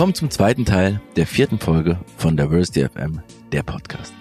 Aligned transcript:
Willkommen 0.00 0.14
zum 0.14 0.30
zweiten 0.30 0.64
Teil 0.64 0.98
der 1.16 1.26
vierten 1.26 1.58
Folge 1.58 2.00
von 2.16 2.34
Diversity 2.34 2.88
FM, 2.88 3.20
der 3.52 3.62
Podcast. 3.62 4.14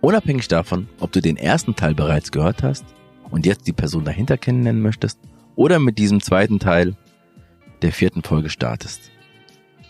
Unabhängig 0.00 0.46
davon, 0.46 0.88
ob 1.00 1.10
du 1.10 1.20
den 1.20 1.36
ersten 1.36 1.74
Teil 1.74 1.96
bereits 1.96 2.30
gehört 2.30 2.62
hast 2.62 2.84
und 3.32 3.44
jetzt 3.44 3.66
die 3.66 3.72
Person 3.72 4.04
dahinter 4.04 4.38
kennenlernen 4.38 4.80
möchtest 4.80 5.18
oder 5.56 5.80
mit 5.80 5.98
diesem 5.98 6.20
zweiten 6.20 6.60
Teil 6.60 6.96
der 7.82 7.90
vierten 7.90 8.22
Folge 8.22 8.50
startest. 8.50 9.10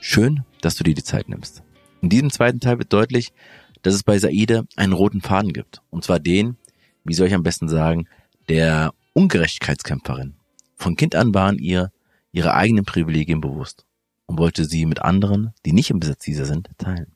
Schön, 0.00 0.42
dass 0.62 0.76
du 0.76 0.84
dir 0.84 0.94
die 0.94 1.04
Zeit 1.04 1.28
nimmst. 1.28 1.62
In 2.00 2.08
diesem 2.08 2.30
zweiten 2.30 2.60
Teil 2.60 2.78
wird 2.78 2.94
deutlich, 2.94 3.34
dass 3.82 3.92
es 3.92 4.04
bei 4.04 4.18
Saide 4.18 4.66
einen 4.76 4.94
roten 4.94 5.20
Faden 5.20 5.52
gibt. 5.52 5.82
Und 5.90 6.02
zwar 6.02 6.18
den, 6.18 6.56
wie 7.04 7.12
soll 7.12 7.26
ich 7.26 7.34
am 7.34 7.42
besten 7.42 7.68
sagen, 7.68 8.08
der 8.48 8.94
Ungerechtigkeitskämpferin. 9.12 10.32
Von 10.76 10.96
Kind 10.96 11.14
an 11.14 11.34
waren 11.34 11.58
ihr 11.58 11.92
ihre 12.32 12.54
eigenen 12.54 12.86
Privilegien 12.86 13.42
bewusst 13.42 13.85
und 14.26 14.38
wollte 14.38 14.64
sie 14.64 14.86
mit 14.86 15.02
anderen, 15.02 15.52
die 15.64 15.72
nicht 15.72 15.90
im 15.90 16.00
Besitz 16.00 16.24
dieser 16.24 16.44
sind, 16.44 16.68
teilen. 16.78 17.12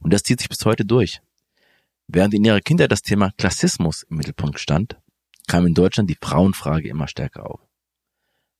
Und 0.00 0.12
das 0.12 0.22
zieht 0.22 0.40
sich 0.40 0.48
bis 0.48 0.64
heute 0.64 0.84
durch. 0.84 1.20
Während 2.06 2.34
in 2.34 2.44
ihrer 2.44 2.60
Kindheit 2.60 2.90
das 2.90 3.02
Thema 3.02 3.32
Klassismus 3.36 4.04
im 4.04 4.16
Mittelpunkt 4.16 4.58
stand, 4.58 4.98
kam 5.46 5.66
in 5.66 5.74
Deutschland 5.74 6.08
die 6.08 6.18
Frauenfrage 6.20 6.88
immer 6.88 7.08
stärker 7.08 7.50
auf. 7.50 7.60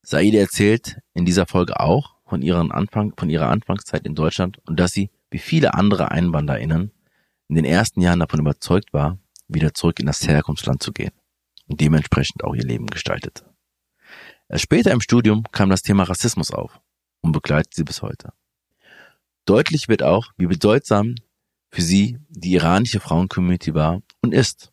Saide 0.02 0.38
erzählt 0.38 1.00
in 1.14 1.24
dieser 1.24 1.46
Folge 1.46 1.80
auch 1.80 2.14
von, 2.26 2.42
ihren 2.42 2.72
Anfang, 2.72 3.14
von 3.16 3.30
ihrer 3.30 3.48
Anfangszeit 3.48 4.06
in 4.06 4.14
Deutschland 4.14 4.58
und 4.66 4.78
dass 4.78 4.92
sie, 4.92 5.10
wie 5.30 5.38
viele 5.38 5.74
andere 5.74 6.10
EinwanderInnen, 6.10 6.92
in 7.48 7.54
den 7.54 7.64
ersten 7.64 8.00
Jahren 8.00 8.20
davon 8.20 8.40
überzeugt 8.40 8.92
war, 8.92 9.18
wieder 9.48 9.72
zurück 9.72 9.98
in 10.00 10.06
das 10.06 10.26
Herkunftsland 10.26 10.82
zu 10.82 10.92
gehen 10.92 11.12
und 11.66 11.80
dementsprechend 11.80 12.44
auch 12.44 12.54
ihr 12.54 12.64
Leben 12.64 12.86
gestaltete. 12.86 13.44
Erst 14.48 14.64
später 14.64 14.92
im 14.92 15.00
Studium 15.00 15.44
kam 15.52 15.70
das 15.70 15.82
Thema 15.82 16.04
Rassismus 16.04 16.50
auf 16.50 16.80
und 17.20 17.32
begleitet 17.32 17.74
sie 17.74 17.84
bis 17.84 18.02
heute. 18.02 18.32
Deutlich 19.44 19.88
wird 19.88 20.02
auch, 20.02 20.32
wie 20.36 20.46
bedeutsam 20.46 21.14
für 21.70 21.82
sie 21.82 22.18
die 22.28 22.52
iranische 22.52 23.00
Frauencommunity 23.00 23.74
war 23.74 24.02
und 24.20 24.32
ist. 24.32 24.72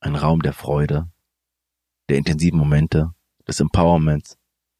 Ein 0.00 0.14
Raum 0.14 0.42
der 0.42 0.52
Freude, 0.52 1.10
der 2.08 2.18
intensiven 2.18 2.58
Momente, 2.58 3.14
des 3.48 3.60
Empowerments 3.60 4.36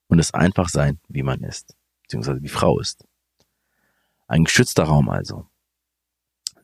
und 0.09 0.19
des 0.19 0.35
Einfachsein, 0.35 1.01
wie 1.09 1.23
man 1.23 1.43
ist, 1.43 1.77
beziehungsweise 2.03 2.43
wie 2.43 2.49
Frau 2.49 2.79
ist. 2.79 3.05
Ein 4.27 4.45
geschützter 4.45 4.85
Raum 4.85 5.09
also. 5.09 5.47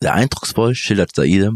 Sehr 0.00 0.14
eindrucksvoll 0.14 0.74
schildert 0.74 1.14
Saide 1.14 1.52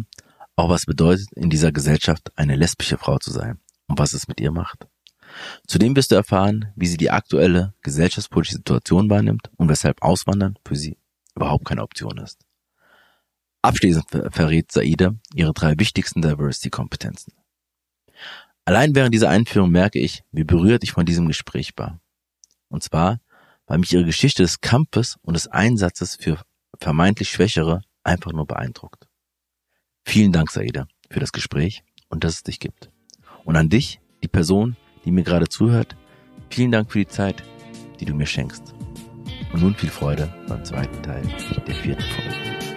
auch, 0.57 0.71
was 0.71 0.87
bedeutet, 0.87 1.33
in 1.35 1.51
dieser 1.51 1.71
Gesellschaft 1.71 2.33
eine 2.37 2.57
lesbische 2.57 2.97
Frau 2.97 3.19
zu 3.19 3.31
sein 3.31 3.61
und 3.89 3.99
was 3.99 4.15
es 4.15 4.27
mit 4.27 4.41
ihr 4.41 4.53
macht. 4.53 4.89
Zudem 5.67 5.97
wirst 5.97 6.11
du 6.11 6.15
erfahren, 6.15 6.73
wie 6.77 6.87
sie 6.87 6.97
die 6.97 7.11
aktuelle 7.11 7.75
gesellschaftspolitische 7.83 8.57
Situation 8.57 9.11
wahrnimmt 9.11 9.51
und 9.57 9.69
weshalb 9.69 10.03
Auswandern 10.03 10.59
für 10.67 10.77
sie 10.77 10.99
überhaupt 11.35 11.65
keine 11.65 11.83
Option 11.83 12.19
ist. 12.19 12.47
Abschließend 13.63 14.07
verrät 14.31 14.71
Saide 14.71 15.19
ihre 15.35 15.53
drei 15.53 15.79
wichtigsten 15.79 16.23
Diversity-Kompetenzen. 16.23 17.33
Allein 18.65 18.95
während 18.95 19.15
dieser 19.15 19.29
Einführung 19.29 19.71
merke 19.71 19.99
ich, 19.99 20.23
wie 20.33 20.45
berührt 20.45 20.83
ich 20.85 20.93
von 20.93 21.07
diesem 21.07 21.27
Gespräch 21.27 21.73
war. 21.77 22.01
Und 22.69 22.83
zwar, 22.83 23.21
weil 23.67 23.79
mich 23.79 23.93
ihre 23.93 24.05
Geschichte 24.05 24.43
des 24.43 24.61
Kampfes 24.61 25.17
und 25.23 25.35
des 25.35 25.49
Einsatzes 25.49 26.17
für 26.17 26.41
vermeintlich 26.81 27.31
Schwächere 27.31 27.83
einfach 28.03 28.33
nur 28.33 28.47
beeindruckt. 28.47 29.09
Vielen 30.05 30.33
Dank, 30.33 30.51
Saida, 30.51 30.87
für 31.11 31.21
das 31.21 31.33
Gespräch 31.33 31.83
und 32.09 32.25
dass 32.25 32.35
es 32.35 32.43
dich 32.43 32.61
gibt. 32.61 32.91
Und 33.45 33.57
an 33.57 33.69
dich, 33.69 34.01
die 34.23 34.29
Person, 34.29 34.77
die 35.07 35.13
mir 35.13 35.23
gerade 35.23 35.49
zuhört, 35.49 35.97
vielen 36.51 36.73
Dank 36.73 36.93
für 36.93 36.99
die 36.99 37.09
Zeit, 37.09 37.43
die 37.99 38.05
du 38.05 38.15
mir 38.15 38.27
schenkst. 38.27 38.75
Und 39.53 39.63
nun 39.63 39.75
viel 39.75 39.89
Freude 39.89 40.29
beim 40.49 40.65
zweiten 40.65 41.03
Teil 41.03 41.23
der 41.67 41.75
vierten 41.75 42.03
Folge. 42.03 42.76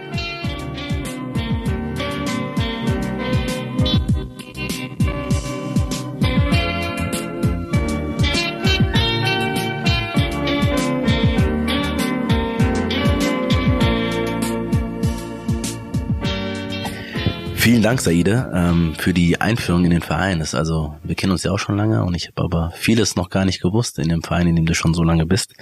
Vielen 17.59 17.83
Dank, 17.83 17.99
Saide, 17.99 18.49
ähm, 18.55 18.95
für 18.97 19.13
die 19.13 19.41
Einführung 19.41 19.83
in 19.83 19.91
den 19.91 20.01
Verein. 20.01 20.39
Das 20.39 20.55
also, 20.55 20.95
wir 21.03 21.15
kennen 21.15 21.33
uns 21.33 21.43
ja 21.43 21.51
auch 21.51 21.59
schon 21.59 21.75
lange 21.75 22.05
und 22.05 22.15
ich 22.15 22.29
habe 22.29 22.41
aber 22.41 22.71
vieles 22.73 23.17
noch 23.17 23.29
gar 23.29 23.43
nicht 23.43 23.61
gewusst 23.61 23.99
in 23.99 24.07
dem 24.07 24.23
Verein, 24.23 24.47
in 24.47 24.55
dem 24.55 24.65
du 24.65 24.73
schon 24.73 24.93
so 24.93 25.03
lange 25.03 25.25
bist. 25.25 25.55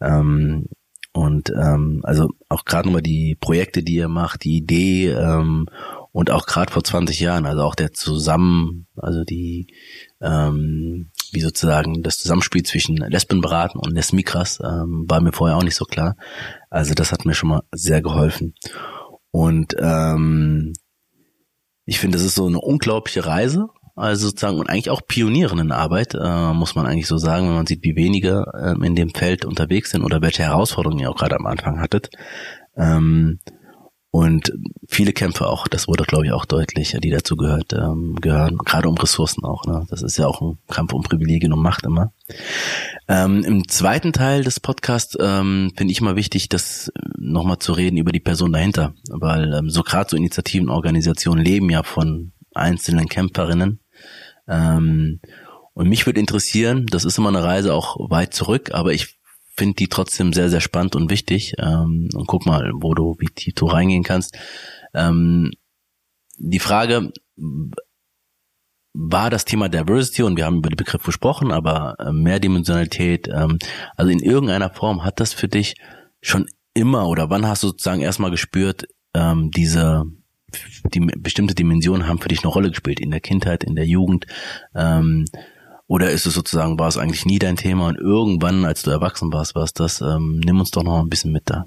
Ähm, 0.00 0.66
und 1.12 1.50
ähm, 1.50 2.02
also 2.04 2.28
auch 2.48 2.64
gerade 2.64 2.86
nochmal 2.86 3.02
die 3.02 3.36
Projekte, 3.40 3.82
die 3.82 3.96
ihr 3.96 4.06
macht, 4.06 4.44
die 4.44 4.58
Idee 4.58 5.12
und 6.12 6.30
auch 6.30 6.46
gerade 6.46 6.72
vor 6.72 6.84
20 6.84 7.18
Jahren, 7.18 7.46
also 7.46 7.62
auch 7.62 7.74
der 7.74 7.90
Zusammen, 7.92 8.86
also 8.94 9.24
die, 9.24 9.66
wie 10.20 11.40
sozusagen 11.40 12.04
das 12.04 12.18
Zusammenspiel 12.18 12.62
zwischen 12.62 12.96
Lesbenberaten 12.96 13.80
und 13.80 13.92
Lesmikras 13.92 14.60
ähm, 14.62 15.04
war 15.08 15.20
mir 15.20 15.32
vorher 15.32 15.56
auch 15.56 15.64
nicht 15.64 15.74
so 15.74 15.84
klar. 15.84 16.14
Also 16.70 16.94
das 16.94 17.10
hat 17.10 17.24
mir 17.24 17.34
schon 17.34 17.48
mal 17.48 17.62
sehr 17.72 18.02
geholfen. 18.02 18.54
Und 19.32 19.74
ich 21.90 21.98
finde, 21.98 22.18
das 22.18 22.24
ist 22.24 22.36
so 22.36 22.46
eine 22.46 22.60
unglaubliche 22.60 23.26
Reise. 23.26 23.68
Also 23.96 24.28
sozusagen 24.28 24.60
und 24.60 24.70
eigentlich 24.70 24.90
auch 24.90 25.02
Pionierinnenarbeit, 25.08 26.14
äh, 26.14 26.52
muss 26.52 26.76
man 26.76 26.86
eigentlich 26.86 27.08
so 27.08 27.18
sagen, 27.18 27.48
wenn 27.48 27.56
man 27.56 27.66
sieht, 27.66 27.82
wie 27.82 27.96
wenige 27.96 28.44
äh, 28.54 28.86
in 28.86 28.94
dem 28.94 29.10
Feld 29.10 29.44
unterwegs 29.44 29.90
sind 29.90 30.04
oder 30.04 30.22
welche 30.22 30.44
Herausforderungen 30.44 31.00
ihr 31.00 31.10
auch 31.10 31.16
gerade 31.16 31.34
am 31.34 31.46
Anfang 31.46 31.80
hattet. 31.80 32.10
Ähm, 32.76 33.40
und 34.12 34.52
viele 34.88 35.12
Kämpfe 35.12 35.48
auch, 35.48 35.66
das 35.66 35.88
wurde 35.88 36.04
glaube 36.04 36.26
ich 36.26 36.32
auch 36.32 36.44
deutlich, 36.44 36.96
die 37.02 37.10
dazu 37.10 37.36
gehört, 37.36 37.72
ähm, 37.72 38.14
gehören, 38.20 38.58
gerade 38.58 38.88
um 38.88 38.96
Ressourcen 38.96 39.44
auch. 39.44 39.64
Ne? 39.64 39.84
Das 39.90 40.02
ist 40.02 40.16
ja 40.16 40.28
auch 40.28 40.40
ein 40.40 40.58
Kampf 40.68 40.92
um 40.92 41.02
Privilegien 41.02 41.52
und 41.52 41.60
Macht 41.60 41.84
immer. 41.84 42.12
Ähm, 43.10 43.42
Im 43.42 43.66
zweiten 43.66 44.12
Teil 44.12 44.44
des 44.44 44.60
Podcasts 44.60 45.18
ähm, 45.20 45.72
finde 45.76 45.90
ich 45.90 46.00
immer 46.00 46.14
wichtig, 46.14 46.48
das 46.48 46.92
nochmal 47.18 47.58
zu 47.58 47.72
reden 47.72 47.96
über 47.96 48.12
die 48.12 48.20
Person 48.20 48.52
dahinter, 48.52 48.94
weil 49.08 49.52
ähm, 49.52 49.68
so 49.68 49.82
gerade 49.82 50.08
so 50.08 50.16
Initiativen, 50.16 50.68
Organisationen 50.68 51.44
leben 51.44 51.68
ja 51.70 51.82
von 51.82 52.30
einzelnen 52.54 53.08
Kämpferinnen. 53.08 53.80
Ähm, 54.46 55.18
und 55.74 55.88
mich 55.88 56.06
würde 56.06 56.20
interessieren, 56.20 56.86
das 56.88 57.04
ist 57.04 57.18
immer 57.18 57.30
eine 57.30 57.42
Reise 57.42 57.74
auch 57.74 57.96
weit 58.10 58.32
zurück, 58.32 58.70
aber 58.74 58.92
ich 58.92 59.18
finde 59.56 59.74
die 59.74 59.88
trotzdem 59.88 60.32
sehr, 60.32 60.48
sehr 60.48 60.60
spannend 60.60 60.94
und 60.94 61.10
wichtig. 61.10 61.54
Ähm, 61.58 62.10
und 62.14 62.28
guck 62.28 62.46
mal, 62.46 62.70
wo 62.76 62.94
du, 62.94 63.16
wie 63.18 63.26
tief 63.26 63.54
du 63.54 63.66
reingehen 63.66 64.04
kannst. 64.04 64.38
Ähm, 64.94 65.50
die 66.38 66.60
Frage, 66.60 67.12
war 68.92 69.30
das 69.30 69.44
Thema 69.44 69.68
Diversity 69.68 70.22
und 70.22 70.36
wir 70.36 70.46
haben 70.46 70.58
über 70.58 70.70
den 70.70 70.76
Begriff 70.76 71.02
gesprochen, 71.02 71.52
aber 71.52 71.96
äh, 71.98 72.12
Mehrdimensionalität, 72.12 73.28
ähm, 73.28 73.58
also 73.96 74.10
in 74.10 74.20
irgendeiner 74.20 74.70
Form 74.70 75.04
hat 75.04 75.20
das 75.20 75.32
für 75.32 75.48
dich 75.48 75.76
schon 76.20 76.46
immer 76.74 77.08
oder 77.08 77.30
wann 77.30 77.46
hast 77.46 77.62
du 77.62 77.68
sozusagen 77.68 78.00
erstmal 78.00 78.30
gespürt, 78.30 78.86
ähm, 79.14 79.50
diese 79.50 80.04
die 80.92 81.00
bestimmte 81.00 81.54
Dimensionen 81.54 82.08
haben 82.08 82.18
für 82.18 82.28
dich 82.28 82.42
eine 82.42 82.52
Rolle 82.52 82.70
gespielt 82.70 82.98
in 82.98 83.12
der 83.12 83.20
Kindheit, 83.20 83.62
in 83.62 83.76
der 83.76 83.86
Jugend, 83.86 84.26
ähm, 84.74 85.24
oder 85.86 86.10
ist 86.10 86.24
es 86.24 86.34
sozusagen, 86.34 86.78
war 86.78 86.86
es 86.86 86.96
eigentlich 86.96 87.26
nie 87.26 87.40
dein 87.40 87.56
Thema 87.56 87.88
und 87.88 87.98
irgendwann, 87.98 88.64
als 88.64 88.82
du 88.82 88.92
erwachsen 88.92 89.32
warst, 89.32 89.56
war 89.56 89.64
es 89.64 89.72
das? 89.72 90.00
Ähm, 90.00 90.40
nimm 90.44 90.60
uns 90.60 90.70
doch 90.70 90.84
noch 90.84 91.00
ein 91.00 91.08
bisschen 91.08 91.32
mit 91.32 91.50
da. 91.50 91.64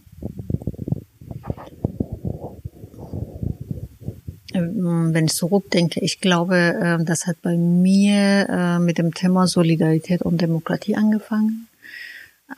Wenn 4.53 5.25
ich 5.25 5.33
zurückdenke, 5.33 5.99
ich 5.99 6.19
glaube, 6.19 6.79
ähm, 6.81 7.05
das 7.05 7.27
hat 7.27 7.41
bei 7.41 7.57
mir 7.57 8.47
äh, 8.49 8.79
mit 8.79 8.97
dem 8.97 9.13
Thema 9.13 9.47
Solidarität 9.47 10.21
und 10.21 10.41
Demokratie 10.41 10.95
angefangen. 10.95 11.67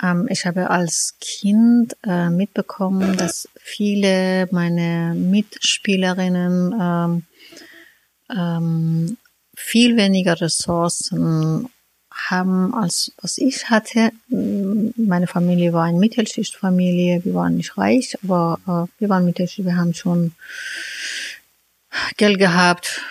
Ähm, 0.03 0.27
ich 0.29 0.45
habe 0.45 0.69
als 0.69 1.15
Kind 1.19 1.95
äh, 2.05 2.29
mitbekommen, 2.29 3.17
dass 3.17 3.49
viele 3.55 4.47
meiner 4.51 5.13
Mitspielerinnen 5.13 7.23
viel 9.55 9.97
weniger 9.97 10.41
Ressourcen 10.41 11.69
haben 12.15 12.73
als 12.73 13.11
was 13.21 13.37
ich 13.37 13.69
hatte. 13.69 14.11
Meine 14.29 15.27
Familie 15.27 15.73
war 15.73 15.83
eine 15.83 15.99
Mittelschichtfamilie. 15.99 17.25
Wir 17.25 17.33
waren 17.33 17.57
nicht 17.57 17.77
reich, 17.77 18.17
aber 18.23 18.59
äh, 18.67 18.99
wir 18.99 19.09
waren 19.09 19.25
Mittelschicht. 19.25 19.65
Wir 19.65 19.77
haben 19.77 19.93
schon 19.93 20.31
Geld 22.17 22.39
gehabt, 22.39 23.01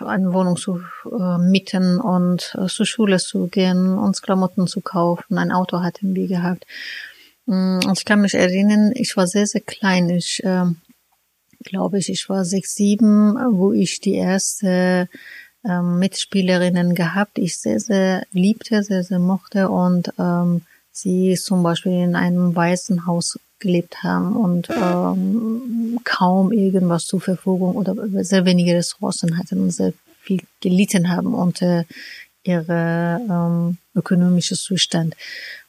eine 0.00 0.32
Wohnung 0.32 0.56
zu 0.56 0.80
äh, 1.04 1.38
mieten 1.38 2.00
und 2.00 2.56
äh, 2.58 2.66
zur 2.66 2.86
Schule 2.86 3.18
zu 3.18 3.48
gehen, 3.48 3.98
uns 3.98 4.22
Klamotten 4.22 4.66
zu 4.66 4.80
kaufen. 4.80 5.38
Ein 5.38 5.52
Auto 5.52 5.80
hatten 5.80 6.14
wir 6.14 6.26
gehabt. 6.26 6.66
Mm, 7.46 7.80
und 7.84 7.98
ich 7.98 8.04
kann 8.04 8.20
mich 8.20 8.34
erinnern, 8.34 8.92
ich 8.94 9.16
war 9.16 9.26
sehr, 9.26 9.46
sehr 9.46 9.60
klein. 9.60 10.08
Ich 10.08 10.42
äh, 10.44 10.64
glaube 11.64 11.98
ich, 11.98 12.08
ich 12.10 12.28
war 12.28 12.44
sechs, 12.44 12.74
sieben, 12.74 13.34
wo 13.52 13.72
ich 13.72 14.00
die 14.00 14.14
erste 14.14 15.08
ähm, 15.64 15.98
Mitspielerinnen 15.98 16.94
gehabt, 16.94 17.38
ich 17.38 17.58
sehr, 17.58 17.80
sehr 17.80 18.26
liebte, 18.32 18.82
sehr, 18.82 19.04
sehr 19.04 19.18
mochte 19.18 19.68
und 19.68 20.12
ähm, 20.18 20.62
sie 20.90 21.34
zum 21.34 21.62
Beispiel 21.62 21.92
in 21.92 22.16
einem 22.16 22.54
weißen 22.54 23.06
Haus 23.06 23.38
gelebt 23.60 24.02
haben 24.02 24.36
und 24.36 24.68
ähm, 24.70 26.00
kaum 26.04 26.52
irgendwas 26.52 27.06
zur 27.06 27.20
Verfügung 27.20 27.76
oder 27.76 27.94
sehr 28.24 28.44
wenige 28.44 28.74
Ressourcen 28.74 29.38
hatten 29.38 29.60
und 29.60 29.70
sehr 29.70 29.92
viel 30.22 30.42
gelitten 30.60 31.10
haben 31.10 31.34
unter 31.34 31.84
ihre 32.42 33.20
ähm, 33.28 33.78
ökonomische 33.94 34.56
Zustand. 34.56 35.14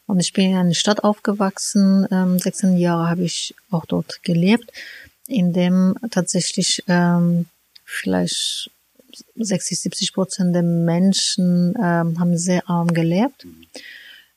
Und 0.08 0.20
ich 0.20 0.34
bin 0.34 0.52
in 0.52 0.58
einer 0.58 0.74
Stadt 0.74 1.04
aufgewachsen, 1.04 2.08
ähm, 2.12 2.40
16 2.40 2.78
Jahre 2.78 3.10
habe 3.10 3.24
ich 3.24 3.56
auch 3.70 3.86
dort 3.86 4.24
gelebt, 4.24 4.72
in 5.28 5.54
dem 5.54 5.96
tatsächlich 6.10 6.84
ähm, 6.88 7.46
vielleicht 7.86 8.70
60, 9.36 9.80
70 9.80 10.14
Prozent 10.14 10.56
der 10.56 10.64
Menschen 10.64 11.76
ähm, 11.82 12.20
haben 12.20 12.38
sehr 12.38 12.70
arm 12.70 12.94
gelebt. 12.94 13.46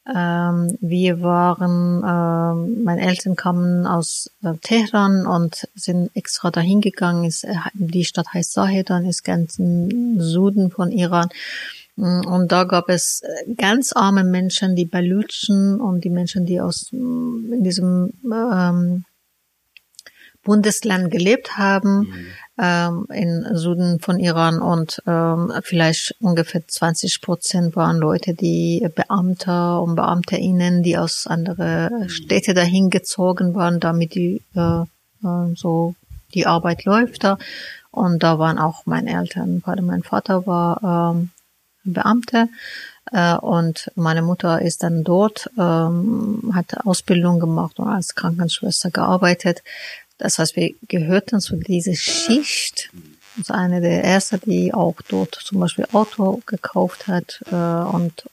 Ähm, 0.06 0.76
wir 0.80 1.22
waren, 1.22 2.02
ähm, 2.04 2.84
meine 2.84 3.00
Eltern 3.00 3.36
kamen 3.36 3.86
aus 3.86 4.30
äh, 4.42 4.52
Teheran 4.60 5.26
und 5.26 5.66
sind 5.74 6.14
extra 6.14 6.50
dahin 6.50 6.82
gegangen. 6.82 7.24
Ist, 7.24 7.44
äh, 7.44 7.54
die 7.72 8.04
Stadt 8.04 8.26
heißt 8.34 8.52
Sahedan, 8.52 9.06
ist 9.06 9.24
ganz 9.24 9.58
im 9.58 10.20
Süden 10.20 10.70
von 10.70 10.92
Iran. 10.92 11.28
Mm, 11.96 12.26
und 12.26 12.52
da 12.52 12.64
gab 12.64 12.90
es 12.90 13.22
äh, 13.22 13.54
ganz 13.54 13.92
arme 13.92 14.24
Menschen, 14.24 14.76
die 14.76 14.84
Balutschen 14.84 15.80
und 15.80 16.04
die 16.04 16.10
Menschen, 16.10 16.44
die 16.44 16.60
aus 16.60 16.90
mm, 16.92 17.52
in 17.54 17.64
diesem 17.64 18.12
ähm, 18.30 19.04
Bundesland 20.44 21.10
gelebt 21.10 21.56
haben, 21.56 22.00
mhm. 22.00 22.26
ähm, 22.58 23.06
in 23.10 23.56
Süden 23.56 24.00
von 24.00 24.18
Iran 24.20 24.60
und 24.60 25.02
ähm, 25.06 25.52
vielleicht 25.62 26.14
ungefähr 26.20 26.66
20 26.66 27.20
Prozent 27.20 27.76
waren 27.76 27.96
Leute, 27.96 28.34
die 28.34 28.86
Beamter 28.94 29.82
und 29.82 29.96
Beamterinnen, 29.96 30.82
die 30.82 30.96
aus 30.96 31.26
andere 31.26 31.90
mhm. 31.90 32.08
Städte 32.08 32.54
dahin 32.54 32.90
gezogen 32.90 33.54
waren, 33.54 33.80
damit 33.80 34.14
die 34.14 34.42
äh, 34.54 34.82
äh, 35.24 35.54
so 35.56 35.94
die 36.34 36.46
Arbeit 36.46 36.84
läuft 36.84 37.24
da. 37.24 37.38
Und 37.90 38.22
da 38.22 38.38
waren 38.38 38.58
auch 38.58 38.86
meine 38.86 39.16
Eltern, 39.16 39.62
gerade 39.62 39.82
mein 39.82 40.02
Vater 40.02 40.46
war 40.46 41.14
ähm, 41.14 41.30
Beamte 41.84 42.48
äh, 43.12 43.36
und 43.36 43.90
meine 43.94 44.22
Mutter 44.22 44.62
ist 44.62 44.82
dann 44.82 45.04
dort, 45.04 45.50
ähm, 45.58 46.50
hat 46.54 46.86
Ausbildung 46.86 47.38
gemacht 47.38 47.78
und 47.78 47.88
als 47.88 48.14
Krankenschwester 48.14 48.90
gearbeitet. 48.90 49.62
Das 50.24 50.38
heißt, 50.38 50.56
wir 50.56 50.74
gehörten 50.88 51.38
zu 51.38 51.56
dieser 51.56 51.94
Schicht. 51.94 52.88
Das 53.36 53.48
ist 53.48 53.50
eine 53.50 53.82
der 53.82 54.02
ersten, 54.04 54.40
die 54.46 54.72
auch 54.72 54.94
dort 55.06 55.34
zum 55.34 55.60
Beispiel 55.60 55.86
Auto 55.92 56.40
gekauft 56.46 57.08
hat. 57.08 57.44
Äh, 57.52 57.54
und 57.54 58.24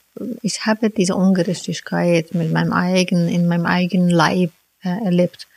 ich 0.41 0.65
habe 0.65 0.89
diese 0.89 1.17
Ungerechtigkeit 1.17 2.33
mit 2.33 2.49
meinem 2.53 2.71
eigenen, 2.71 3.27
in 3.27 3.45
meinem 3.45 3.65
eigenen 3.65 4.09
Leib 4.09 4.51
äh, 4.83 5.03
erlebt. 5.03 5.47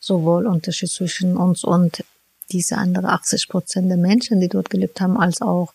Sowohl 0.00 0.48
Unterschied 0.48 0.90
zwischen 0.90 1.36
uns 1.36 1.62
und 1.62 2.02
diese 2.50 2.76
andere 2.76 3.10
80 3.10 3.48
Prozent 3.48 3.88
der 3.88 3.96
Menschen, 3.96 4.40
die 4.40 4.48
dort 4.48 4.70
gelebt 4.70 5.00
haben, 5.00 5.16
als 5.16 5.42
auch 5.42 5.74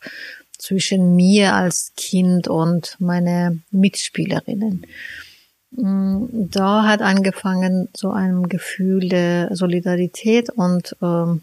zwischen 0.58 1.16
mir 1.16 1.56
als 1.56 1.94
Kind 1.96 2.50
und 2.50 2.98
meine 3.00 3.62
Mitspielerinnen. 3.72 4.86
Mm, 5.72 6.26
da 6.50 6.84
hat 6.84 7.02
angefangen 7.02 7.90
so 7.96 8.12
ein 8.12 8.50
Gefühl 8.50 9.10
der 9.10 9.56
Solidarität 9.56 10.50
und 10.50 10.96
ähm, 11.02 11.42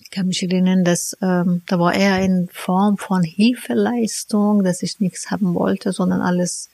ich 0.00 0.10
kann 0.10 0.26
mich 0.26 0.42
erinnern, 0.42 0.84
dass 0.84 1.16
ähm, 1.20 1.62
da 1.66 1.78
war 1.78 1.94
eher 1.94 2.20
in 2.20 2.48
Form 2.52 2.96
von 2.96 3.22
Hilfeleistung, 3.22 4.62
dass 4.62 4.82
ich 4.82 5.00
nichts 5.00 5.30
haben 5.30 5.54
wollte, 5.54 5.92
sondern 5.92 6.20
alles 6.20 6.70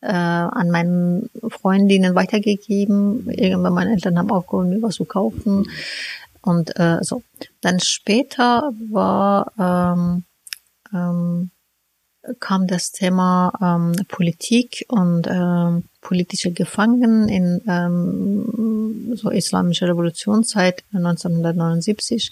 äh, 0.00 0.08
an 0.08 0.70
meinen 0.70 1.30
Freundinnen 1.48 2.14
weitergegeben. 2.14 3.30
Irgendwann 3.30 3.74
meine 3.74 3.92
Eltern 3.92 4.18
haben 4.18 4.30
aufgeholt, 4.30 4.68
mir 4.68 4.82
was 4.82 4.96
zu 4.96 5.04
kaufen 5.04 5.68
und 6.42 6.78
äh, 6.78 6.98
so. 7.02 7.22
Dann 7.60 7.80
später 7.80 8.72
war 8.90 9.52
ähm, 9.58 10.24
ähm, 10.92 11.50
kam 12.40 12.66
das 12.66 12.92
Thema 12.92 13.52
ähm, 13.60 13.94
Politik 14.08 14.84
und 14.88 15.26
ähm, 15.28 15.84
politische 16.06 16.52
Gefangenen 16.52 17.28
in 17.28 17.62
ähm, 17.66 19.16
so 19.16 19.28
islamische 19.28 19.88
Revolutionszeit 19.88 20.84
1979. 20.92 22.30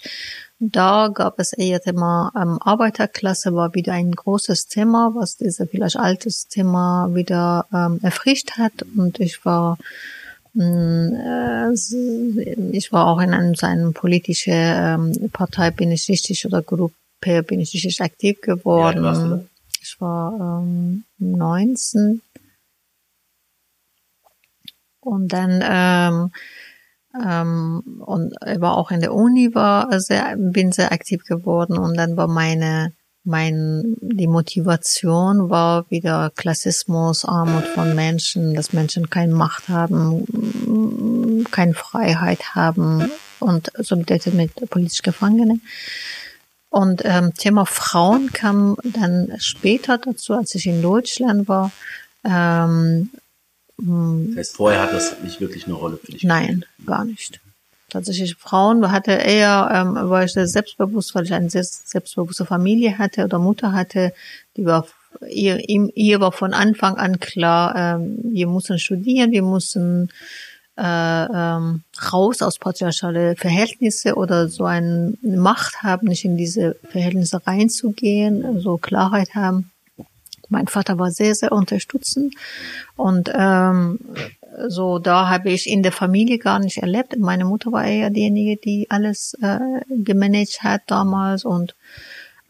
Da 0.59 1.09
gab 1.13 1.39
es 1.39 1.51
eher 1.51 1.81
Thema 1.81 2.31
ähm, 2.41 2.57
Arbeiterklasse 2.61 3.53
war 3.53 3.75
wieder 3.75 3.91
ein 3.91 4.13
großes 4.13 4.67
Thema, 4.67 5.11
was 5.13 5.35
dieses 5.35 5.69
vielleicht 5.69 5.97
altes 5.97 6.47
Thema 6.47 7.13
wieder 7.13 7.65
ähm, 7.73 7.99
erfrischt 8.01 8.51
hat 8.51 8.85
und 8.95 9.19
ich 9.19 9.43
war 9.43 9.77
mm, 10.53 11.15
äh, 11.15 11.73
ich 12.71 12.93
war 12.93 13.07
auch 13.07 13.19
in 13.19 13.33
einem, 13.33 13.55
seinem 13.55 13.93
politische 13.93 14.51
ähm, 14.53 15.29
Partei 15.33 15.71
bin 15.71 15.91
ich 15.91 16.07
richtig 16.07 16.45
oder 16.45 16.61
Gruppe 16.61 17.43
bin 17.43 17.59
ich 17.59 17.73
richtig 17.73 17.99
aktiv 17.99 18.39
geworden. 18.39 19.03
Ja, 19.03 19.41
ich 19.81 19.99
war 19.99 20.61
ähm, 20.63 21.03
19 21.19 22.21
und 25.05 25.31
dann 25.31 25.63
ähm, 25.63 26.31
ähm, 27.23 28.01
und 28.05 28.33
war 28.59 28.75
auch 28.75 28.91
in 28.91 28.99
der 28.99 29.13
Uni 29.13 29.53
war 29.53 29.99
sehr 29.99 30.35
bin 30.37 30.71
sehr 30.71 30.91
aktiv 30.91 31.23
geworden 31.25 31.77
und 31.77 31.95
dann 31.95 32.17
war 32.17 32.27
meine 32.27 32.93
mein 33.23 33.95
die 34.01 34.27
Motivation 34.27 35.49
war 35.49 35.89
wieder 35.89 36.31
Klassismus, 36.35 37.25
Armut 37.25 37.65
von 37.65 37.95
Menschen, 37.95 38.53
dass 38.53 38.73
Menschen 38.73 39.09
keine 39.09 39.33
Macht 39.33 39.67
haben, 39.67 41.45
keine 41.51 41.73
Freiheit 41.73 42.55
haben 42.55 43.09
und 43.39 43.71
Solidarität 43.77 44.33
mit 44.35 44.53
politischen 44.69 45.03
Gefangenen. 45.03 45.61
Und 46.69 47.01
ähm, 47.05 47.33
Thema 47.33 47.65
Frauen 47.65 48.31
kam 48.31 48.77
dann 48.83 49.31
später 49.39 49.97
dazu, 49.97 50.33
als 50.33 50.53
ich 50.55 50.67
in 50.67 50.81
Deutschland 50.81 51.47
war. 51.47 51.71
Ähm, 52.23 52.29
hm. 52.31 53.09
Das 53.77 54.37
heißt, 54.37 54.55
vorher 54.55 54.83
hat 54.83 54.93
das 54.93 55.21
nicht 55.21 55.41
wirklich 55.41 55.65
eine 55.65 55.75
Rolle 55.75 55.97
für 55.97 56.11
dich? 56.11 56.23
Nein, 56.23 56.65
gar 56.85 57.05
nicht. 57.05 57.41
Tatsächlich 57.89 58.35
Frauen 58.35 58.91
hatte 58.91 59.11
eher, 59.11 59.69
ähm, 59.71 60.09
war 60.09 60.23
ich 60.23 60.33
sehr 60.33 60.47
selbstbewusst, 60.47 61.13
weil 61.13 61.25
ich 61.25 61.33
eine 61.33 61.49
sehr 61.49 61.63
selbstbewusste 61.63 62.45
Familie 62.45 62.97
hatte 62.97 63.23
oder 63.23 63.39
Mutter 63.39 63.73
hatte, 63.73 64.13
die 64.57 64.65
war 64.65 64.87
ihr, 65.29 65.59
ihr 65.69 66.19
war 66.19 66.31
von 66.31 66.53
Anfang 66.53 66.97
an 66.97 67.19
klar, 67.19 67.75
ähm, 67.75 68.19
wir 68.23 68.47
mussten 68.47 68.79
studieren, 68.79 69.31
wir 69.31 69.43
mussten 69.43 70.09
äh, 70.77 70.81
ähm, 71.25 71.83
raus 72.11 72.41
aus 72.41 72.59
patriarchale 72.59 73.35
Verhältnisse 73.35 74.15
oder 74.15 74.49
so 74.49 74.65
eine 74.65 75.13
Macht 75.21 75.83
haben, 75.83 76.07
nicht 76.07 76.25
in 76.25 76.37
diese 76.37 76.75
Verhältnisse 76.89 77.45
reinzugehen, 77.45 78.59
so 78.59 78.77
Klarheit 78.77 79.35
haben. 79.35 79.71
Mein 80.49 80.67
Vater 80.67 80.99
war 80.99 81.11
sehr, 81.11 81.35
sehr 81.35 81.51
unterstützend 81.51 82.35
und 82.95 83.31
ähm, 83.33 83.99
so 84.67 84.99
da 84.99 85.29
habe 85.29 85.49
ich 85.49 85.67
in 85.69 85.83
der 85.83 85.91
Familie 85.91 86.37
gar 86.37 86.59
nicht 86.59 86.77
erlebt. 86.77 87.17
Meine 87.17 87.45
Mutter 87.45 87.71
war 87.71 87.85
eher 87.85 88.09
diejenige, 88.09 88.57
die 88.57 88.87
alles 88.89 89.35
äh, 89.41 89.59
gemanagt 89.89 90.63
hat 90.63 90.83
damals 90.87 91.45
und 91.45 91.75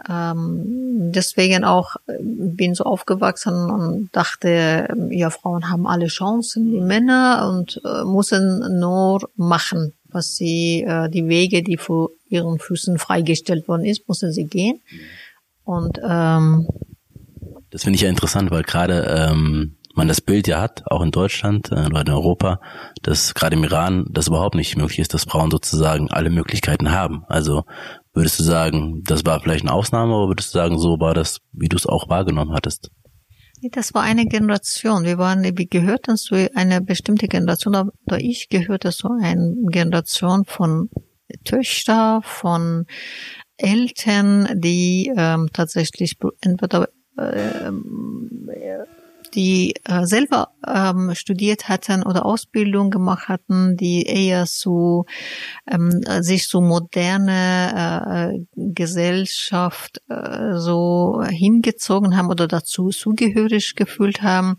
ähm, 0.08 1.12
deswegen 1.12 1.64
auch 1.64 1.96
äh, 2.08 2.18
bin 2.22 2.76
so 2.76 2.84
aufgewachsen 2.84 3.72
und 3.72 4.10
dachte, 4.12 4.88
ja, 5.10 5.30
Frauen 5.30 5.70
haben 5.70 5.88
alle 5.88 6.08
Chancen 6.08 6.72
wie 6.74 6.82
Männer 6.82 7.50
und 7.50 7.82
äh, 7.86 8.04
müssen 8.04 8.80
nur 8.80 9.30
machen, 9.36 9.94
was 10.10 10.36
sie, 10.36 10.84
äh, 10.84 11.10
die 11.10 11.28
Wege, 11.28 11.64
die 11.64 11.78
vor 11.78 12.10
ihren 12.30 12.60
Füßen 12.60 13.00
freigestellt 13.00 13.68
worden 13.68 13.86
ist, 13.86 14.08
müssen 14.08 14.32
sie 14.32 14.46
gehen. 14.46 14.82
Und 15.64 16.00
ähm, 16.04 16.68
das 17.76 17.84
finde 17.84 17.98
ich 17.98 18.04
ja 18.04 18.10
interessant, 18.10 18.52
weil 18.52 18.64
gerade 18.64 19.06
ähm, 19.30 19.76
man 19.96 20.08
das 20.08 20.22
Bild 20.22 20.48
ja 20.48 20.62
hat, 20.62 20.84
auch 20.90 21.02
in 21.02 21.12
Deutschland 21.12 21.74
äh, 21.74 21.88
oder 21.88 22.00
in 22.00 22.10
Europa, 22.10 22.62
dass 23.02 23.34
gerade 23.34 23.58
im 23.58 23.66
Iran 23.66 24.06
das 24.12 24.30
überhaupt 24.30 24.56
nicht 24.56 24.78
möglich 24.78 25.00
ist, 25.00 25.14
dass 25.14 25.26
Frauen 25.26 25.52
sozusagen 25.52 26.10
alle 26.10 26.30
Möglichkeiten 26.30 26.92
haben. 26.92 27.26
Also 27.28 27.66
würdest 28.14 28.40
du 28.40 28.44
sagen, 28.44 29.04
das 29.04 29.26
war 29.26 29.42
vielleicht 29.42 29.66
eine 29.66 29.74
Ausnahme 29.74 30.16
oder 30.16 30.30
würdest 30.30 30.54
du 30.54 30.58
sagen, 30.58 30.80
so 30.80 31.02
war 31.02 31.14
das, 31.14 31.40
wie 31.52 31.68
du 31.68 31.76
es 31.76 31.86
auch 31.86 32.08
wahrgenommen 32.08 32.54
hattest? 32.54 32.92
Das 33.74 33.94
war 33.94 34.04
eine 34.04 34.26
Generation. 34.26 35.04
Wir 35.04 35.18
waren, 35.18 35.44
wir 35.44 35.68
gehörten 35.68 36.16
zu 36.16 36.50
einer 36.56 36.80
bestimmten 36.80 37.28
Generation, 37.28 37.92
oder 38.06 38.20
ich 38.22 38.48
gehörte 38.48 38.92
zu 38.92 39.10
einer 39.22 39.52
Generation 39.70 40.46
von 40.46 40.90
Töchter, 41.44 42.22
von 42.24 42.86
Eltern, 43.58 44.62
die 44.62 45.12
ähm, 45.18 45.50
tatsächlich 45.52 46.16
entweder 46.40 46.88
die 49.34 49.74
äh, 49.86 50.06
selber 50.06 50.50
ähm, 50.66 51.14
studiert 51.14 51.68
hatten 51.70 52.04
oder 52.04 52.26
Ausbildung 52.26 52.90
gemacht 52.90 53.28
hatten, 53.28 53.76
die 53.78 54.04
eher 54.04 54.46
so 54.46 55.06
ähm, 55.70 56.02
sich 56.22 56.48
so 56.48 56.62
moderne 56.62 58.34
äh, 58.34 58.40
Gesellschaft 58.56 60.02
äh, 60.10 60.58
so 60.58 61.22
hingezogen 61.28 62.16
haben 62.18 62.30
oder 62.30 62.48
dazu 62.48 62.90
zugehörig 62.90 63.76
gefühlt 63.76 64.22
haben 64.22 64.58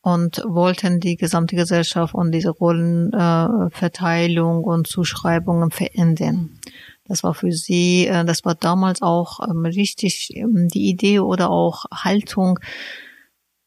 und 0.00 0.42
wollten 0.46 1.00
die 1.00 1.16
gesamte 1.16 1.56
Gesellschaft 1.56 2.14
und 2.14 2.32
diese 2.32 2.50
Rollenverteilung 2.50 4.62
äh, 4.62 4.66
und 4.66 4.86
Zuschreibungen 4.86 5.70
verändern. 5.70 6.60
Das 7.06 7.22
war 7.22 7.34
für 7.34 7.52
sie, 7.52 8.06
äh, 8.06 8.24
das 8.24 8.44
war 8.44 8.54
damals 8.54 9.02
auch 9.02 9.40
ähm, 9.40 9.64
richtig 9.66 10.30
ähm, 10.34 10.68
die 10.68 10.88
Idee 10.88 11.20
oder 11.20 11.50
auch 11.50 11.84
Haltung, 11.92 12.58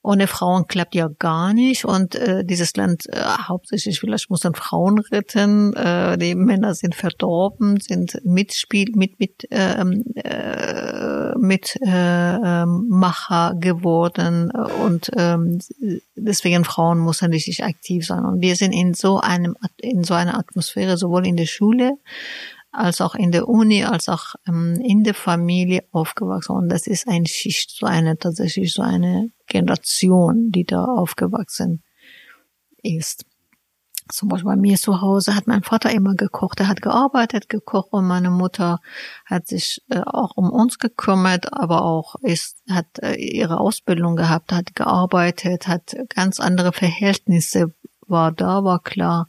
ohne 0.08 0.28
Frauen 0.28 0.68
klappt 0.68 0.96
ja 0.96 1.10
gar 1.20 1.54
nicht. 1.54 1.84
Und 1.84 2.16
äh, 2.16 2.46
dieses 2.46 2.76
Land 2.78 3.08
äh, 3.08 3.20
hauptsächlich 3.20 4.00
vielleicht 4.00 4.30
muss 4.30 4.40
dann 4.40 4.56
Frauen 4.56 5.00
retten. 5.00 5.74
Äh, 5.74 6.18
die 6.18 6.34
Männer 6.34 6.76
sind 6.76 6.96
verdorben, 6.96 7.80
sind 7.82 8.18
Mitspiel 8.24 8.94
mit 8.96 9.20
mit 9.20 9.48
ähm, 9.52 10.06
äh, 10.16 11.38
mit 11.38 11.78
äh, 11.82 12.36
ähm, 12.36 12.86
Macher 12.88 13.56
geworden. 13.60 14.50
Und 14.86 15.12
ähm, 15.18 15.60
deswegen 16.16 16.64
Frauen 16.64 17.04
müssen 17.04 17.32
richtig 17.34 17.66
aktiv 17.66 18.06
sein. 18.06 18.24
Und 18.24 18.42
wir 18.42 18.56
sind 18.56 18.72
in 18.72 18.94
so 18.94 19.20
einem 19.20 19.58
in 19.76 20.06
so 20.06 20.14
einer 20.14 20.40
Atmosphäre 20.40 20.98
sowohl 20.98 21.28
in 21.28 21.36
der 21.36 21.48
Schule 21.48 21.98
als 22.78 23.02
auch 23.02 23.16
in 23.16 23.32
der 23.32 23.48
Uni, 23.48 23.84
als 23.84 24.08
auch 24.08 24.36
ähm, 24.48 24.80
in 24.82 25.04
der 25.04 25.16
Familie 25.16 25.84
aufgewachsen. 25.92 26.56
Und 26.56 26.70
das 26.70 26.88
ist 26.88 27.08
eine 27.08 27.28
Schicht, 27.28 27.72
so 27.72 27.86
eine, 27.86 28.18
tatsächlich 28.18 28.74
so 28.74 28.84
eine 28.84 29.32
Generation, 29.48 30.52
die 30.52 30.64
da 30.64 30.86
aufgewachsen 30.86 31.84
ist. 32.84 33.26
Zum 34.10 34.30
Beispiel 34.30 34.52
bei 34.52 34.56
mir 34.56 34.78
zu 34.78 35.02
Hause 35.02 35.36
hat 35.36 35.48
mein 35.48 35.64
Vater 35.64 35.92
immer 35.92 36.14
gekocht. 36.16 36.62
Er 36.62 36.70
hat 36.70 36.82
gearbeitet, 36.82 37.50
gekocht 37.50 37.92
und 37.92 38.08
meine 38.08 38.30
Mutter 38.30 38.80
hat 39.26 39.48
sich 39.48 39.82
äh, 39.90 40.00
auch 40.06 40.38
um 40.38 40.50
uns 40.50 40.80
gekümmert, 40.80 41.52
aber 41.52 41.82
auch 41.82 42.16
ist, 42.22 42.62
hat 42.70 43.00
äh, 43.02 43.16
ihre 43.16 43.60
Ausbildung 43.60 44.16
gehabt, 44.16 44.54
hat 44.54 44.76
gearbeitet, 44.76 45.68
hat 45.68 45.96
ganz 46.10 46.40
andere 46.40 46.72
Verhältnisse, 46.72 47.74
war 48.06 48.32
da, 48.32 48.64
war 48.64 48.82
klar 48.82 49.28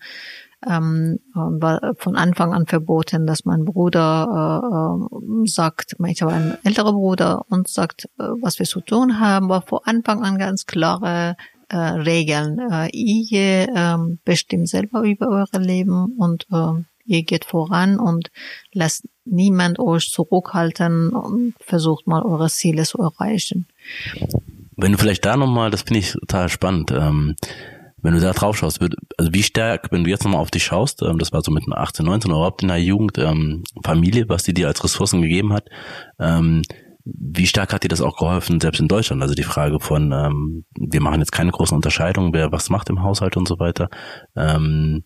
ähm, 0.67 1.21
war 1.35 1.95
von 1.99 2.17
Anfang 2.17 2.53
an 2.53 2.67
verboten, 2.67 3.27
dass 3.27 3.45
mein 3.45 3.65
Bruder 3.65 5.09
äh, 5.11 5.49
sagt, 5.49 5.97
ich 6.07 6.23
habe 6.23 6.33
einen 6.33 6.59
älteren 6.65 6.95
Bruder 6.95 7.45
und 7.49 7.69
sagt, 7.69 8.07
äh, 8.19 8.25
was 8.41 8.59
wir 8.59 8.67
zu 8.67 8.81
tun 8.81 9.21
haben, 9.21 9.49
war 9.49 9.63
von 9.63 9.81
Anfang 9.85 10.23
an 10.25 10.39
ganz 10.39 10.67
klare 10.67 11.37
äh, 11.69 11.77
Regeln. 11.77 12.59
Äh, 12.59 12.89
ihr 12.93 13.69
äh, 13.69 13.97
bestimmt 14.25 14.69
selber 14.69 15.03
über 15.03 15.29
eure 15.29 15.63
Leben 15.63 16.17
und 16.19 16.47
äh, 16.51 16.83
ihr 17.05 17.23
geht 17.23 17.45
voran 17.45 17.99
und 17.99 18.31
lasst 18.73 19.09
niemand 19.25 19.79
euch 19.79 20.11
zurückhalten 20.11 21.11
und 21.11 21.55
versucht 21.61 22.07
mal 22.07 22.23
eure 22.23 22.49
Ziele 22.49 22.83
zu 22.85 22.99
erreichen. 22.99 23.67
Wenn 24.77 24.93
du 24.93 24.99
vielleicht 24.99 25.25
da 25.25 25.37
nochmal, 25.37 25.71
das 25.71 25.83
finde 25.83 26.01
ich 26.01 26.13
total 26.13 26.49
spannend, 26.49 26.93
ähm, 26.93 27.35
wenn 28.03 28.15
du 28.15 28.21
da 28.21 28.33
drauf 28.33 28.57
schaust, 28.57 28.81
also 29.17 29.35
wie 29.35 29.43
stark, 29.43 29.89
wenn 29.91 30.05
du 30.05 30.11
jetzt 30.11 30.25
nochmal 30.25 30.41
auf 30.41 30.51
dich 30.51 30.65
schaust, 30.65 31.03
ähm, 31.03 31.19
das 31.19 31.33
war 31.33 31.43
so 31.43 31.51
mit 31.51 31.65
18, 31.71 32.05
19 32.05 32.31
oder 32.31 32.41
überhaupt 32.41 32.63
in 32.63 32.69
der 32.69 32.79
Jugend, 32.79 33.19
ähm, 33.19 33.65
Familie, 33.85 34.29
was 34.29 34.45
die 34.45 34.55
dir 34.55 34.69
als 34.69 34.83
Ressourcen 34.85 35.23
gegeben 35.23 35.53
hat, 35.53 35.69
ähm, 36.19 36.63
wie 37.05 37.47
stark 37.47 37.73
hat 37.73 37.85
dir 37.85 37.89
das 37.89 38.03
auch 38.03 38.17
geholfen, 38.19 38.61
selbst 38.61 38.81
in 38.81 38.89
Deutschland? 38.89 39.23
Also 39.23 39.35
die 39.35 39.43
Frage 39.43 39.81
von, 39.81 40.13
ähm, 40.13 40.65
wir 40.79 41.01
machen 41.01 41.21
jetzt 41.21 41.33
keine 41.33 41.53
großen 41.53 41.75
Unterscheidungen, 41.75 42.35
wer 42.35 42.53
was 42.53 42.69
macht 42.69 42.91
im 42.91 43.03
Haushalt 43.03 43.37
und 43.37 43.49
so 43.49 43.59
weiter. 43.59 43.89
Ähm, 44.37 45.05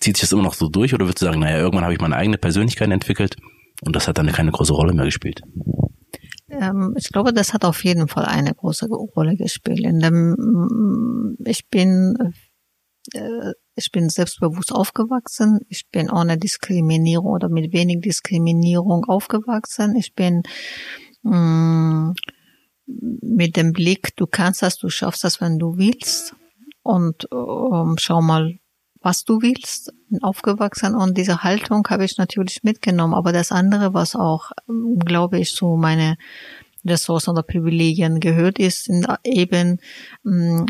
zieht 0.00 0.16
sich 0.16 0.22
das 0.22 0.32
immer 0.32 0.42
noch 0.42 0.54
so 0.54 0.68
durch 0.68 0.94
oder 0.94 1.04
würdest 1.04 1.20
du 1.20 1.26
sagen, 1.26 1.40
naja, 1.40 1.58
irgendwann 1.58 1.84
habe 1.84 1.92
ich 1.92 2.00
meine 2.00 2.16
eigene 2.16 2.38
Persönlichkeit 2.38 2.90
entwickelt 2.90 3.36
und 3.82 3.94
das 3.94 4.08
hat 4.08 4.16
dann 4.16 4.28
keine 4.28 4.50
große 4.50 4.72
Rolle 4.72 4.94
mehr 4.94 5.04
gespielt? 5.04 5.42
Ähm, 6.52 6.94
ich 6.98 7.08
glaube, 7.08 7.32
das 7.32 7.54
hat 7.54 7.64
auf 7.64 7.84
jeden 7.84 8.08
Fall 8.08 8.26
eine 8.26 8.54
große 8.54 8.86
Rolle 8.86 9.36
gespielt. 9.36 9.80
In 9.80 10.00
dem, 10.00 10.32
mm, 10.32 11.36
ich 11.46 11.68
bin, 11.68 12.34
äh, 13.14 13.52
ich 13.74 13.90
bin 13.90 14.10
selbstbewusst 14.10 14.72
aufgewachsen. 14.72 15.60
Ich 15.68 15.88
bin 15.90 16.10
ohne 16.10 16.36
Diskriminierung 16.36 17.32
oder 17.32 17.48
mit 17.48 17.72
wenig 17.72 18.00
Diskriminierung 18.02 19.04
aufgewachsen. 19.06 19.96
Ich 19.96 20.14
bin 20.14 20.42
mm, 21.22 22.12
mit 22.86 23.56
dem 23.56 23.72
Blick, 23.72 24.14
du 24.16 24.26
kannst 24.26 24.62
das, 24.62 24.76
du 24.76 24.90
schaffst 24.90 25.24
das, 25.24 25.40
wenn 25.40 25.58
du 25.58 25.78
willst. 25.78 26.34
Und 26.82 27.28
ähm, 27.32 27.96
schau 27.98 28.20
mal, 28.20 28.58
was 29.02 29.24
du 29.24 29.42
willst, 29.42 29.92
aufgewachsen 30.20 30.94
und 30.94 31.18
diese 31.18 31.42
Haltung 31.42 31.86
habe 31.88 32.04
ich 32.04 32.18
natürlich 32.18 32.62
mitgenommen. 32.62 33.14
Aber 33.14 33.32
das 33.32 33.52
andere, 33.52 33.94
was 33.94 34.14
auch, 34.14 34.50
glaube 35.04 35.38
ich, 35.40 35.50
zu 35.50 35.76
meine 35.76 36.16
Ressourcen 36.84 37.30
oder 37.30 37.42
Privilegien 37.42 38.20
gehört, 38.20 38.58
ist 38.58 38.90
eben, 39.24 39.78
mm, 40.22 40.64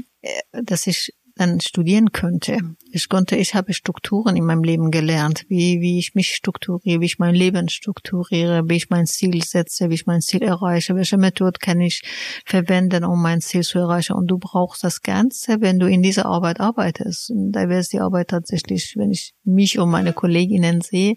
dass 0.53 0.87
ich 0.87 1.15
dann 1.37 1.61
studieren 1.61 2.13
könnte. 2.13 2.59
Ich 2.91 3.09
konnte, 3.09 3.37
ich 3.37 3.55
habe 3.55 3.73
Strukturen 3.73 4.37
in 4.37 4.45
meinem 4.45 4.63
Leben 4.63 4.91
gelernt, 4.91 5.45
wie, 5.49 5.81
wie 5.81 5.99
ich 5.99 6.15
mich 6.15 6.35
strukturiere, 6.35 7.01
wie 7.01 7.07
ich 7.07 7.19
mein 7.19 7.35
Leben 7.35 7.69
strukturiere, 7.69 8.69
wie 8.69 8.77
ich 8.77 8.91
mein 8.91 9.07
Ziel 9.07 9.43
setze, 9.43 9.89
wie 9.89 9.95
ich 9.95 10.07
mein 10.07 10.21
Ziel 10.21 10.43
erreiche, 10.43 10.95
welche 10.95 11.17
Methode 11.17 11.59
kann 11.59 11.81
ich 11.81 12.03
verwenden, 12.45 13.05
um 13.05 13.23
mein 13.23 13.41
Ziel 13.41 13.63
zu 13.63 13.79
erreichen. 13.79 14.13
Und 14.13 14.27
du 14.27 14.39
brauchst 14.39 14.85
das 14.85 15.01
Ganze, 15.01 15.61
wenn 15.61 15.79
du 15.79 15.87
in 15.87 16.03
dieser 16.03 16.27
Arbeit 16.27 16.61
arbeitest. 16.61 17.31
Und 17.31 17.53
da 17.53 17.69
wäre 17.69 17.81
es 17.81 17.89
die 17.89 18.01
Arbeit 18.01 18.29
tatsächlich, 18.29 18.95
wenn 18.97 19.11
ich 19.11 19.35
mich 19.45 19.79
und 19.79 19.91
meine 19.91 20.13
Kolleginnen 20.13 20.81
sehe, 20.81 21.17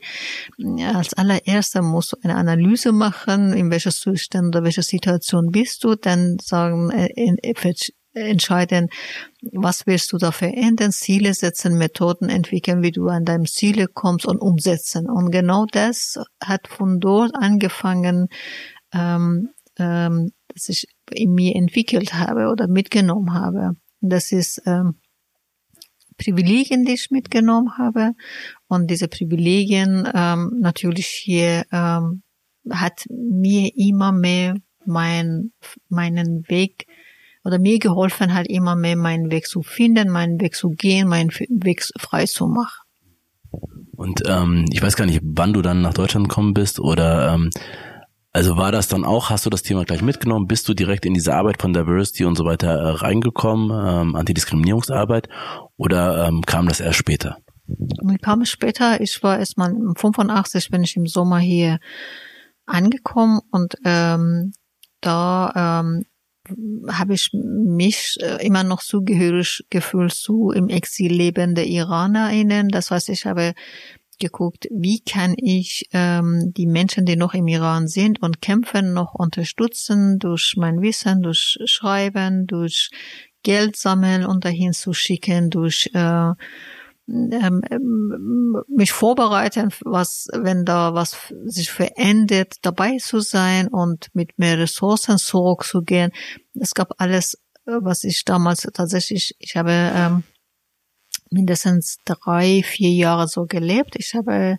als 0.94 1.14
allererster 1.14 1.82
musst 1.82 2.14
du 2.14 2.18
eine 2.24 2.36
Analyse 2.36 2.92
machen, 2.92 3.54
in 3.54 3.70
welcher 3.70 3.92
Zustand 3.92 4.56
oder 4.56 4.64
welcher 4.64 4.84
Situation 4.84 5.52
bist 5.52 5.84
du, 5.84 5.96
dann 5.96 6.38
sagen, 6.42 6.90
äh, 6.92 7.10
entscheiden, 8.16 8.90
was 9.52 9.86
willst 9.86 10.12
du 10.14 10.18
da 10.18 10.32
verändern, 10.32 10.92
Ziele 10.92 11.34
setzen, 11.34 11.78
Methoden 11.78 12.30
entwickeln, 12.30 12.82
wie 12.82 12.92
du 12.92 13.08
an 13.08 13.26
deinem 13.26 13.46
Ziele 13.46 13.88
kommst 13.88 14.26
und 14.26 14.40
umsetzen. 14.40 15.10
Und 15.10 15.32
genau 15.32 15.66
das 15.66 16.20
hat 16.44 16.68
von 16.68 17.00
dort 17.00 17.36
angefangen, 17.36 18.30
ähm, 18.94 19.50
ähm, 19.78 20.32
dass 20.48 20.70
ich 20.70 20.88
in 21.12 21.34
mir 21.34 21.56
entwickelt 21.56 22.14
habe 22.14 22.48
oder 22.48 22.68
mitgenommen 22.68 23.34
habe. 23.34 23.76
Das 24.02 24.32
ist 24.32 24.62
ähm, 24.66 24.96
Privilegien, 26.18 26.86
die 26.86 26.94
ich 26.94 27.12
mitgenommen 27.12 27.78
habe. 27.78 28.14
Und 28.68 28.90
diese 28.90 29.08
Privilegien 29.08 30.10
ähm, 30.14 30.58
natürlich 30.60 31.08
hier 31.08 31.66
ähm, 31.72 32.24
hat 32.70 33.06
mir 33.10 33.72
immer 33.76 34.12
mehr 34.12 34.56
mein, 34.86 35.52
meinen 35.90 36.48
Weg 36.48 36.88
oder 37.46 37.60
mir 37.60 37.80
geholfen 37.80 38.34
hat, 38.34 38.48
immer 38.48 38.76
mehr 38.76 38.98
meinen 38.98 39.32
Weg 39.32 39.48
zu 39.48 39.62
finden, 39.62 40.10
meinen 40.10 40.42
Weg 40.42 40.56
zu 40.56 40.72
gehen, 40.72 41.08
meinen 41.08 41.30
Weg 41.30 41.86
frei 41.98 42.26
zu 42.26 42.48
machen. 42.48 42.82
Und 43.96 44.24
ähm, 44.28 44.66
ich 44.72 44.82
weiß 44.82 44.96
gar 44.96 45.06
nicht, 45.06 45.22
wann 45.24 45.54
du 45.54 45.62
dann 45.62 45.82
nach 45.82 45.94
Deutschland 45.94 46.28
gekommen 46.28 46.54
bist 46.54 46.80
oder 46.80 47.34
ähm, 47.34 47.50
also 48.34 48.58
war 48.58 48.74
das 48.74 48.90
dann 48.90 49.06
auch, 49.06 49.30
hast 49.30 49.46
du 49.46 49.50
das 49.50 49.64
Thema 49.64 49.86
gleich 49.86 50.02
mitgenommen? 50.02 50.46
Bist 50.48 50.68
du 50.68 50.74
direkt 50.74 51.06
in 51.06 51.14
diese 51.14 51.34
Arbeit 51.34 51.62
von 51.62 51.72
Diversity 51.72 52.26
und 52.26 52.36
so 52.36 52.44
weiter 52.44 52.68
äh, 52.68 52.90
reingekommen, 52.90 53.72
ähm, 53.72 54.16
Antidiskriminierungsarbeit, 54.18 55.30
oder 55.78 56.28
ähm, 56.28 56.42
kam 56.42 56.68
das 56.68 56.82
erst 56.82 56.98
später? 56.98 57.38
Ich 57.68 58.22
kam 58.22 58.44
später, 58.44 59.00
ich 59.00 59.24
war 59.24 59.40
erstmal 59.40 59.74
85, 59.96 60.70
bin 60.70 60.84
ich 60.84 60.98
im 60.98 61.08
Sommer 61.08 61.40
hier 61.40 61.80
angekommen 62.66 63.40
und 63.52 63.76
ähm, 63.86 64.52
da 65.00 65.82
ähm, 65.82 66.04
habe 66.90 67.14
ich 67.14 67.32
mich 67.34 68.18
äh, 68.20 68.46
immer 68.46 68.64
noch 68.64 68.82
zugehörig 68.82 69.66
gefühlt 69.70 70.14
zu 70.14 70.52
im 70.52 70.70
Exil 70.70 71.14
lebende 71.14 71.64
IranerInnen. 71.64 72.70
Das 72.70 72.92
heißt, 72.92 73.10
ich 73.10 73.26
habe 73.26 73.54
geguckt, 74.20 74.68
wie 74.72 75.02
kann 75.02 75.36
ich 75.38 75.90
ähm, 75.92 76.54
die 76.56 76.68
Menschen, 76.68 77.06
die 77.06 77.16
noch 77.16 77.34
im 77.34 77.48
Iran 77.48 77.88
sind 77.88 78.22
und 78.22 78.42
kämpfen, 78.42 78.94
noch 78.94 79.14
unterstützen 79.14 80.20
durch 80.20 80.56
mein 80.58 80.82
Wissen, 80.82 81.22
durch 81.22 81.58
Schreiben, 81.66 82.48
durch 82.48 82.90
Geld 83.44 83.76
sammeln 83.76 84.26
und 84.26 84.46
dahin 84.46 84.74
zu 84.74 84.94
schicken, 84.94 85.50
durch 85.50 85.90
äh, 85.94 86.32
ähm, 87.08 87.62
ähm, 87.70 88.64
mich 88.68 88.92
vorbereiten, 88.92 89.70
was, 89.84 90.28
wenn 90.34 90.66
da 90.66 90.94
was 90.94 91.34
sich 91.46 91.72
verändert, 91.72 92.56
dabei 92.64 92.98
zu 92.98 93.20
sein 93.20 93.68
und 93.68 94.10
mit 94.14 94.40
mehr 94.40 94.58
Ressourcen 94.58 95.18
zurückzugehen. 95.18 96.12
Es 96.60 96.74
gab 96.74 96.96
alles, 96.98 97.36
äh, 97.68 97.74
was 97.80 98.04
ich 98.04 98.26
damals 98.26 98.68
tatsächlich, 98.74 99.36
ich 99.40 99.56
habe 99.56 99.72
ähm, 99.72 100.24
mindestens 101.30 101.98
drei, 102.06 102.64
vier 102.64 102.92
Jahre 102.92 103.28
so 103.28 103.46
gelebt. 103.46 103.96
Ich 103.98 104.16
habe 104.16 104.58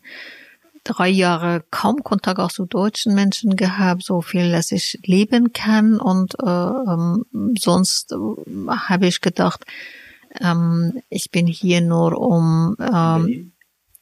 drei 0.85 1.09
Jahre 1.09 1.65
kaum 1.71 2.05
Kontakt 2.05 2.39
auch 2.39 2.53
zu 2.53 2.67
deutschen 2.67 3.15
Menschen 3.15 3.57
gehabt, 3.57 4.05
so 4.05 4.21
viel, 4.21 4.53
dass 4.53 4.71
ich 4.71 5.01
leben 5.05 5.53
kann 5.53 5.99
und 5.99 6.37
äh, 6.41 6.47
ähm, 6.47 7.25
sonst 7.59 8.13
äh, 8.13 8.17
habe 8.71 9.07
ich 9.09 9.21
gedacht, 9.21 9.65
ähm, 10.41 11.01
ich 11.09 11.31
bin 11.31 11.47
hier 11.47 11.81
nur 11.81 12.19
um 12.19 12.77
ähm, 12.81 13.53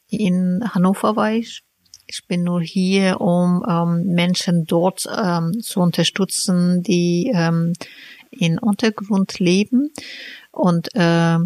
in 0.09 0.63
Hannover 0.73 1.15
war 1.15 1.33
ich. 1.33 1.63
Ich 2.07 2.27
bin 2.27 2.43
nur 2.43 2.61
hier, 2.61 3.19
um 3.19 3.65
ähm, 3.67 4.13
Menschen 4.13 4.65
dort 4.65 5.07
ähm, 5.11 5.59
zu 5.61 5.79
unterstützen, 5.79 6.83
die 6.83 7.31
ähm, 7.33 7.73
in 8.29 8.59
Untergrund 8.59 9.39
leben 9.39 9.91
und 10.51 10.93
äh, 10.93 11.37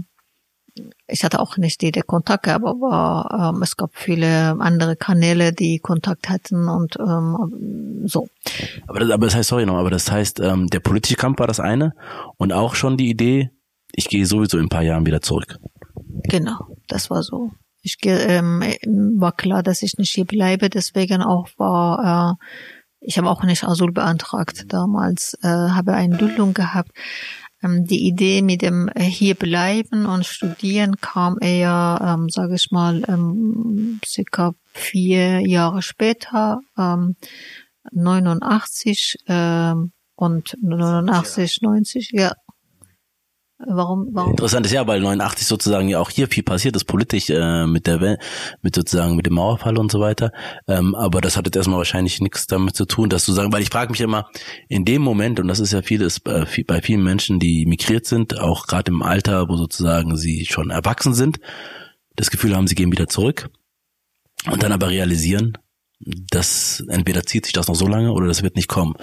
ich 1.07 1.23
hatte 1.23 1.39
auch 1.39 1.57
nicht 1.57 1.81
die, 1.81 1.91
der 1.91 2.03
Kontakt 2.03 2.47
aber 2.47 3.51
ähm, 3.53 3.61
es 3.61 3.75
gab 3.75 3.91
viele 3.93 4.57
andere 4.59 4.95
Kanäle, 4.95 5.53
die 5.53 5.79
Kontakt 5.79 6.29
hatten 6.29 6.67
und 6.67 6.97
ähm, 6.99 8.03
so. 8.05 8.27
Aber 8.87 8.99
das, 8.99 9.09
aber 9.11 9.25
das 9.25 9.35
heißt, 9.35 9.49
sorry 9.49 9.65
noch, 9.65 9.75
aber 9.75 9.89
das 9.89 10.11
heißt, 10.11 10.39
ähm, 10.39 10.67
der 10.67 10.79
politische 10.79 11.15
Kampf 11.15 11.39
war 11.39 11.47
das 11.47 11.59
eine 11.59 11.93
und 12.37 12.53
auch 12.53 12.75
schon 12.75 12.97
die 12.97 13.09
Idee, 13.09 13.49
ich 13.91 14.07
gehe 14.07 14.25
sowieso 14.25 14.57
in 14.57 14.65
ein 14.65 14.69
paar 14.69 14.83
Jahren 14.83 15.05
wieder 15.05 15.21
zurück. 15.21 15.59
Genau, 16.23 16.77
das 16.87 17.09
war 17.09 17.23
so. 17.23 17.51
Ich 17.81 17.97
ähm, 18.03 18.61
war 19.17 19.31
klar, 19.31 19.63
dass 19.63 19.81
ich 19.83 19.97
nicht 19.97 20.11
hier 20.11 20.25
bleibe, 20.25 20.69
deswegen 20.69 21.21
auch 21.21 21.47
war, 21.57 22.37
äh, 22.39 22.45
ich 22.99 23.17
habe 23.17 23.29
auch 23.29 23.43
nicht 23.43 23.63
Asyl 23.63 23.91
beantragt 23.91 24.65
damals, 24.67 25.37
äh, 25.41 25.47
habe 25.47 25.93
eine 25.93 26.17
Duldung 26.17 26.53
gehabt. 26.53 26.91
Ähm, 27.63 27.85
die 27.85 28.07
Idee 28.07 28.41
mit 28.41 28.61
dem 28.61 28.89
äh, 28.95 29.03
hier 29.03 29.35
bleiben 29.35 30.05
und 30.05 30.25
studieren 30.25 30.97
kam 30.97 31.37
eher, 31.39 31.99
ähm, 32.01 32.29
sage 32.29 32.55
ich 32.55 32.71
mal, 32.71 33.03
ähm, 33.07 33.99
circa 34.05 34.53
vier 34.73 35.39
Jahre 35.39 35.81
später, 35.81 36.59
ähm, 36.77 37.15
89 37.91 39.17
ähm, 39.27 39.91
und 40.15 40.57
89, 40.61 41.61
90, 41.61 42.11
ja, 42.11 42.33
Warum, 43.67 44.07
warum? 44.13 44.31
Interessant 44.31 44.65
ist 44.65 44.71
ja, 44.71 44.87
weil 44.87 45.01
89 45.01 45.45
sozusagen 45.45 45.89
ja 45.89 45.99
auch 45.99 46.09
hier 46.09 46.27
viel 46.27 46.43
passiert 46.43 46.77
ist 46.77 46.85
politisch 46.85 47.29
äh, 47.29 47.67
mit 47.67 47.87
der 47.87 48.17
mit 48.61 48.75
sozusagen 48.75 49.17
mit 49.17 49.25
dem 49.25 49.33
Mauerfall 49.33 49.77
und 49.77 49.91
so 49.91 49.99
weiter. 49.99 50.31
Ähm, 50.65 50.95
aber 50.95 51.19
das 51.19 51.35
hat 51.35 51.45
jetzt 51.45 51.57
erstmal 51.57 51.77
wahrscheinlich 51.77 52.21
nichts 52.21 52.47
damit 52.47 52.77
zu 52.77 52.85
tun, 52.85 53.09
dass 53.09 53.25
du 53.25 53.33
sagen, 53.33 53.51
weil 53.51 53.61
ich 53.61 53.69
frage 53.69 53.91
mich 53.91 53.99
immer 53.99 54.29
in 54.69 54.85
dem 54.85 55.01
Moment 55.01 55.41
und 55.41 55.49
das 55.49 55.59
ist 55.59 55.73
ja 55.73 55.81
vieles 55.81 56.19
äh, 56.25 56.45
bei 56.65 56.81
vielen 56.81 57.03
Menschen, 57.03 57.39
die 57.39 57.65
migriert 57.65 58.05
sind, 58.05 58.39
auch 58.39 58.65
gerade 58.65 58.91
im 58.91 59.01
Alter, 59.01 59.49
wo 59.49 59.57
sozusagen 59.57 60.15
sie 60.15 60.45
schon 60.45 60.69
erwachsen 60.69 61.13
sind, 61.13 61.39
das 62.15 62.31
Gefühl 62.31 62.55
haben, 62.55 62.67
sie 62.67 62.75
gehen 62.75 62.93
wieder 62.93 63.07
zurück 63.07 63.49
und 64.49 64.63
dann 64.63 64.71
aber 64.71 64.87
realisieren, 64.87 65.57
dass 65.99 66.81
entweder 66.87 67.23
zieht 67.23 67.45
sich 67.45 67.53
das 67.53 67.67
noch 67.67 67.75
so 67.75 67.87
lange 67.87 68.13
oder 68.13 68.27
das 68.27 68.41
wird 68.41 68.55
nicht 68.55 68.69
kommen. 68.69 68.93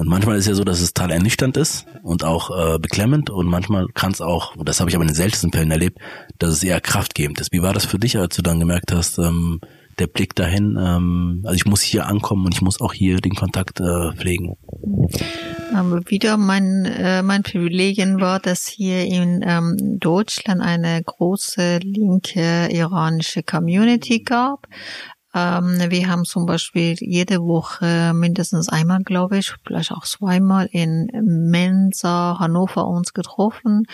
Und 0.00 0.08
manchmal 0.08 0.38
ist 0.38 0.46
ja 0.46 0.54
so, 0.54 0.64
dass 0.64 0.80
es 0.80 0.94
total 0.94 1.10
ernüchternd 1.10 1.58
ist 1.58 1.84
und 2.02 2.24
auch 2.24 2.50
äh, 2.50 2.78
beklemmend 2.78 3.28
und 3.28 3.46
manchmal 3.46 3.86
kann 3.88 4.12
es 4.12 4.22
auch, 4.22 4.54
das 4.64 4.80
habe 4.80 4.88
ich 4.88 4.96
aber 4.96 5.04
in 5.04 5.08
den 5.08 5.14
seltensten 5.14 5.52
Fällen 5.52 5.70
erlebt, 5.70 5.98
dass 6.38 6.54
es 6.54 6.64
eher 6.64 6.80
kraftgebend 6.80 7.38
ist. 7.38 7.52
Wie 7.52 7.60
war 7.60 7.74
das 7.74 7.84
für 7.84 7.98
dich, 7.98 8.16
als 8.16 8.34
du 8.34 8.40
dann 8.40 8.60
gemerkt 8.60 8.92
hast, 8.92 9.18
ähm, 9.18 9.60
der 9.98 10.06
Blick 10.06 10.34
dahin, 10.34 10.78
ähm, 10.80 11.42
also 11.44 11.54
ich 11.54 11.66
muss 11.66 11.82
hier 11.82 12.06
ankommen 12.06 12.46
und 12.46 12.54
ich 12.54 12.62
muss 12.62 12.80
auch 12.80 12.94
hier 12.94 13.18
den 13.18 13.34
Kontakt 13.34 13.78
äh, 13.80 14.12
pflegen? 14.16 14.56
Aber 15.74 16.00
wieder 16.06 16.38
mein, 16.38 16.86
äh, 16.86 17.22
mein 17.22 17.42
Privilegien 17.42 18.22
war, 18.22 18.40
dass 18.40 18.66
hier 18.66 19.04
in 19.04 19.44
ähm, 19.46 19.98
Deutschland 20.00 20.62
eine 20.62 21.02
große 21.04 21.80
linke 21.82 22.70
iranische 22.72 23.42
Community 23.42 24.22
gab. 24.22 24.66
Ähm, 25.34 25.78
wir 25.88 26.08
haben 26.08 26.24
zum 26.24 26.46
Beispiel 26.46 26.96
jede 26.98 27.40
Woche 27.40 28.12
mindestens 28.14 28.68
einmal, 28.68 29.02
glaube 29.02 29.38
ich, 29.38 29.54
vielleicht 29.64 29.92
auch 29.92 30.04
zweimal 30.04 30.68
in 30.72 31.08
Mensa 31.22 32.38
Hannover 32.38 32.86
uns 32.86 33.12
getroffen 33.12 33.84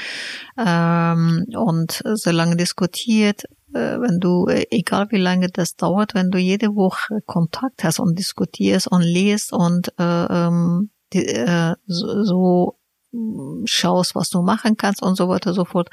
ähm, 0.58 1.44
und 1.54 2.02
so 2.14 2.30
lange 2.30 2.56
diskutiert. 2.56 3.44
Äh, 3.74 4.00
wenn 4.00 4.20
du, 4.20 4.46
egal 4.48 5.08
wie 5.10 5.18
lange 5.18 5.48
das 5.48 5.76
dauert, 5.76 6.14
wenn 6.14 6.30
du 6.30 6.38
jede 6.38 6.74
Woche 6.74 7.20
Kontakt 7.26 7.84
hast 7.84 8.00
und 8.00 8.18
diskutierst 8.18 8.88
und 8.90 9.02
liest 9.02 9.52
und 9.52 9.92
äh, 9.98 10.24
ähm, 10.24 10.90
die, 11.12 11.26
äh, 11.26 11.74
so, 11.86 12.24
so 12.24 12.75
schaust, 13.64 14.14
was 14.14 14.30
du 14.30 14.42
machen 14.42 14.76
kannst 14.76 15.02
und 15.02 15.16
so 15.16 15.28
weiter 15.28 15.52
so 15.54 15.64
fort, 15.64 15.88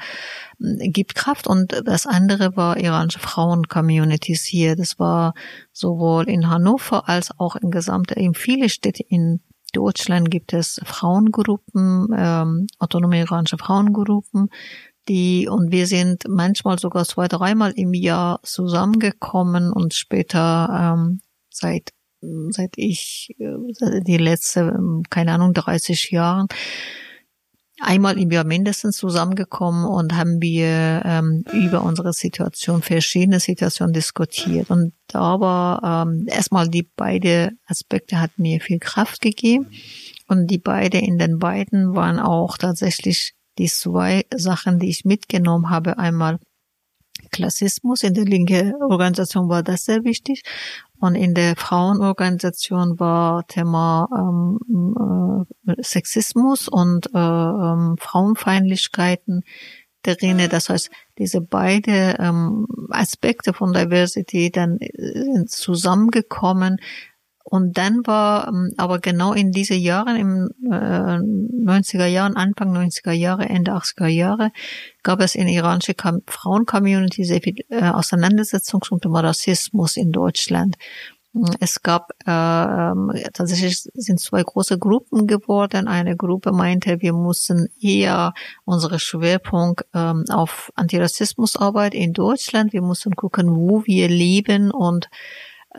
gibt 0.58 1.14
Kraft. 1.14 1.46
Und 1.46 1.82
das 1.84 2.06
andere 2.06 2.56
war 2.56 2.78
iranische 2.78 3.18
Frauen-Communities 3.18 4.44
hier. 4.44 4.76
Das 4.76 4.98
war 4.98 5.34
sowohl 5.72 6.28
in 6.28 6.48
Hannover 6.48 7.08
als 7.08 7.30
auch 7.38 7.56
in 7.56 7.70
gesamte, 7.70 8.14
in 8.14 8.34
viele 8.34 8.68
Städte 8.68 9.02
in 9.08 9.40
Deutschland 9.72 10.30
gibt 10.30 10.52
es 10.52 10.80
Frauengruppen, 10.84 12.08
ähm, 12.16 12.66
autonome 12.78 13.18
iranische 13.18 13.58
Frauengruppen, 13.58 14.48
die, 15.08 15.48
und 15.48 15.70
wir 15.72 15.86
sind 15.86 16.24
manchmal 16.28 16.78
sogar 16.78 17.04
zwei, 17.04 17.28
dreimal 17.28 17.72
im 17.72 17.92
Jahr 17.92 18.40
zusammengekommen 18.42 19.72
und 19.72 19.92
später, 19.92 20.94
ähm, 20.96 21.20
seit 21.50 21.90
seit 22.50 22.72
ich 22.76 23.34
äh, 23.38 24.00
die 24.00 24.16
letzte, 24.16 24.78
keine 25.10 25.32
Ahnung, 25.32 25.52
30 25.52 26.10
Jahren 26.10 26.46
einmal 27.84 28.18
im 28.18 28.30
Jahr 28.30 28.44
mindestens 28.44 28.96
zusammengekommen 28.96 29.84
und 29.84 30.16
haben 30.16 30.40
wir 30.40 31.02
ähm, 31.04 31.44
über 31.52 31.82
unsere 31.82 32.12
Situation, 32.12 32.82
verschiedene 32.82 33.40
Situationen 33.40 33.92
diskutiert. 33.92 34.70
Und 34.70 34.92
da 35.06 35.40
war 35.40 36.06
ähm, 36.06 36.26
erstmal 36.26 36.68
die 36.68 36.82
beide 36.82 37.52
Aspekte 37.66 38.20
hat 38.20 38.38
mir 38.38 38.60
viel 38.60 38.78
Kraft 38.78 39.20
gegeben. 39.20 39.70
Und 40.26 40.46
die 40.48 40.58
beide 40.58 40.98
in 40.98 41.18
den 41.18 41.38
beiden 41.38 41.94
waren 41.94 42.18
auch 42.18 42.56
tatsächlich 42.56 43.34
die 43.58 43.68
zwei 43.68 44.24
Sachen, 44.34 44.78
die 44.78 44.88
ich 44.88 45.04
mitgenommen 45.04 45.70
habe. 45.70 45.98
Einmal 45.98 46.38
Klassismus 47.30 48.02
in 48.02 48.14
der 48.14 48.24
linken 48.24 48.74
Organisation 48.82 49.48
war 49.48 49.62
das 49.62 49.84
sehr 49.84 50.04
wichtig. 50.04 50.42
Und 51.04 51.16
in 51.16 51.34
der 51.34 51.54
Frauenorganisation 51.54 52.98
war 52.98 53.46
Thema 53.46 54.08
ähm, 54.16 55.46
äh, 55.66 55.82
Sexismus 55.82 56.66
und 56.66 57.08
äh, 57.14 57.18
ähm, 57.18 57.96
Frauenfeindlichkeiten 57.98 59.44
darin. 60.00 60.38
Das 60.48 60.70
heißt, 60.70 60.90
diese 61.18 61.42
beide 61.42 62.16
ähm, 62.18 62.66
Aspekte 62.88 63.52
von 63.52 63.74
Diversity 63.74 64.50
dann 64.50 64.78
äh, 64.80 64.90
sind 65.12 65.50
zusammengekommen, 65.50 66.78
und 67.44 67.76
dann 67.76 68.06
war 68.06 68.48
ähm, 68.48 68.72
aber 68.78 68.98
genau 68.98 69.34
in 69.34 69.52
diese 69.52 69.74
Jahren, 69.74 70.16
im 70.16 70.48
äh, 70.72 71.18
90er 71.18 72.06
Jahren, 72.06 72.36
Anfang 72.36 72.74
90er 72.74 73.12
Jahre, 73.12 73.44
Ende 73.44 73.72
80er 73.72 74.06
Jahre, 74.06 74.50
gab 75.02 75.20
es 75.20 75.34
in 75.34 75.46
iranische 75.46 75.94
Frauen-Community 76.26 77.22
sehr 77.24 77.42
viel 77.42 77.56
äh, 77.68 77.82
Auseinandersetzung 77.82 78.80
zum 78.82 78.98
Thema 78.98 79.20
Rassismus 79.20 79.98
in 79.98 80.10
Deutschland. 80.10 80.76
Es 81.58 81.82
gab 81.82 82.12
äh, 82.24 83.30
tatsächlich 83.32 83.88
sind 83.92 84.20
zwei 84.20 84.42
große 84.42 84.78
Gruppen 84.78 85.26
geworden. 85.26 85.88
Eine 85.88 86.16
Gruppe 86.16 86.52
meinte, 86.52 87.00
wir 87.00 87.12
mussten 87.12 87.68
eher 87.80 88.34
unsere 88.64 89.00
Schwerpunkt 89.00 89.84
ähm, 89.92 90.24
auf 90.30 90.72
Antirassismusarbeit 90.76 91.92
in 91.92 92.12
Deutschland. 92.12 92.72
Wir 92.72 92.82
mussten 92.82 93.16
gucken, 93.16 93.56
wo 93.56 93.84
wir 93.84 94.08
leben 94.08 94.70
und 94.70 95.10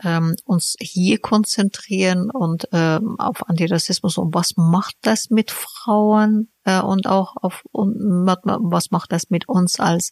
ähm, 0.04 0.36
uns 0.44 0.76
hier 0.80 1.18
konzentrieren 1.18 2.30
und 2.30 2.68
ähm, 2.72 3.18
auf 3.18 3.48
Antirassismus 3.48 4.18
und 4.18 4.34
was 4.34 4.56
macht 4.56 4.96
das 5.02 5.30
mit 5.30 5.50
Frauen 5.50 6.50
äh, 6.64 6.80
und 6.80 7.06
auch 7.06 7.36
auf 7.36 7.64
und 7.72 7.96
was 8.26 8.90
macht 8.90 9.12
das 9.12 9.30
mit 9.30 9.48
uns 9.48 9.80
als 9.80 10.10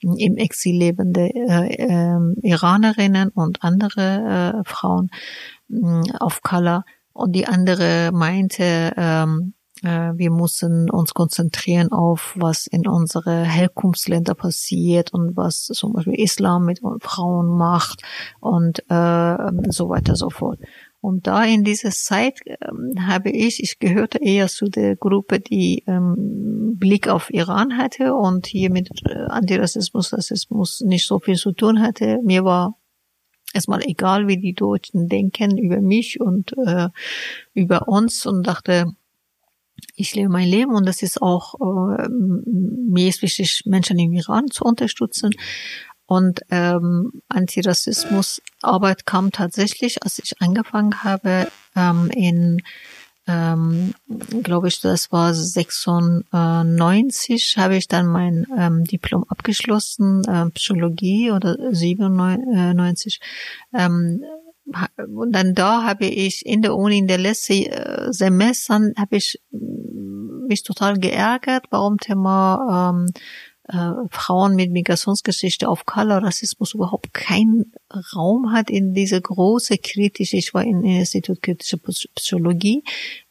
im 0.00 0.36
Exil 0.36 0.76
lebende 0.76 1.28
äh, 1.34 1.74
äh, 1.74 2.18
Iranerinnen 2.42 3.28
und 3.30 3.62
andere 3.62 4.62
äh, 4.62 4.68
Frauen 4.68 5.10
äh, 5.70 6.12
auf 6.18 6.42
Color. 6.42 6.84
Und 7.12 7.32
die 7.32 7.46
andere 7.46 8.10
meinte 8.12 8.92
ähm, 8.96 9.54
äh, 9.54 9.55
wir 9.82 10.30
mussten 10.30 10.90
uns 10.90 11.12
konzentrieren 11.12 11.92
auf, 11.92 12.34
was 12.36 12.66
in 12.66 12.88
unsere 12.88 13.44
Herkunftsländer 13.44 14.34
passiert 14.34 15.12
und 15.12 15.36
was 15.36 15.66
zum 15.66 15.92
Beispiel 15.92 16.14
Islam 16.14 16.64
mit 16.64 16.80
Frauen 17.00 17.58
macht 17.58 18.02
und 18.40 18.80
äh, 18.88 19.70
so 19.70 19.88
weiter 19.90 20.16
so 20.16 20.30
fort. 20.30 20.58
Und 21.06 21.28
da 21.28 21.44
in 21.44 21.62
dieser 21.62 21.90
Zeit 21.90 22.40
ähm, 22.46 23.06
habe 23.06 23.30
ich, 23.30 23.62
ich 23.62 23.78
gehörte 23.78 24.18
eher 24.18 24.48
zu 24.48 24.66
der 24.66 24.96
Gruppe, 24.96 25.38
die 25.38 25.84
ähm, 25.86 26.74
Blick 26.78 27.06
auf 27.06 27.32
Iran 27.32 27.78
hatte 27.78 28.14
und 28.14 28.48
hier 28.48 28.70
mit 28.70 28.90
äh, 29.08 29.14
Antirassismus, 29.28 30.12
Rassismus 30.12 30.80
nicht 30.80 31.06
so 31.06 31.20
viel 31.20 31.36
zu 31.36 31.52
tun 31.52 31.80
hatte. 31.80 32.18
Mir 32.24 32.44
war 32.44 32.76
erstmal 33.54 33.82
egal, 33.84 34.26
wie 34.26 34.38
die 34.38 34.54
Deutschen 34.54 35.06
denken 35.06 35.56
über 35.58 35.80
mich 35.80 36.20
und 36.20 36.58
äh, 36.58 36.88
über 37.54 37.86
uns 37.86 38.26
und 38.26 38.44
dachte, 38.44 38.86
ich 39.94 40.14
lebe 40.14 40.28
mein 40.28 40.48
Leben 40.48 40.74
und 40.74 40.86
das 40.86 41.02
ist 41.02 41.22
auch 41.22 41.54
äh, 41.60 42.08
mir 42.08 43.08
ist 43.08 43.22
wichtig, 43.22 43.62
Menschen 43.66 43.98
im 43.98 44.12
Iran 44.12 44.50
zu 44.50 44.64
unterstützen. 44.64 45.30
Und 46.06 46.40
ähm, 46.50 47.22
Antirassismusarbeit 47.28 49.06
kam 49.06 49.32
tatsächlich, 49.32 50.02
als 50.04 50.20
ich 50.20 50.40
angefangen 50.40 51.02
habe, 51.02 51.48
ähm, 51.74 52.10
in, 52.14 52.62
ähm, 53.26 53.92
glaube 54.44 54.68
ich, 54.68 54.80
das 54.80 55.10
war 55.10 55.34
96, 55.34 57.56
habe 57.56 57.76
ich 57.76 57.88
dann 57.88 58.06
mein 58.06 58.46
ähm, 58.56 58.84
Diplom 58.84 59.24
abgeschlossen, 59.24 60.22
äh, 60.28 60.48
Psychologie 60.50 61.32
oder 61.32 61.56
97. 61.72 63.18
Ähm, 63.74 64.22
und 65.08 65.32
dann 65.32 65.54
da 65.54 65.84
habe 65.84 66.06
ich 66.06 66.44
in 66.44 66.62
der 66.62 66.74
Uni 66.74 66.98
in 66.98 67.06
der 67.06 67.18
letzten 67.18 67.66
äh, 67.66 68.12
Semestern 68.12 68.92
habe 68.98 69.16
ich 69.16 69.40
mich 69.50 70.62
total 70.62 70.98
geärgert, 70.98 71.66
warum 71.70 71.98
Thema 71.98 72.92
ähm, 72.94 73.06
äh, 73.68 74.08
Frauen 74.10 74.54
mit 74.54 74.70
Migrationsgeschichte 74.70 75.68
auf 75.68 75.86
Color 75.86 76.22
Rassismus 76.22 76.74
überhaupt 76.74 77.12
keinen 77.12 77.72
Raum 78.14 78.52
hat 78.52 78.70
in 78.70 78.92
diese 78.92 79.20
große 79.20 79.78
kritische, 79.78 80.36
ich 80.36 80.54
war 80.54 80.62
in 80.62 80.84
Institut 80.84 81.42
kritische 81.42 81.78
Psychologie, 81.78 82.84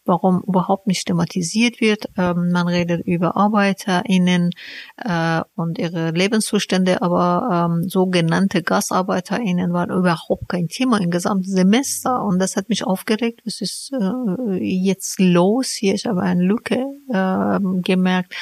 warum 0.06 0.44
überhaupt 0.48 0.88
nicht 0.88 1.06
thematisiert 1.08 1.82
wird. 1.82 2.06
Ähm, 2.18 2.52
man 2.52 2.68
redet 2.68 3.06
über 3.06 3.36
ArbeiterInnen 3.36 4.52
äh, 4.98 5.42
und 5.56 5.78
ihre 5.78 6.12
Lebenszustände, 6.12 7.02
aber 7.02 7.70
ähm, 7.70 7.90
sogenannte 7.90 8.64
GastarbeiterInnen 8.64 9.74
waren 9.74 9.92
überhaupt 9.92 10.50
kein 10.50 10.68
Thema 10.68 11.00
im 11.00 11.12
gesamten 11.12 11.50
Semester 11.50 12.24
und 12.24 12.40
das 12.40 12.56
hat 12.56 12.70
mich 12.70 12.86
aufgeregt. 12.86 13.42
Was 13.46 13.62
ist 13.62 13.92
äh, 13.94 14.58
jetzt 14.62 15.20
los 15.20 15.72
hier? 15.72 15.94
Ich 15.94 16.06
habe 16.06 16.22
eine 16.22 16.44
Lücke 16.44 16.86
äh, 17.12 17.60
gemerkt 17.82 18.34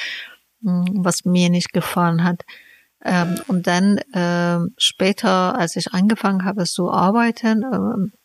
was 0.64 1.24
mir 1.24 1.50
nicht 1.50 1.72
gefallen 1.72 2.24
hat. 2.24 2.42
Ähm, 3.04 3.38
und 3.48 3.66
dann 3.66 3.98
äh, 3.98 4.58
später, 4.78 5.58
als 5.58 5.76
ich 5.76 5.92
angefangen 5.92 6.44
habe 6.44 6.64
zu 6.64 6.90
arbeiten, 6.90 7.62
äh, 7.62 8.23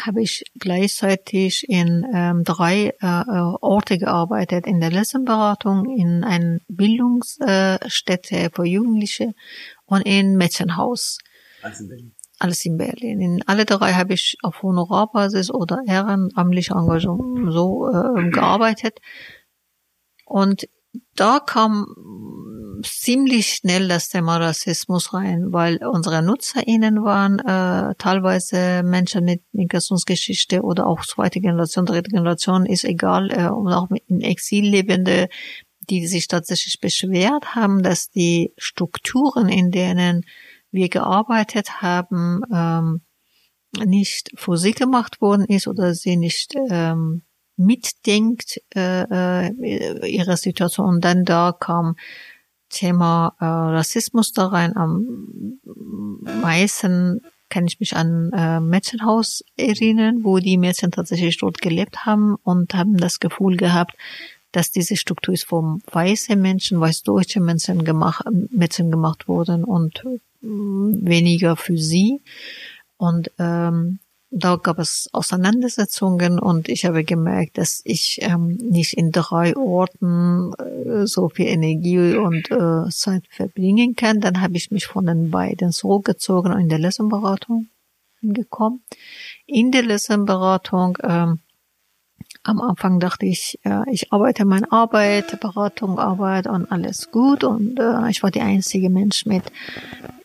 habe 0.00 0.22
ich 0.22 0.44
gleichzeitig 0.58 1.68
in 1.68 2.06
ähm, 2.12 2.44
drei 2.44 2.92
äh, 3.00 3.24
Orte 3.60 3.98
gearbeitet, 3.98 4.66
in 4.66 4.80
der 4.80 4.90
Lessenberatung, 4.90 5.86
in 5.86 6.24
einer 6.24 6.58
Bildungsstätte 6.68 8.50
für 8.52 8.64
Jugendliche 8.64 9.34
und 9.84 10.02
in 10.02 10.36
Mädchenhaus. 10.36 11.18
Alles 11.62 11.80
in 11.80 11.88
Berlin. 11.88 12.14
Alles 12.38 12.64
in 12.64 12.76
Berlin. 12.76 13.20
In 13.20 13.42
alle 13.46 13.64
drei 13.64 13.92
habe 13.92 14.14
ich 14.14 14.36
auf 14.42 14.62
Honorarbasis 14.62 15.50
oder 15.52 15.82
ehrenamtlich 15.86 16.70
Engagement 16.70 17.52
so 17.52 17.88
äh, 17.88 18.30
gearbeitet. 18.30 18.98
Und 20.24 20.66
da 21.14 21.40
kam 21.40 21.86
ziemlich 22.84 23.54
schnell 23.54 23.88
das 23.88 24.08
Thema 24.08 24.38
Rassismus 24.38 25.14
rein, 25.14 25.52
weil 25.52 25.78
unsere 25.86 26.22
NutzerInnen 26.22 27.02
waren 27.02 27.38
äh, 27.38 27.94
teilweise 27.96 28.82
Menschen 28.82 29.24
mit 29.24 29.42
Migrationsgeschichte 29.52 30.62
oder 30.62 30.86
auch 30.86 31.04
zweite 31.04 31.40
Generation, 31.40 31.86
dritte 31.86 32.10
Generation, 32.10 32.66
ist 32.66 32.84
egal, 32.84 33.30
äh, 33.30 33.48
und 33.48 33.72
auch 33.72 33.88
in 34.06 34.20
Exil 34.20 34.68
lebende, 34.68 35.28
die 35.88 36.06
sich 36.06 36.28
tatsächlich 36.28 36.80
beschwert 36.80 37.54
haben, 37.54 37.82
dass 37.82 38.10
die 38.10 38.52
Strukturen, 38.56 39.48
in 39.48 39.70
denen 39.70 40.24
wir 40.70 40.88
gearbeitet 40.88 41.82
haben, 41.82 42.40
ähm, 42.52 43.02
nicht 43.84 44.30
für 44.34 44.56
sie 44.56 44.72
gemacht 44.72 45.20
worden 45.20 45.46
ist 45.46 45.66
oder 45.66 45.94
sie 45.94 46.16
nicht 46.16 46.54
ähm, 46.70 47.22
mitdenkt 47.64 48.60
äh, 48.74 49.48
äh, 49.48 50.06
ihre 50.06 50.36
Situation. 50.36 50.86
Und 50.86 51.04
dann 51.04 51.24
da 51.24 51.52
kam 51.58 51.96
Thema 52.68 53.34
äh, 53.38 53.44
Rassismus 53.44 54.32
da 54.32 54.46
rein. 54.46 54.76
Am 54.76 55.58
meisten 56.40 57.20
kann 57.48 57.66
ich 57.66 57.78
mich 57.80 57.94
an 57.94 58.30
äh, 58.32 58.60
Mädchenhaus 58.60 59.44
erinnern, 59.56 60.20
wo 60.22 60.38
die 60.38 60.56
Mädchen 60.56 60.90
tatsächlich 60.90 61.36
dort 61.36 61.60
gelebt 61.60 62.06
haben 62.06 62.36
und 62.42 62.74
haben 62.74 62.96
das 62.96 63.20
Gefühl 63.20 63.58
gehabt, 63.58 63.94
dass 64.52 64.70
diese 64.70 64.96
Struktur 64.96 65.34
ist 65.34 65.44
vom 65.44 65.82
weißen 65.90 66.40
Menschen, 66.40 66.80
weiß-deutsche 66.80 67.40
Menschen 67.40 67.84
gemacht, 67.84 68.24
Mädchen 68.50 68.90
gemacht 68.90 69.28
worden 69.28 69.64
und 69.64 70.02
äh, 70.04 70.18
weniger 70.42 71.56
für 71.56 71.76
sie. 71.76 72.22
Und 72.96 73.30
ähm, 73.38 73.98
da 74.34 74.56
gab 74.56 74.78
es 74.78 75.10
Auseinandersetzungen 75.12 76.38
und 76.38 76.70
ich 76.70 76.86
habe 76.86 77.04
gemerkt, 77.04 77.58
dass 77.58 77.82
ich 77.84 78.18
ähm, 78.22 78.56
nicht 78.56 78.94
in 78.94 79.12
drei 79.12 79.54
Orten 79.54 80.54
äh, 80.54 81.06
so 81.06 81.28
viel 81.28 81.46
Energie 81.48 82.16
und 82.16 82.50
äh, 82.50 82.88
Zeit 82.88 83.24
verbringen 83.28 83.94
kann. 83.94 84.20
Dann 84.20 84.40
habe 84.40 84.56
ich 84.56 84.70
mich 84.70 84.86
von 84.86 85.04
den 85.04 85.30
beiden 85.30 85.70
zurückgezogen 85.70 86.50
und 86.50 86.60
in 86.60 86.68
der 86.70 86.78
Lessenberatung 86.78 87.68
gekommen. 88.22 88.82
In 89.46 89.70
der 89.70 89.82
Lessenberatung 89.82 90.96
ähm, 91.02 91.40
am 92.42 92.60
Anfang 92.62 93.00
dachte 93.00 93.26
ich, 93.26 93.58
äh, 93.64 93.82
ich 93.90 94.14
arbeite 94.14 94.46
meine 94.46 94.72
Arbeit, 94.72 95.38
Beratung, 95.40 95.98
Arbeit 95.98 96.46
und 96.46 96.72
alles 96.72 97.10
gut 97.10 97.44
und 97.44 97.78
äh, 97.78 98.08
ich 98.08 98.22
war 98.22 98.30
die 98.30 98.40
einzige 98.40 98.88
Mensch 98.88 99.26
mit 99.26 99.44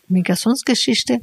Migrationsgeschichte. 0.08 1.20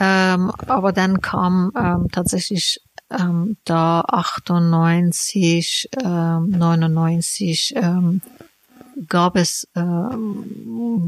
Ähm, 0.00 0.50
aber 0.66 0.92
dann 0.92 1.20
kam 1.20 1.72
ähm, 1.76 2.08
tatsächlich 2.12 2.80
ähm, 3.10 3.56
da 3.64 4.00
98, 4.00 5.88
ähm, 6.04 6.50
99 6.50 7.74
ähm, 7.76 8.20
gab 9.06 9.36
es, 9.36 9.68
ähm, 9.76 10.44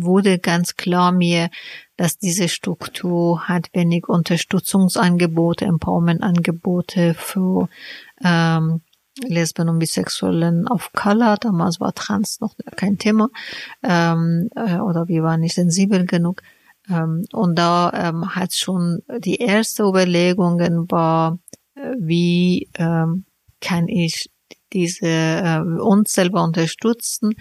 wurde 0.03 0.39
ganz 0.39 0.77
klar 0.77 1.13
mir, 1.13 1.51
dass 1.97 2.19
diese 2.19 2.49
Struktur 2.49 3.49
hat 3.49 3.69
wenig 3.73 4.09
Unterstützungsangebote, 4.09 5.65
Empowerment-Angebote 5.65 7.15
für 7.15 7.69
ähm, 8.23 8.81
Lesben 9.23 9.69
und 9.69 9.79
Bisexuellen 9.79 10.69
auf 10.69 10.93
Color. 10.93 11.37
Damals 11.37 11.81
war 11.81 11.93
Trans 11.93 12.41
noch 12.41 12.55
kein 12.77 12.97
Thema 12.97 13.29
ähm, 13.83 14.49
äh, 14.55 14.77
oder 14.79 15.09
wir 15.09 15.23
waren 15.23 15.41
nicht 15.41 15.55
sensibel 15.55 16.07
genug. 16.07 16.43
Ähm, 16.91 17.25
und 17.33 17.57
da 17.59 17.93
ähm, 17.95 18.35
hat 18.35 18.53
schon 18.53 19.03
die 19.19 19.37
erste 19.37 19.85
Überlegungen 19.85 20.91
war, 20.91 21.39
äh, 21.75 21.95
wie 21.99 22.69
ähm, 22.75 23.25
kann 23.61 23.89
ich 23.89 24.31
diese 24.73 25.07
äh, 25.07 25.61
uns 25.81 26.13
selber 26.13 26.43
unterstützen. 26.43 27.35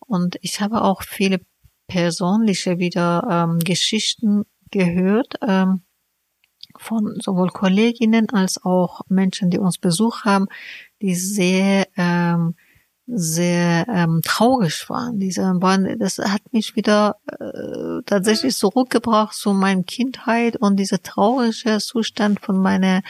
Und 0.00 0.36
ich 0.40 0.60
habe 0.60 0.82
auch 0.82 1.02
viele 1.02 1.40
persönliche 1.88 2.78
wieder 2.78 3.26
ähm, 3.30 3.58
Geschichten 3.60 4.44
gehört 4.70 5.34
ähm, 5.46 5.82
von 6.78 7.18
sowohl 7.20 7.48
Kolleginnen 7.50 8.28
als 8.30 8.62
auch 8.64 9.00
Menschen, 9.08 9.50
die 9.50 9.58
uns 9.58 9.78
besucht 9.78 10.24
haben, 10.24 10.46
die 11.00 11.14
sehr 11.14 11.86
ähm, 11.96 12.54
sehr 13.06 13.86
ähm, 13.88 14.20
traurig 14.24 14.88
waren. 14.90 15.20
Diese 15.20 15.42
waren, 15.60 15.98
das 15.98 16.18
hat 16.18 16.42
mich 16.52 16.74
wieder 16.74 17.16
äh, 17.26 18.02
tatsächlich 18.04 18.56
zurückgebracht 18.56 19.34
zu 19.34 19.52
meiner 19.52 19.84
Kindheit 19.84 20.56
und 20.56 20.76
dieser 20.76 21.02
traurige 21.02 21.78
Zustand 21.78 22.40
von 22.40 22.58
meiner 22.58 23.02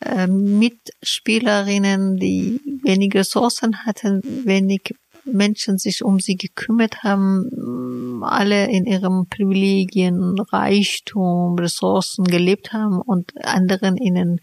äh, 0.00 0.26
Mitspielerinnen, 0.26 2.16
die 2.16 2.60
wenig 2.82 3.14
Ressourcen 3.14 3.86
hatten, 3.86 4.22
wenig 4.44 4.94
Menschen 5.24 5.78
sich 5.78 6.04
um 6.04 6.20
sie 6.20 6.36
gekümmert 6.36 7.02
haben, 7.02 8.22
alle 8.22 8.68
in 8.70 8.84
ihrem 8.84 9.26
Privilegien, 9.28 10.38
Reichtum, 10.38 11.58
Ressourcen 11.58 12.24
gelebt 12.24 12.72
haben 12.72 13.00
und 13.00 13.32
anderen 13.44 13.96
ihnen 13.96 14.40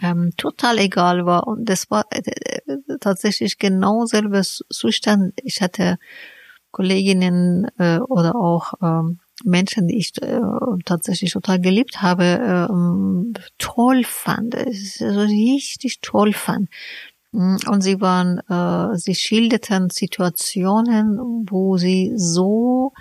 ähm, 0.00 0.30
total 0.36 0.78
egal 0.78 1.26
war. 1.26 1.46
Und 1.46 1.68
das 1.68 1.90
war 1.90 2.06
äh, 2.10 2.20
äh, 2.20 2.78
tatsächlich 3.00 3.58
genau 3.58 4.04
selbes 4.06 4.64
Zustand. 4.70 5.34
Ich 5.42 5.60
hatte 5.60 5.98
Kolleginnen 6.70 7.66
äh, 7.78 7.98
oder 7.98 8.36
auch 8.36 8.74
ähm, 8.82 9.20
Menschen, 9.44 9.86
die 9.88 9.98
ich 9.98 10.20
äh, 10.22 10.40
tatsächlich 10.84 11.32
total 11.32 11.60
geliebt 11.60 12.02
habe, 12.02 12.24
äh, 12.24 13.40
toll 13.58 14.04
fand. 14.04 14.54
Also 14.54 15.06
richtig 15.06 16.00
toll 16.00 16.32
fand. 16.32 16.68
Mm, 17.32 17.56
und 17.68 17.82
sie 17.82 18.00
waren, 18.00 18.38
äh, 18.48 18.96
sie 18.96 19.14
schilderten 19.14 19.90
Situationen, 19.90 21.46
wo 21.48 21.76
sie 21.76 22.12
so 22.16 22.92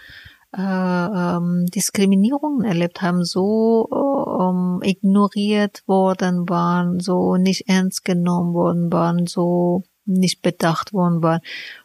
äh, 0.56 0.62
ähm, 0.62 1.66
Diskriminierungen 1.74 2.66
erlebt 2.66 3.02
haben, 3.02 3.24
so 3.24 3.88
ähm, 4.40 4.80
ignoriert 4.82 5.84
worden 5.88 6.48
waren, 6.48 7.00
so 7.00 7.36
nicht 7.38 7.68
ernst 7.68 8.06
genommen 8.06 8.54
worden 8.54 8.92
waren, 8.92 9.28
so 9.28 9.84
nicht 10.06 10.42
bedacht 10.42 10.94
worden 10.94 11.22
waren. 11.22 11.42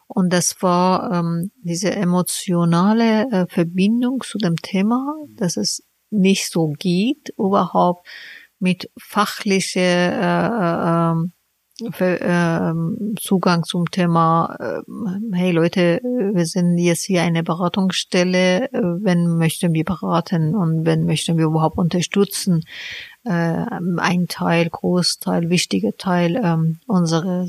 Und 0.06 0.32
das 0.32 0.62
war 0.62 1.10
ähm, 1.12 1.50
diese 1.62 1.90
emotionale 1.94 3.28
äh, 3.30 3.46
Verbindung 3.48 4.20
zu 4.22 4.38
dem 4.38 4.56
Thema, 4.56 5.14
dass 5.36 5.56
es 5.56 5.82
nicht 6.10 6.50
so 6.50 6.68
geht, 6.68 7.34
überhaupt 7.38 8.06
mit 8.58 8.90
fachliche 8.96 9.80
äh, 9.80 10.46
äh, 10.46 11.10
ähm, 11.10 11.32
Zugang 11.78 13.64
zum 13.64 13.90
Thema, 13.90 14.56
äh, 14.60 14.82
hey 15.32 15.52
Leute, 15.52 16.00
wir 16.02 16.46
sind 16.46 16.78
jetzt 16.78 17.04
hier 17.04 17.22
eine 17.22 17.42
Beratungsstelle, 17.42 18.68
wenn 18.72 19.36
möchten 19.38 19.72
wir 19.72 19.84
beraten 19.84 20.54
und 20.54 20.84
wenn 20.84 21.06
möchten 21.06 21.38
wir 21.38 21.46
überhaupt 21.46 21.78
unterstützen. 21.78 22.62
Äh, 23.24 23.64
ein 23.98 24.26
Teil, 24.28 24.68
Großteil, 24.68 25.48
wichtiger 25.50 25.96
Teil 25.96 26.36
ähm, 26.36 26.80
unserer 26.86 27.46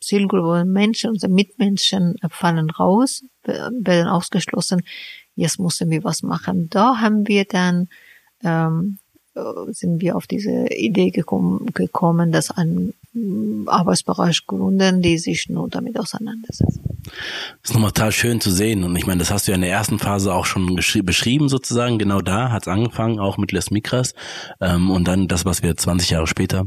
Zielgruppe 0.00 0.64
Menschen, 0.64 1.10
unsere 1.10 1.32
Mitmenschen 1.32 2.16
fallen 2.28 2.68
raus, 2.68 3.24
werden 3.44 4.08
ausgeschlossen. 4.08 4.82
Jetzt 5.34 5.58
müssen 5.58 5.88
wir 5.90 6.04
was 6.04 6.22
machen. 6.22 6.68
Da 6.68 7.00
haben 7.00 7.26
wir 7.26 7.44
dann 7.44 7.88
ähm, 8.42 8.98
sind 9.68 10.00
wir 10.00 10.16
auf 10.16 10.26
diese 10.26 10.66
Idee 10.68 11.10
gekommen, 11.10 11.66
gekommen 11.74 12.30
dass 12.32 12.50
ein 12.50 12.94
Arbeitsbereich 13.66 14.46
gründen, 14.46 15.02
die 15.02 15.18
sich 15.18 15.48
nur 15.48 15.68
damit 15.68 15.98
auseinandersetzen. 15.98 16.82
Das 17.62 17.70
ist 17.70 17.74
nochmal 17.74 17.92
total 17.92 18.12
schön 18.12 18.40
zu 18.40 18.50
sehen. 18.50 18.84
Und 18.84 18.96
ich 18.96 19.06
meine, 19.06 19.18
das 19.18 19.30
hast 19.30 19.46
du 19.46 19.52
ja 19.52 19.56
in 19.56 19.62
der 19.62 19.70
ersten 19.70 19.98
Phase 19.98 20.32
auch 20.32 20.46
schon 20.46 20.76
beschrieben 20.76 21.48
sozusagen. 21.48 21.98
Genau 21.98 22.20
da 22.20 22.50
hat 22.50 22.62
es 22.62 22.68
angefangen, 22.68 23.20
auch 23.20 23.36
mit 23.36 23.52
Les 23.52 23.70
Migras. 23.70 24.14
Ähm, 24.60 24.90
und 24.90 25.06
dann 25.06 25.28
das, 25.28 25.44
was 25.44 25.62
wir 25.62 25.76
20 25.76 26.10
Jahre 26.10 26.26
später 26.26 26.66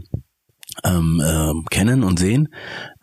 ähm, 0.83 1.21
äh, 1.23 1.69
kennen 1.69 2.03
und 2.03 2.19
sehen, 2.19 2.49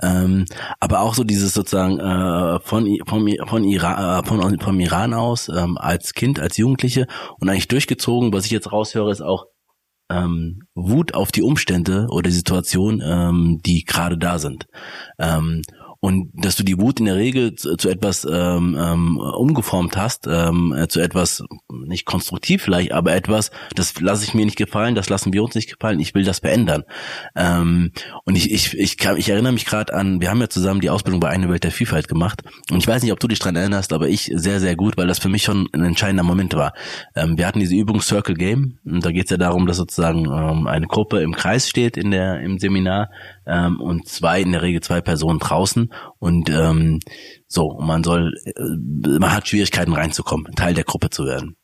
ähm, 0.01 0.45
aber 0.81 1.01
auch 1.01 1.15
so 1.15 1.25
dieses 1.25 1.55
sozusagen 1.55 1.99
äh, 1.99 2.61
von 2.61 2.87
vom 3.07 3.29
von 3.47 3.65
Iran 3.65 4.23
äh, 4.23 4.27
von 4.27 4.61
vom 4.61 4.81
Iran 4.81 5.15
aus 5.15 5.49
ähm, 5.49 5.77
als 5.77 6.15
Kind 6.15 6.39
als 6.39 6.57
Jugendliche 6.57 7.07
und 7.41 7.49
eigentlich 7.49 7.69
durchgezogen, 7.69 8.33
was 8.33 8.45
ich 8.45 8.53
jetzt 8.53 8.71
raushöre, 8.71 9.11
ist 9.11 9.23
auch 9.23 9.47
ähm, 10.15 10.63
Wut 10.75 11.15
auf 11.15 11.33
die 11.33 11.43
Umstände 11.43 12.07
oder 12.11 12.29
die 12.29 12.37
Situation, 12.37 13.03
ähm, 13.05 13.61
die 13.65 13.85
gerade 13.85 14.19
da 14.19 14.39
sind. 14.39 14.67
Ähm, 15.19 15.63
und 16.05 16.33
dass 16.35 16.55
du 16.55 16.65
die 16.65 16.79
Wut 16.79 17.01
in 17.01 17.07
der 17.07 17.17
Regel 17.17 17.55
zu, 17.55 17.79
zu 17.79 17.89
etwas 17.89 18.27
ähm, 18.31 18.77
ähm, 18.79 19.17
umgeformt 19.17 19.97
hast, 19.97 20.27
ähm, 20.27 20.75
äh, 20.77 20.87
zu 20.87 21.01
etwas 21.01 21.43
nicht 21.73 22.05
konstruktiv 22.05 22.61
vielleicht, 22.61 22.93
aber 22.93 23.15
etwas, 23.15 23.51
das 23.75 23.99
lasse 24.03 24.23
ich 24.25 24.35
mir 24.35 24.45
nicht 24.45 24.59
gefallen, 24.59 24.95
das 24.95 25.09
lassen 25.09 25.33
wir 25.33 25.43
uns 25.43 25.55
nicht 25.55 25.71
gefallen, 25.71 26.01
ich 26.01 26.15
will 26.15 26.23
das 26.23 26.41
verändern. 26.41 26.83
Ähm, 27.35 27.93
und 28.27 28.37
ich 28.37 28.53
ich 28.53 28.79
ich, 28.79 28.99
kann, 28.99 29.17
ich 29.17 29.31
erinnere 29.31 29.55
mich 29.55 29.65
gerade 29.65 29.95
an, 29.95 30.21
wir 30.21 30.29
haben 30.29 30.43
ja 30.43 30.51
zusammen 30.51 30.83
die 30.83 30.91
Ausbildung 30.91 31.21
bei 31.21 31.31
Eine 31.31 31.49
Welt 31.49 31.65
der 31.65 31.71
Vielfalt 31.71 32.07
gemacht 32.07 32.43
und 32.71 32.77
ich 32.77 32.87
weiß 32.87 33.03
nicht, 33.03 33.13
ob 33.13 33.21
du 33.21 33.27
dich 33.27 33.39
dran 33.39 33.57
erinnerst, 33.57 33.95
aber 33.95 34.11
ich 34.11 34.31
sehr 34.35 34.61
sehr 34.61 34.77
gut, 34.77 34.99
weil 34.99 35.07
das 35.07 35.19
für 35.19 35.31
mich 35.31 35.45
schon 35.45 35.71
ein 35.73 35.85
entscheidender 35.85 36.23
Moment 36.23 36.53
war. 36.53 36.75
Ähm, 37.17 37.39
wir 37.39 37.47
hatten 37.47 37.61
diese 37.61 37.77
Übung 37.77 38.03
Circle 38.03 38.35
Game 38.35 38.79
und 38.85 39.07
da 39.07 39.11
geht 39.11 39.25
es 39.25 39.31
ja 39.31 39.39
darum, 39.39 39.67
dass 39.67 39.79
sozusagen 39.79 40.27
ähm, 40.27 40.67
eine 40.67 40.87
Gruppe 40.87 41.23
im 41.23 41.35
Kreis 41.35 41.67
steht 41.67 41.97
in 41.97 42.11
der 42.11 42.41
im 42.41 42.59
Seminar 42.59 43.09
ähm, 43.47 43.81
und 43.81 44.07
zwei, 44.07 44.43
in 44.43 44.53
der 44.53 44.61
Regel 44.61 44.83
zwei 44.83 45.01
Personen 45.01 45.39
draußen 45.39 45.94
und 46.19 46.51
ähm, 46.51 47.01
so, 47.49 47.79
man 47.81 48.05
soll, 48.05 48.33
äh, 48.45 49.19
man 49.19 49.33
hat 49.33 49.49
Schwierigkeiten 49.49 49.93
reinzukommen, 49.93 50.55
Teil 50.55 50.75
der 50.75 50.85
Gruppe 50.85 51.11
zu 51.11 51.25
werden. 51.25 51.57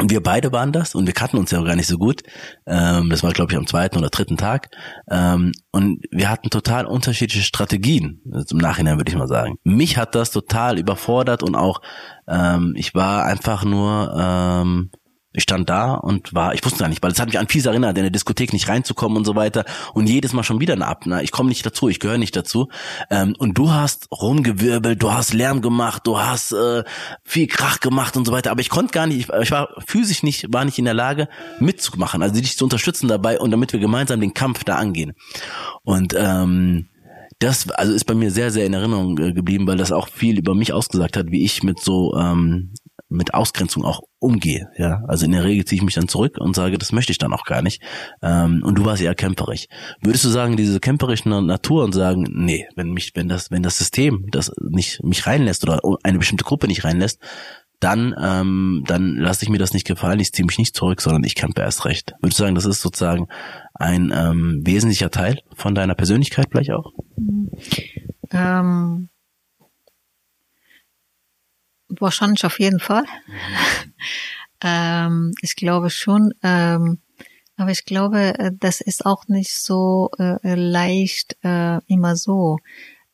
Und 0.00 0.10
wir 0.10 0.22
beide 0.22 0.52
waren 0.52 0.70
das 0.70 0.94
und 0.94 1.06
wir 1.06 1.14
kannten 1.14 1.38
uns 1.38 1.50
ja 1.50 1.58
auch 1.58 1.64
gar 1.64 1.74
nicht 1.74 1.88
so 1.88 1.98
gut. 1.98 2.22
Ähm, 2.66 3.10
das 3.10 3.24
war, 3.24 3.32
glaube 3.32 3.52
ich, 3.52 3.58
am 3.58 3.66
zweiten 3.66 3.98
oder 3.98 4.10
dritten 4.10 4.36
Tag. 4.36 4.68
Ähm, 5.10 5.52
und 5.72 6.04
wir 6.12 6.30
hatten 6.30 6.50
total 6.50 6.86
unterschiedliche 6.86 7.42
Strategien, 7.42 8.22
also 8.32 8.54
im 8.54 8.60
Nachhinein 8.60 8.96
würde 8.96 9.10
ich 9.10 9.18
mal 9.18 9.26
sagen. 9.26 9.56
Mich 9.64 9.96
hat 9.96 10.14
das 10.14 10.30
total 10.30 10.78
überfordert 10.78 11.42
und 11.42 11.56
auch 11.56 11.80
ähm, 12.28 12.74
ich 12.76 12.94
war 12.94 13.24
einfach 13.24 13.64
nur 13.64 14.14
ähm, 14.16 14.90
ich 15.38 15.44
stand 15.44 15.70
da 15.70 15.94
und 15.94 16.34
war, 16.34 16.52
ich 16.52 16.64
wusste 16.64 16.80
gar 16.80 16.88
nicht, 16.88 17.00
weil 17.02 17.12
es 17.12 17.20
hat 17.20 17.28
mich 17.28 17.38
an 17.38 17.46
fies 17.46 17.64
erinnert, 17.64 17.96
in 17.96 18.02
der 18.02 18.10
Diskothek 18.10 18.52
nicht 18.52 18.68
reinzukommen 18.68 19.16
und 19.16 19.24
so 19.24 19.36
weiter. 19.36 19.64
Und 19.94 20.08
jedes 20.08 20.32
Mal 20.32 20.42
schon 20.42 20.60
wieder 20.60 20.74
eine 20.74 20.86
Abna. 20.86 21.22
Ich 21.22 21.30
komme 21.30 21.48
nicht 21.48 21.64
dazu, 21.64 21.88
ich 21.88 22.00
gehöre 22.00 22.18
nicht 22.18 22.34
dazu. 22.34 22.68
Ähm, 23.08 23.36
und 23.38 23.56
du 23.56 23.70
hast 23.70 24.08
rumgewirbelt, 24.10 25.00
du 25.00 25.12
hast 25.12 25.32
Lärm 25.32 25.62
gemacht, 25.62 26.02
du 26.06 26.18
hast 26.18 26.52
äh, 26.52 26.82
viel 27.22 27.46
Krach 27.46 27.78
gemacht 27.78 28.16
und 28.16 28.26
so 28.26 28.32
weiter. 28.32 28.50
Aber 28.50 28.60
ich 28.60 28.68
konnte 28.68 28.92
gar 28.92 29.06
nicht, 29.06 29.28
ich, 29.28 29.28
ich, 29.28 29.50
war 29.52 29.68
physisch 29.86 30.24
nicht, 30.24 30.52
war 30.52 30.64
nicht 30.64 30.78
in 30.78 30.84
der 30.84 30.94
Lage 30.94 31.28
mitzumachen, 31.60 32.20
also 32.20 32.34
dich 32.34 32.56
zu 32.56 32.64
unterstützen 32.64 33.06
dabei 33.06 33.38
und 33.38 33.52
damit 33.52 33.72
wir 33.72 33.78
gemeinsam 33.78 34.20
den 34.20 34.34
Kampf 34.34 34.64
da 34.64 34.74
angehen. 34.74 35.12
Und 35.84 36.14
ähm, 36.18 36.88
das 37.38 37.70
also 37.70 37.92
ist 37.92 38.04
bei 38.04 38.14
mir 38.14 38.32
sehr 38.32 38.50
sehr 38.50 38.66
in 38.66 38.74
Erinnerung 38.74 39.16
äh, 39.18 39.32
geblieben, 39.32 39.68
weil 39.68 39.76
das 39.76 39.92
auch 39.92 40.08
viel 40.08 40.38
über 40.38 40.56
mich 40.56 40.72
ausgesagt 40.72 41.16
hat, 41.16 41.30
wie 41.30 41.44
ich 41.44 41.62
mit 41.62 41.78
so 41.78 42.16
ähm, 42.16 42.72
mit 43.08 43.34
Ausgrenzung 43.34 43.84
auch 43.84 44.00
umgehe. 44.18 44.68
Ja, 44.76 45.02
also 45.08 45.24
in 45.24 45.32
der 45.32 45.44
Regel 45.44 45.64
ziehe 45.64 45.78
ich 45.78 45.84
mich 45.84 45.94
dann 45.94 46.08
zurück 46.08 46.36
und 46.38 46.54
sage, 46.54 46.78
das 46.78 46.92
möchte 46.92 47.12
ich 47.12 47.18
dann 47.18 47.32
auch 47.32 47.44
gar 47.44 47.62
nicht. 47.62 47.82
Ähm, 48.22 48.62
und 48.64 48.76
du 48.76 48.84
warst 48.84 49.02
eher 49.02 49.14
kämpferig. 49.14 49.68
Würdest 50.02 50.24
du 50.24 50.28
sagen, 50.28 50.56
diese 50.56 50.80
kämpferische 50.80 51.28
Natur 51.28 51.84
und 51.84 51.92
sagen, 51.92 52.26
nee, 52.30 52.66
wenn 52.76 52.90
mich, 52.90 53.12
wenn 53.14 53.28
das, 53.28 53.50
wenn 53.50 53.62
das 53.62 53.78
System 53.78 54.26
das 54.30 54.52
nicht 54.60 55.02
mich 55.02 55.26
reinlässt 55.26 55.62
oder 55.64 55.80
eine 56.02 56.18
bestimmte 56.18 56.44
Gruppe 56.44 56.66
nicht 56.66 56.84
reinlässt, 56.84 57.20
dann, 57.80 58.14
ähm, 58.20 58.84
dann 58.86 59.16
lasse 59.16 59.44
ich 59.44 59.50
mir 59.50 59.58
das 59.58 59.72
nicht 59.72 59.86
gefallen, 59.86 60.18
ich 60.18 60.32
ziehe 60.32 60.44
mich 60.44 60.58
nicht 60.58 60.74
zurück, 60.74 61.00
sondern 61.00 61.22
ich 61.24 61.36
kämpfe 61.36 61.60
erst 61.60 61.84
recht. 61.84 62.14
Würdest 62.20 62.40
du 62.40 62.44
sagen, 62.44 62.56
das 62.56 62.64
ist 62.64 62.82
sozusagen 62.82 63.28
ein 63.74 64.12
ähm, 64.14 64.62
wesentlicher 64.64 65.10
Teil 65.10 65.38
von 65.54 65.74
deiner 65.74 65.94
Persönlichkeit 65.94 66.48
vielleicht 66.50 66.72
auch? 66.72 66.92
Ähm, 68.32 69.08
Wahrscheinlich 72.00 72.44
auf 72.44 72.58
jeden 72.58 72.80
Fall. 72.80 73.04
ähm, 74.62 75.32
ich 75.42 75.56
glaube 75.56 75.90
schon. 75.90 76.32
Ähm, 76.42 77.00
aber 77.56 77.70
ich 77.70 77.84
glaube, 77.84 78.38
äh, 78.38 78.52
das 78.58 78.80
ist 78.80 79.04
auch 79.04 79.26
nicht 79.28 79.52
so 79.52 80.10
äh, 80.18 80.54
leicht 80.54 81.36
äh, 81.42 81.80
immer 81.86 82.16
so. 82.16 82.58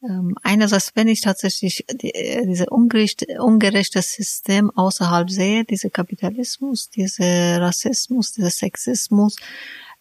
Ähm, 0.03 0.37
einerseits, 0.43 0.93
wenn 0.95 1.09
ich 1.09 1.23
tatsächlich 1.23 1.87
die, 1.95 2.15
äh, 2.15 2.47
diese 2.47 2.67
ungerechte, 2.67 3.27
ungerechte 3.41 4.03
System 4.03 4.71
außerhalb 4.71 5.31
sehe, 5.31 5.65
diese 5.65 5.89
Kapitalismus, 5.89 6.91
diese 6.91 7.59
Rassismus, 7.59 8.33
dieser 8.33 8.51
Sexismus, 8.51 9.37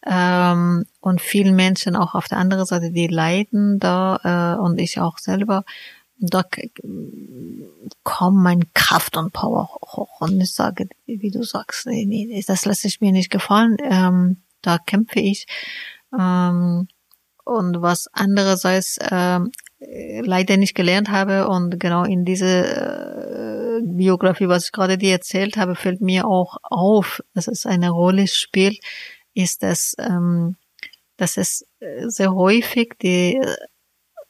ähm, 0.05 0.85
und 0.99 1.21
vielen 1.21 1.55
Menschen 1.55 1.95
auch 1.95 2.13
auf 2.13 2.27
der 2.27 2.37
anderen 2.37 2.65
Seite, 2.65 2.91
die 2.91 3.07
leiden 3.07 3.79
da 3.79 4.57
äh, 4.57 4.61
und 4.61 4.79
ich 4.79 4.99
auch 4.99 5.17
selber, 5.17 5.63
da 6.29 6.43
kommt 8.03 8.37
mein 8.37 8.71
Kraft 8.73 9.17
und 9.17 9.33
Power 9.33 9.69
hoch. 9.81 10.21
Und 10.21 10.39
ich 10.39 10.53
sage, 10.53 10.87
wie 11.05 11.31
du 11.31 11.43
sagst, 11.43 11.85
nee, 11.85 12.05
nee, 12.05 12.43
das 12.47 12.65
lässt 12.65 12.81
sich 12.81 13.01
mir 13.01 13.11
nicht 13.11 13.29
gefallen. 13.29 13.77
Ähm, 13.83 14.41
da 14.61 14.77
kämpfe 14.77 15.19
ich. 15.19 15.45
Ähm, 16.17 16.87
und 17.43 17.81
was 17.81 18.07
andererseits 18.13 18.97
ähm, 19.11 19.51
leider 19.79 20.55
nicht 20.55 20.75
gelernt 20.75 21.09
habe 21.09 21.49
und 21.49 21.77
genau 21.77 22.05
in 22.05 22.23
diese 22.23 23.81
äh, 23.81 23.81
Biografie, 23.83 24.47
was 24.47 24.65
ich 24.65 24.71
gerade 24.71 24.97
dir 24.97 25.11
erzählt 25.11 25.57
habe, 25.57 25.75
fällt 25.75 25.99
mir 25.99 26.25
auch 26.25 26.57
auf, 26.63 27.21
dass 27.33 27.49
es 27.49 27.65
eine 27.65 27.89
Rolle 27.89 28.27
spielt, 28.27 28.79
ist, 29.33 29.61
dass, 29.61 29.93
ähm, 29.99 30.55
dass 31.17 31.35
es 31.35 31.65
sehr 32.05 32.33
häufig 32.33 32.93
die 33.01 33.41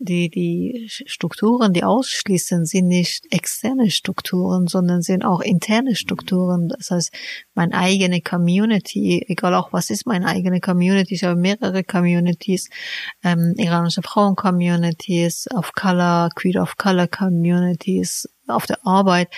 die, 0.04 0.30
die 0.30 0.88
Strukturen, 0.90 1.74
die 1.74 1.84
ausschließen, 1.84 2.66
sind 2.66 2.88
nicht 2.88 3.26
externe 3.32 3.90
Strukturen, 3.90 4.68
sondern 4.68 5.02
sind 5.02 5.24
auch 5.24 5.42
interne 5.42 5.96
Strukturen. 5.96 6.70
Das 6.70 6.92
heißt, 6.92 7.12
meine 7.54 7.74
eigene 7.74 8.22
Community, 8.22 9.24
egal 9.28 9.56
auch 9.56 9.74
was 9.74 9.90
ist 9.90 10.06
meine 10.06 10.28
eigene 10.28 10.60
Community, 10.60 11.16
ich 11.16 11.24
habe 11.24 11.40
mehrere 11.40 11.84
Communities, 11.84 12.70
ähm, 13.24 13.54
iranische 13.58 14.02
Frauen-Communities, 14.02 15.48
of 15.54 15.74
Color, 15.74 16.30
Queer 16.36 16.62
of 16.62 16.78
Color 16.78 17.08
Communities, 17.08 18.28
auf 18.48 18.66
der 18.66 18.86
Arbeit. 18.86 19.30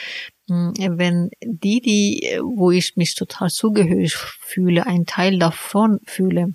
Hm, 0.47 0.73
wenn 0.97 1.29
die, 1.43 1.81
die, 1.81 2.39
wo 2.43 2.71
ich 2.71 2.95
mich 2.95 3.15
total 3.15 3.49
zugehörig 3.49 4.15
fühle, 4.15 4.85
ein 4.85 5.05
Teil 5.05 5.39
davon 5.39 5.99
fühle, 6.05 6.53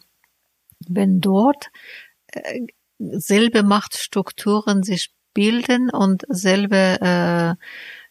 wenn 0.88 1.20
dort 1.20 1.70
äh, 2.28 2.60
selbe 3.00 3.62
Machtstrukturen 3.62 4.82
sich 4.82 5.10
bilden 5.34 5.90
und 5.90 6.24
selbe 6.28 6.98
äh, 7.00 7.50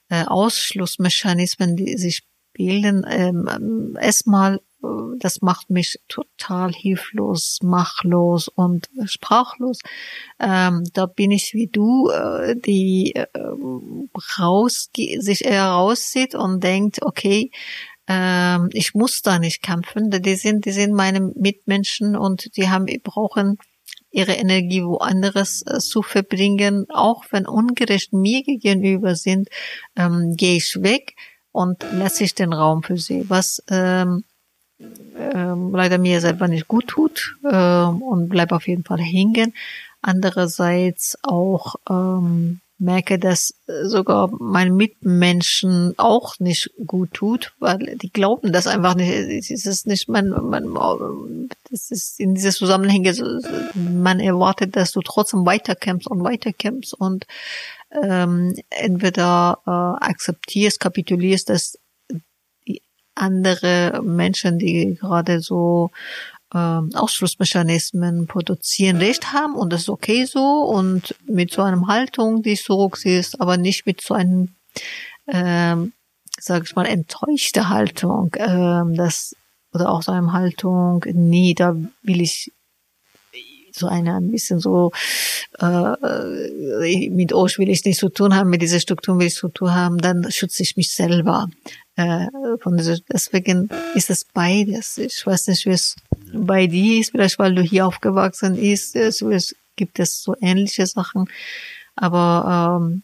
äh, 0.10 0.25
Ausschlussmechanismen, 0.25 1.75
die 1.75 1.97
sich 1.97 2.23
bilden. 2.54 3.06
Ähm, 3.08 3.97
erstmal, 3.99 4.56
äh, 4.84 4.88
das 5.19 5.41
macht 5.41 5.69
mich 5.69 5.99
total 6.08 6.73
hilflos, 6.73 7.60
machtlos 7.62 8.47
und 8.47 8.89
sprachlos. 9.06 9.80
Ähm, 10.39 10.84
da 10.93 11.06
bin 11.06 11.32
ich 11.32 11.54
wie 11.54 11.67
du, 11.67 12.10
äh, 12.10 12.56
die 12.56 13.15
äh, 13.15 13.28
raus, 14.38 14.89
sich 15.19 15.45
eher 15.45 15.67
rauszieht 15.67 16.36
und 16.36 16.63
denkt, 16.63 17.04
okay, 17.04 17.52
ähm, 18.08 18.69
ich 18.73 18.95
muss 18.95 19.21
da 19.21 19.38
nicht 19.38 19.62
kämpfen. 19.62 20.10
Die 20.10 20.36
sind, 20.36 20.65
die 20.65 20.71
sind 20.71 20.93
meine 20.93 21.21
Mitmenschen 21.21 22.15
und 22.15 22.58
die 22.58 22.69
haben, 22.69 22.88
brauchen 23.04 23.58
ihre 24.11 24.33
Energie 24.33 24.83
woanders 24.83 25.63
äh, 25.65 25.79
zu 25.79 26.01
verbringen, 26.01 26.85
auch 26.89 27.25
wenn 27.31 27.45
ungerecht 27.45 28.13
mir 28.13 28.43
gegenüber 28.43 29.15
sind, 29.15 29.49
ähm, 29.95 30.35
gehe 30.35 30.57
ich 30.57 30.81
weg 30.81 31.15
und 31.51 31.83
lasse 31.93 32.23
ich 32.23 32.35
den 32.35 32.53
Raum 32.53 32.83
für 32.83 32.97
sie, 32.97 33.29
was 33.29 33.63
ähm, 33.69 34.23
ähm, 34.79 35.71
leider 35.73 35.97
mir 35.97 36.21
selber 36.21 36.47
nicht 36.47 36.67
gut 36.67 36.87
tut 36.87 37.37
ähm, 37.49 38.01
und 38.01 38.29
bleib 38.29 38.51
auf 38.51 38.67
jeden 38.67 38.83
Fall 38.83 38.99
hängen. 38.99 39.53
Andererseits 40.01 41.17
auch 41.23 41.75
ähm, 41.89 42.61
merke, 42.79 43.19
dass 43.19 43.53
äh, 43.67 43.85
sogar 43.85 44.29
meinen 44.39 44.75
Mitmenschen 44.75 45.93
auch 45.97 46.39
nicht 46.39 46.71
gut 46.85 47.13
tut, 47.13 47.53
weil 47.59 47.97
die 47.97 48.11
glauben 48.11 48.51
das 48.51 48.67
einfach 48.67 48.95
nicht. 48.95 49.51
Es 49.51 49.65
ist 49.65 49.85
nicht, 49.85 50.07
man, 50.07 50.29
man, 50.29 51.49
das 51.69 51.91
ist 51.91 52.19
in 52.19 52.35
diese 52.35 52.51
Zusammenhänge, 52.51 53.13
man 53.75 54.19
erwartet, 54.19 54.75
dass 54.75 54.91
du 54.91 55.01
trotzdem 55.01 55.45
weiterkämpfst 55.45 56.09
und 56.09 56.23
weiterkämpfst 56.23 56.93
und 56.93 57.27
ähm, 57.91 58.55
entweder 58.69 59.59
äh, 59.65 60.05
akzeptierst, 60.05 60.79
kapitulierst, 60.79 61.49
dass 61.49 61.77
die 62.67 62.81
andere 63.15 64.01
Menschen, 64.03 64.59
die 64.59 64.95
gerade 64.95 65.41
so 65.41 65.91
äh, 66.53 66.57
Ausschlussmechanismen 66.57 68.27
produzieren, 68.27 68.97
Recht 68.97 69.33
haben 69.33 69.55
und 69.55 69.71
das 69.71 69.81
ist 69.81 69.89
okay 69.89 70.25
so 70.25 70.63
und 70.63 71.15
mit 71.27 71.51
so 71.51 71.62
einem 71.62 71.88
Haltung, 71.88 72.41
die 72.41 72.55
so 72.55 72.91
ist, 73.03 73.39
aber 73.39 73.57
nicht 73.57 73.85
mit 73.85 74.01
so 74.01 74.13
einem, 74.13 74.55
ähm, 75.27 75.93
sag 76.39 76.63
ich 76.63 76.75
mal, 76.75 76.85
enttäuschte 76.85 77.69
Haltung, 77.69 78.35
ähm, 78.38 78.95
das 78.95 79.35
oder 79.73 79.91
auch 79.91 80.01
so 80.01 80.12
eine 80.12 80.31
Haltung, 80.31 81.05
nee, 81.13 81.53
da 81.53 81.75
will 82.01 82.21
ich 82.21 82.51
so 83.71 83.88
eine 83.88 84.15
ein 84.15 84.31
bisschen 84.31 84.59
so 84.59 84.91
äh, 85.59 87.09
mit 87.09 87.33
euch 87.33 87.57
will 87.57 87.69
ich 87.69 87.85
nichts 87.85 87.99
zu 87.99 88.09
tun 88.09 88.35
haben, 88.35 88.49
mit 88.49 88.62
dieser 88.62 88.79
Struktur 88.79 89.19
will 89.19 89.27
ich 89.27 89.35
zu 89.35 89.49
tun 89.49 89.73
haben, 89.73 89.97
dann 89.97 90.29
schütze 90.31 90.63
ich 90.63 90.77
mich 90.77 90.93
selber. 90.93 91.49
Äh, 91.99 92.29
von 92.62 92.77
deswegen 92.77 93.69
ist 93.93 94.09
es 94.09 94.23
beides. 94.23 94.97
Ich 94.97 95.25
weiß 95.25 95.47
nicht, 95.47 95.65
wie 95.65 95.71
es 95.71 95.97
bei 96.33 96.67
dir 96.67 97.01
ist, 97.01 97.12
vielleicht 97.12 97.38
weil 97.39 97.53
du 97.53 97.62
hier 97.62 97.85
aufgewachsen 97.85 98.55
bist, 98.55 98.95
es 98.95 99.55
gibt 99.75 99.99
es 99.99 100.23
so 100.23 100.33
ähnliche 100.39 100.85
Sachen, 100.85 101.29
aber 101.97 102.79
ähm, 102.81 103.03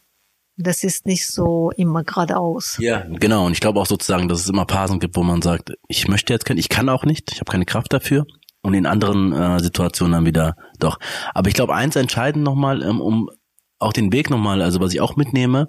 das 0.56 0.86
ist 0.86 1.06
nicht 1.06 1.28
so 1.28 1.72
immer 1.76 2.06
geradeaus. 2.06 2.78
Ja, 2.80 3.06
genau. 3.06 3.46
Und 3.46 3.52
ich 3.52 3.60
glaube 3.60 3.82
auch 3.82 3.86
sozusagen, 3.86 4.30
dass 4.30 4.40
es 4.40 4.48
immer 4.48 4.66
Phasen 4.66 5.02
gibt, 5.02 5.18
wo 5.18 5.24
man 5.24 5.42
sagt, 5.42 5.74
ich 5.90 6.08
möchte 6.08 6.32
jetzt 6.32 6.46
kein, 6.46 6.58
ich 6.58 6.70
kann 6.70 6.88
auch 6.88 7.04
nicht, 7.04 7.34
ich 7.34 7.42
habe 7.42 7.52
keine 7.52 7.66
Kraft 7.66 7.92
dafür 7.92 8.26
und 8.62 8.74
in 8.76 8.86
anderen 8.86 9.34
äh, 9.34 9.60
Situationen 9.60 10.14
dann 10.14 10.26
wieder 10.26 10.56
doch. 10.80 11.00
Aber 11.34 11.50
ich 11.50 11.54
glaube, 11.54 11.76
eins 11.76 11.98
entscheidend 11.98 12.46
nochmal, 12.46 12.82
ähm, 12.82 13.02
um 13.02 13.30
auch 13.78 13.92
den 13.92 14.14
Weg 14.14 14.30
nochmal, 14.30 14.62
also 14.62 14.80
was 14.80 14.94
ich 14.94 15.02
auch 15.02 15.18
mitnehme 15.18 15.68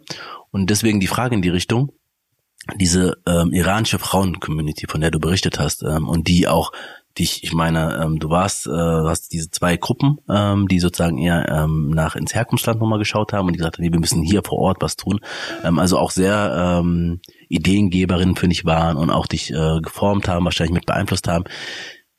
und 0.53 0.71
deswegen 0.71 1.01
die 1.01 1.09
Frage 1.09 1.35
in 1.35 1.43
die 1.43 1.49
Richtung, 1.49 1.91
diese 2.75 3.17
ähm, 3.27 3.53
iranische 3.53 3.99
Frauen-Community, 3.99 4.87
von 4.89 5.01
der 5.01 5.11
du 5.11 5.21
berichtet 5.21 5.59
hast 5.59 5.83
ähm, 5.83 6.09
und 6.09 6.29
die 6.29 6.49
auch 6.49 6.73
dich, 7.19 7.43
ich 7.45 7.53
meine, 7.53 7.99
ähm, 8.03 8.19
du 8.19 8.29
warst, 8.29 8.67
äh, 8.67 8.71
hast 8.71 9.33
diese 9.33 9.51
zwei 9.51 9.77
Gruppen, 9.77 10.19
ähm, 10.29 10.69
die 10.69 10.79
sozusagen 10.79 11.19
eher 11.19 11.49
ähm, 11.49 11.91
nach 11.91 12.15
ins 12.15 12.35
Herkunftsland 12.35 12.81
nochmal 12.81 12.99
geschaut 12.99 13.33
haben 13.33 13.47
und 13.47 13.53
die 13.53 13.59
gesagt 13.59 13.79
haben, 13.79 13.85
nee, 13.85 13.93
wir 13.93 14.01
müssen 14.01 14.23
hier 14.23 14.43
vor 14.45 14.59
Ort 14.59 14.79
was 14.81 14.97
tun. 14.97 15.21
Ähm, 15.65 15.79
also 15.79 15.99
auch 15.99 16.11
sehr 16.11 16.81
ähm, 16.81 17.21
Ideengeberinnen, 17.49 18.37
finde 18.37 18.55
ich, 18.55 18.65
waren 18.65 18.97
und 18.97 19.11
auch 19.11 19.27
dich 19.27 19.53
äh, 19.53 19.81
geformt 19.81 20.29
haben, 20.29 20.45
wahrscheinlich 20.45 20.75
mit 20.75 20.87
beeinflusst 20.87 21.29
haben. 21.29 21.45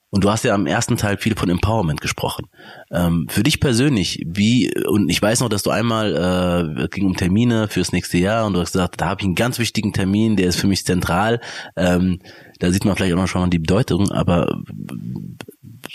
Und 0.10 0.24
du 0.24 0.30
hast 0.30 0.46
ja 0.46 0.54
am 0.54 0.66
ersten 0.66 0.96
Teil 0.96 1.18
viel 1.18 1.36
von 1.36 1.50
Empowerment 1.50 2.00
gesprochen. 2.00 2.46
Ähm, 2.92 3.28
für 3.30 3.44
dich 3.44 3.60
persönlich, 3.60 4.24
wie, 4.26 4.72
und 4.88 5.10
ich 5.10 5.22
weiß 5.22 5.42
noch, 5.42 5.50
dass 5.50 5.64
du 5.64 5.70
einmal, 5.70 6.78
äh, 6.80 6.88
ging 6.88 7.06
um 7.06 7.18
Termine 7.18 7.68
fürs 7.68 7.92
nächste 7.92 8.18
Jahr 8.18 8.46
und 8.46 8.54
du 8.54 8.62
hast 8.62 8.72
gesagt, 8.72 9.02
da 9.02 9.08
habe 9.10 9.22
ich 9.22 9.26
einen 9.26 9.36
ganz 9.36 9.60
wichtigen 9.60 9.92
Termin, 9.92 10.38
der 10.38 10.48
ist 10.48 10.60
für 10.60 10.68
mich 10.68 10.86
zentral. 10.86 11.42
Ähm, 11.76 12.20
da 12.60 12.72
sieht 12.72 12.86
man 12.86 12.96
vielleicht 12.96 13.14
auch 13.14 13.18
noch 13.18 13.28
schon 13.28 13.42
mal 13.42 13.50
die 13.50 13.60
Bedeutung, 13.60 14.10
aber 14.12 14.48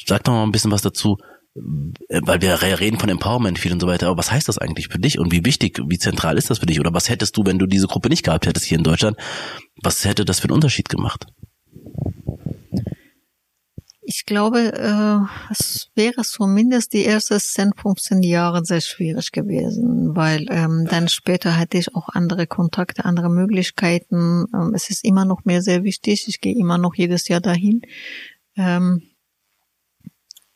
sag 0.07 0.25
doch 0.25 0.33
mal 0.33 0.43
ein 0.43 0.53
bisschen 0.53 0.71
was 0.71 0.83
dazu, 0.83 1.17
äh, 1.55 2.21
weil 2.23 2.43
wir 2.43 2.61
reden 2.61 2.99
von 2.99 3.09
Empowerment 3.09 3.59
viel 3.59 3.73
und 3.73 3.81
so 3.81 3.87
weiter, 3.87 4.09
aber 4.09 4.19
was 4.19 4.31
heißt 4.31 4.47
das 4.47 4.59
eigentlich 4.59 4.89
für 4.89 4.99
dich 4.99 5.19
und 5.19 5.33
wie 5.33 5.47
wichtig, 5.47 5.81
wie 5.89 5.99
zentral 5.99 6.37
ist 6.37 6.51
das 6.51 6.59
für 6.59 6.67
dich? 6.67 6.81
Oder 6.81 6.93
was 6.93 7.09
hättest 7.09 7.37
du, 7.39 7.47
wenn 7.47 7.59
du 7.59 7.67
diese 7.67 7.87
Gruppe 7.87 8.11
nicht 8.11 8.25
gehabt 8.25 8.47
hättest 8.47 8.67
hier 8.67 8.79
in 8.79 8.85
Deutschland, 8.85 9.17
was 9.83 10.05
hätte 10.05 10.27
das 10.27 10.41
für 10.41 10.49
einen 10.49 10.55
Unterschied 10.55 10.91
gemacht? 10.91 11.27
Ich 14.05 14.27
glaube, 14.27 14.73
äh, 14.73 15.53
es 15.53 15.89
wäre 15.95 16.23
zumindest 16.23 16.93
die 16.93 17.07
ersten 17.07 17.39
10, 17.39 17.71
15 17.81 18.25
Jahre 18.25 18.65
sehr 18.65 18.81
schwierig 18.81 19.31
gewesen, 19.31 20.17
weil 20.17 20.47
ähm, 20.51 20.89
dann 20.91 21.07
später 21.07 21.57
hatte 21.57 21.79
ich 21.79 21.95
auch 21.95 22.09
andere 22.09 22.49
Kontakte, 22.49 23.05
andere 23.05 23.31
Möglichkeiten. 23.31 24.47
Ähm, 24.53 24.73
es 24.75 24.91
ist 24.91 25.05
immer 25.05 25.25
noch 25.25 25.45
mehr 25.45 25.63
sehr 25.63 25.85
wichtig. 25.85 26.27
Ich 26.27 26.41
gehe 26.41 26.57
immer 26.57 26.79
noch 26.79 26.97
jedes 26.97 27.29
Jahr 27.29 27.41
dahin. 27.41 27.83
Ähm, 28.57 29.03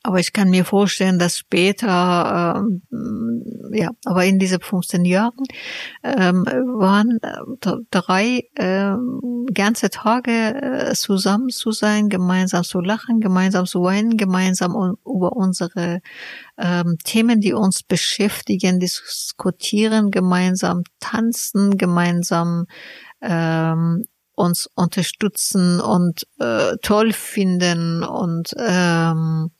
aber 0.07 0.21
ich 0.21 0.33
kann 0.33 0.51
mir 0.51 0.65
vorstellen, 0.65 1.19
dass 1.19 1.37
später, 1.39 2.55
ähm, 2.57 2.83
ja, 3.73 3.91
aber 4.05 4.25
in 4.25 4.39
diese 4.39 4.61
15 4.61 5.05
Jahren 5.05 5.45
ähm, 6.05 6.45
waren 6.45 7.19
äh, 7.23 7.73
drei 7.91 8.45
äh, 8.55 8.95
ganze 9.53 9.91
Tage 9.91 10.31
äh, 10.31 10.95
zusammen 10.95 11.49
zu 11.49 11.73
sein, 11.73 12.09
gemeinsam 12.09 12.63
zu 12.63 12.81
lachen, 12.81 13.19
gemeinsam 13.19 13.67
zu 13.67 13.83
weinen, 13.83 14.17
gemeinsam 14.17 14.77
um, 14.77 14.97
über 15.05 15.33
unsere 15.33 16.01
ähm, 16.57 16.97
Themen, 17.03 17.41
die 17.41 17.53
uns 17.53 17.83
beschäftigen, 17.83 18.79
diskutieren, 18.79 20.13
gemeinsam 20.13 20.85
tanzen, 21.01 21.79
gemeinsam 21.79 22.67
ähm, 23.21 24.05
uns 24.37 24.69
unterstützen 24.75 25.81
und 25.81 26.29
äh, 26.39 26.77
toll 26.83 27.13
finden 27.13 28.05
und 28.05 28.55
ähm, 28.57 29.51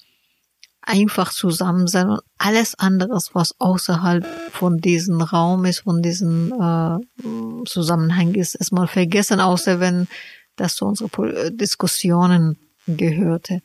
einfach 0.87 1.33
zusammen 1.33 1.89
sein 1.89 2.09
und 2.09 2.21
alles 2.39 2.79
anderes, 2.79 3.35
was 3.35 3.61
außerhalb 3.61 4.25
von 4.53 4.79
diesem 4.79 5.21
Raum 5.21 5.65
ist, 5.65 5.81
von 5.81 6.01
diesem 6.01 6.53
äh, 6.53 7.65
Zusammenhang 7.67 8.35
ist, 8.35 8.55
erstmal 8.55 8.87
vergessen, 8.87 9.41
außer 9.41 9.81
wenn 9.81 10.07
das 10.55 10.77
zu 10.77 10.87
unseren 10.87 11.57
Diskussionen 11.57 12.59
gehörte. 12.87 13.61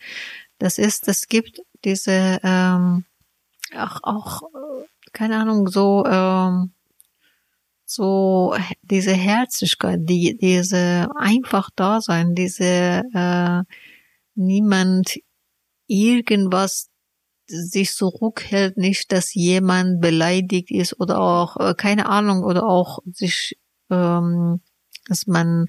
Das 0.57 0.77
ist, 0.77 1.07
es 1.07 1.27
gibt 1.27 1.61
diese 1.85 2.39
ähm, 2.43 3.05
auch, 3.77 3.99
auch 4.03 4.41
keine 5.13 5.37
Ahnung, 5.37 5.67
so 5.67 6.05
ähm, 6.05 6.71
so 7.85 8.55
diese 8.81 9.13
Herzlichkeit, 9.13 9.99
die 10.03 10.37
diese 10.37 11.07
einfach 11.17 11.69
da 11.75 11.99
sein, 12.01 12.35
diese 12.35 13.03
äh, 13.13 13.63
niemand 14.35 15.19
irgendwas 15.87 16.90
sich 17.51 17.93
so 17.93 18.07
rückhält, 18.07 18.77
nicht, 18.77 19.11
dass 19.11 19.33
jemand 19.33 20.01
beleidigt 20.01 20.71
ist 20.71 20.99
oder 20.99 21.19
auch, 21.19 21.57
äh, 21.57 21.73
keine 21.75 22.07
Ahnung, 22.07 22.43
oder 22.43 22.63
auch 22.63 22.99
sich, 23.11 23.57
ähm, 23.89 24.61
dass 25.07 25.27
man 25.27 25.67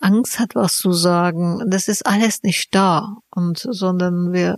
Angst 0.00 0.38
hat, 0.38 0.54
was 0.54 0.76
zu 0.76 0.92
sagen. 0.92 1.62
Das 1.68 1.88
ist 1.88 2.06
alles 2.06 2.42
nicht 2.42 2.74
da. 2.74 3.16
Und, 3.30 3.58
sondern 3.58 4.32
wir, 4.32 4.56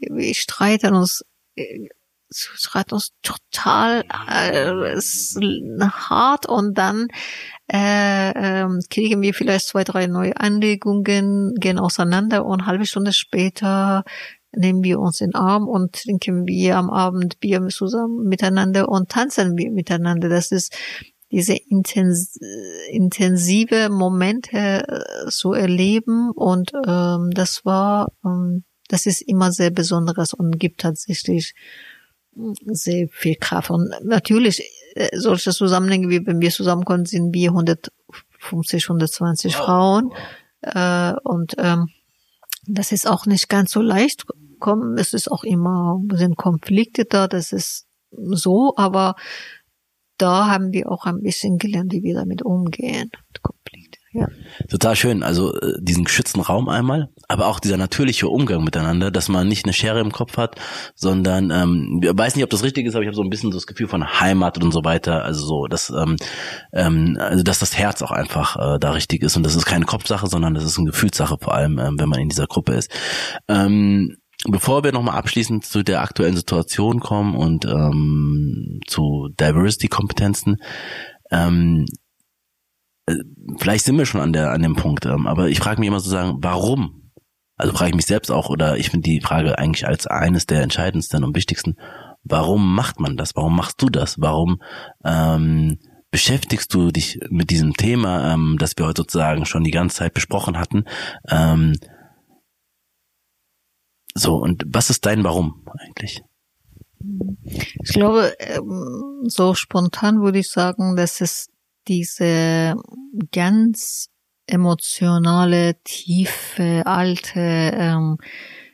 wir 0.00 0.34
streiten 0.34 0.94
uns, 0.94 1.24
äh, 1.56 1.88
streiten 2.32 2.94
uns 2.94 3.12
total 3.22 4.04
äh, 4.28 5.00
hart 5.82 6.46
und 6.46 6.78
dann 6.78 7.08
äh, 7.72 8.30
äh, 8.62 8.68
kriegen 8.88 9.20
wir 9.22 9.34
vielleicht 9.34 9.68
zwei, 9.68 9.84
drei 9.84 10.06
neue 10.06 10.36
Anregungen, 10.36 11.54
gehen 11.54 11.78
auseinander 11.78 12.44
und 12.44 12.66
halbe 12.66 12.86
Stunde 12.86 13.12
später 13.12 14.04
nehmen 14.52 14.82
wir 14.82 15.00
uns 15.00 15.20
in 15.20 15.30
den 15.30 15.34
Arm 15.36 15.68
und 15.68 16.02
trinken 16.02 16.46
wir 16.46 16.76
am 16.76 16.90
Abend 16.90 17.40
Bier 17.40 17.66
zusammen 17.68 18.28
miteinander 18.28 18.88
und 18.88 19.08
tanzen 19.08 19.56
wir 19.56 19.70
miteinander. 19.70 20.28
Das 20.28 20.50
ist 20.50 20.76
diese 21.30 21.54
intens 21.54 22.38
intensive 22.90 23.88
Momente 23.88 24.84
äh, 24.88 25.30
zu 25.30 25.52
erleben 25.52 26.30
und 26.32 26.72
ähm, 26.86 27.30
das 27.30 27.64
war, 27.64 28.12
ähm, 28.24 28.64
das 28.88 29.06
ist 29.06 29.22
immer 29.22 29.52
sehr 29.52 29.70
Besonderes 29.70 30.34
und 30.34 30.58
gibt 30.58 30.80
tatsächlich 30.80 31.54
hm, 32.34 32.54
sehr 32.66 33.08
viel 33.08 33.36
Kraft. 33.36 33.70
Und 33.70 33.92
natürlich, 34.02 34.62
äh, 34.96 35.16
solche 35.16 35.52
Zusammenhänge, 35.52 36.08
wie 36.08 36.26
wenn 36.26 36.40
wir 36.40 36.50
zusammenkommen, 36.50 37.06
sind 37.06 37.32
wir 37.32 37.50
150, 37.50 38.84
120 38.84 39.54
wow. 39.54 39.64
Frauen. 39.64 40.12
Äh, 40.62 41.12
und 41.22 41.54
ähm, 41.58 41.88
das 42.74 42.92
ist 42.92 43.06
auch 43.06 43.26
nicht 43.26 43.48
ganz 43.48 43.72
so 43.72 43.80
leicht. 43.80 44.24
Kommen, 44.58 44.98
es 44.98 45.14
ist 45.14 45.30
auch 45.30 45.44
immer, 45.44 46.00
sind 46.12 46.36
Konflikte 46.36 47.04
da, 47.06 47.28
das 47.28 47.52
ist 47.52 47.86
so, 48.10 48.74
aber 48.76 49.14
da 50.18 50.48
haben 50.48 50.72
wir 50.72 50.90
auch 50.90 51.06
ein 51.06 51.22
bisschen 51.22 51.56
gelernt, 51.56 51.92
wie 51.92 52.02
wir 52.02 52.14
damit 52.14 52.42
umgehen. 52.42 53.10
Konflikte. 53.42 53.99
Ja. 54.12 54.26
Total 54.68 54.96
schön. 54.96 55.22
Also 55.22 55.54
äh, 55.54 55.74
diesen 55.80 56.04
geschützten 56.04 56.40
Raum 56.40 56.68
einmal, 56.68 57.10
aber 57.28 57.46
auch 57.46 57.60
dieser 57.60 57.76
natürliche 57.76 58.28
Umgang 58.28 58.64
miteinander, 58.64 59.12
dass 59.12 59.28
man 59.28 59.46
nicht 59.46 59.64
eine 59.64 59.72
Schere 59.72 60.00
im 60.00 60.10
Kopf 60.10 60.36
hat, 60.36 60.56
sondern 60.96 61.52
ähm, 61.52 62.00
weiß 62.02 62.34
nicht, 62.34 62.42
ob 62.42 62.50
das 62.50 62.64
richtig 62.64 62.86
ist, 62.86 62.96
aber 62.96 63.02
ich 63.02 63.06
habe 63.06 63.14
so 63.14 63.22
ein 63.22 63.30
bisschen 63.30 63.52
so 63.52 63.58
das 63.58 63.68
Gefühl 63.68 63.86
von 63.86 64.20
Heimat 64.20 64.60
und 64.60 64.72
so 64.72 64.84
weiter. 64.84 65.24
Also 65.24 65.46
so, 65.46 65.66
dass 65.68 65.90
ähm, 65.90 66.16
ähm, 66.72 67.18
also 67.20 67.44
dass 67.44 67.60
das 67.60 67.78
Herz 67.78 68.02
auch 68.02 68.10
einfach 68.10 68.56
äh, 68.56 68.78
da 68.80 68.90
richtig 68.92 69.22
ist 69.22 69.36
und 69.36 69.44
das 69.44 69.54
ist 69.54 69.64
keine 69.64 69.84
Kopfsache, 69.84 70.26
sondern 70.26 70.54
das 70.54 70.64
ist 70.64 70.76
eine 70.76 70.90
Gefühlssache 70.90 71.36
vor 71.40 71.54
allem, 71.54 71.78
ähm, 71.78 71.94
wenn 71.98 72.08
man 72.08 72.18
in 72.18 72.28
dieser 72.28 72.48
Gruppe 72.48 72.72
ist. 72.72 72.90
Ähm, 73.48 74.16
Bevor 74.48 74.84
wir 74.84 74.92
nochmal 74.92 75.18
abschließend 75.18 75.66
zu 75.66 75.82
der 75.82 76.00
aktuellen 76.00 76.34
Situation 76.34 76.98
kommen 77.00 77.36
und 77.36 77.66
ähm, 77.66 78.80
zu 78.86 79.28
Diversity-Kompetenzen, 79.38 80.56
ähm, 81.30 81.84
äh, 81.84 82.09
vielleicht 83.58 83.84
sind 83.84 83.98
wir 83.98 84.06
schon 84.06 84.20
an 84.20 84.32
der 84.32 84.50
an 84.52 84.62
dem 84.62 84.76
Punkt, 84.76 85.06
ähm, 85.06 85.26
aber 85.26 85.48
ich 85.48 85.58
frage 85.58 85.80
mich 85.80 85.88
immer 85.88 86.00
sozusagen, 86.00 86.38
warum? 86.42 87.12
Also 87.56 87.72
frage 87.72 87.90
ich 87.90 87.96
mich 87.96 88.06
selbst 88.06 88.30
auch, 88.30 88.48
oder 88.48 88.76
ich 88.78 88.90
finde 88.90 89.08
die 89.08 89.20
Frage 89.20 89.58
eigentlich 89.58 89.86
als 89.86 90.06
eines 90.06 90.46
der 90.46 90.62
entscheidendsten 90.62 91.24
und 91.24 91.36
wichtigsten, 91.36 91.76
warum 92.22 92.74
macht 92.74 93.00
man 93.00 93.16
das? 93.16 93.36
Warum 93.36 93.54
machst 93.56 93.82
du 93.82 93.90
das? 93.90 94.20
Warum 94.20 94.62
ähm, 95.04 95.78
beschäftigst 96.10 96.72
du 96.72 96.90
dich 96.90 97.20
mit 97.30 97.50
diesem 97.50 97.74
Thema, 97.74 98.32
ähm, 98.32 98.56
das 98.58 98.74
wir 98.76 98.86
heute 98.86 99.02
sozusagen 99.02 99.44
schon 99.44 99.64
die 99.64 99.70
ganze 99.70 99.96
Zeit 99.96 100.14
besprochen 100.14 100.58
hatten? 100.58 100.84
Ähm, 101.28 101.74
So, 104.14 104.36
und 104.36 104.64
was 104.66 104.90
ist 104.90 105.06
dein 105.06 105.22
Warum 105.22 105.64
eigentlich? 105.78 106.22
Ich 107.82 107.92
glaube, 107.92 108.34
ähm, 108.40 109.22
so 109.28 109.54
spontan 109.54 110.20
würde 110.20 110.40
ich 110.40 110.50
sagen, 110.50 110.96
dass 110.96 111.20
es 111.20 111.48
diese 111.90 112.76
ganz 113.32 114.10
emotionale, 114.46 115.74
tiefe, 115.82 116.82
alte 116.86 117.40
ähm, 117.40 118.18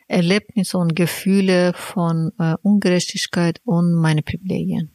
Erlebnisse 0.07 0.77
und 0.77 0.95
Gefühle 0.95 1.73
von 1.75 2.31
äh, 2.39 2.57
Ungerechtigkeit 2.63 3.61
und 3.65 3.95
meine 3.95 4.23
Privilegien. 4.23 4.95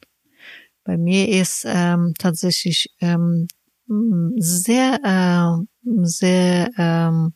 Bei 0.83 0.97
mir 0.97 1.29
ist 1.29 1.65
ähm, 1.67 2.13
tatsächlich 2.17 2.95
ähm, 3.01 3.47
sehr, 4.37 4.99
äh, 5.03 5.65
sehr, 6.03 6.69
ähm, 6.77 7.33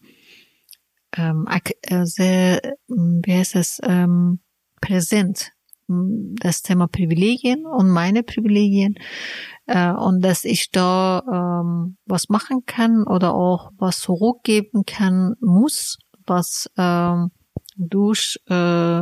ähm, 1.17 1.47
äh, 1.81 2.05
sehr, 2.05 2.61
wie 2.87 3.33
heißt 3.33 3.55
es, 3.55 3.79
ähm, 3.83 4.39
präsent 4.81 5.51
das 5.87 6.61
Thema 6.61 6.87
Privilegien 6.87 7.65
und 7.65 7.89
meine 7.89 8.23
Privilegien 8.23 8.95
äh, 9.67 9.91
und 9.91 10.21
dass 10.21 10.45
ich 10.45 10.71
da 10.71 11.23
ähm, 11.31 11.97
was 12.05 12.29
machen 12.29 12.65
kann 12.65 13.03
oder 13.03 13.33
auch 13.33 13.71
was 13.77 13.99
zurückgeben 13.99 14.83
kann 14.85 15.35
muss, 15.39 15.97
was 16.25 16.69
ähm, 16.77 17.31
durch 17.77 18.37
äh, 18.47 19.01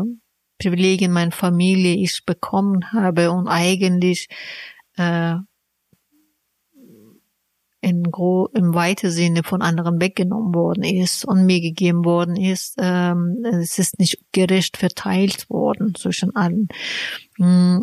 Privilegien 0.57 1.11
meiner 1.11 1.31
Familie 1.31 1.95
ich 1.95 2.23
bekommen 2.25 2.91
habe 2.93 3.31
und 3.31 3.47
eigentlich 3.47 4.27
äh, 4.97 5.35
in 7.83 8.03
gro 8.11 8.47
im 8.53 8.73
weiten 8.73 9.11
Sinne 9.11 9.43
von 9.43 9.61
anderen 9.61 9.99
weggenommen 9.99 10.55
worden 10.55 10.83
ist 10.83 11.25
und 11.25 11.45
mir 11.45 11.59
gegeben 11.59 12.05
worden 12.05 12.37
ist. 12.37 12.75
Ähm, 12.77 13.43
es 13.61 13.77
ist 13.77 13.99
nicht 13.99 14.19
gerecht 14.31 14.77
verteilt 14.77 15.49
worden 15.49 15.93
zwischen 15.93 16.33
allen. 16.35 16.69
Mm, 17.37 17.81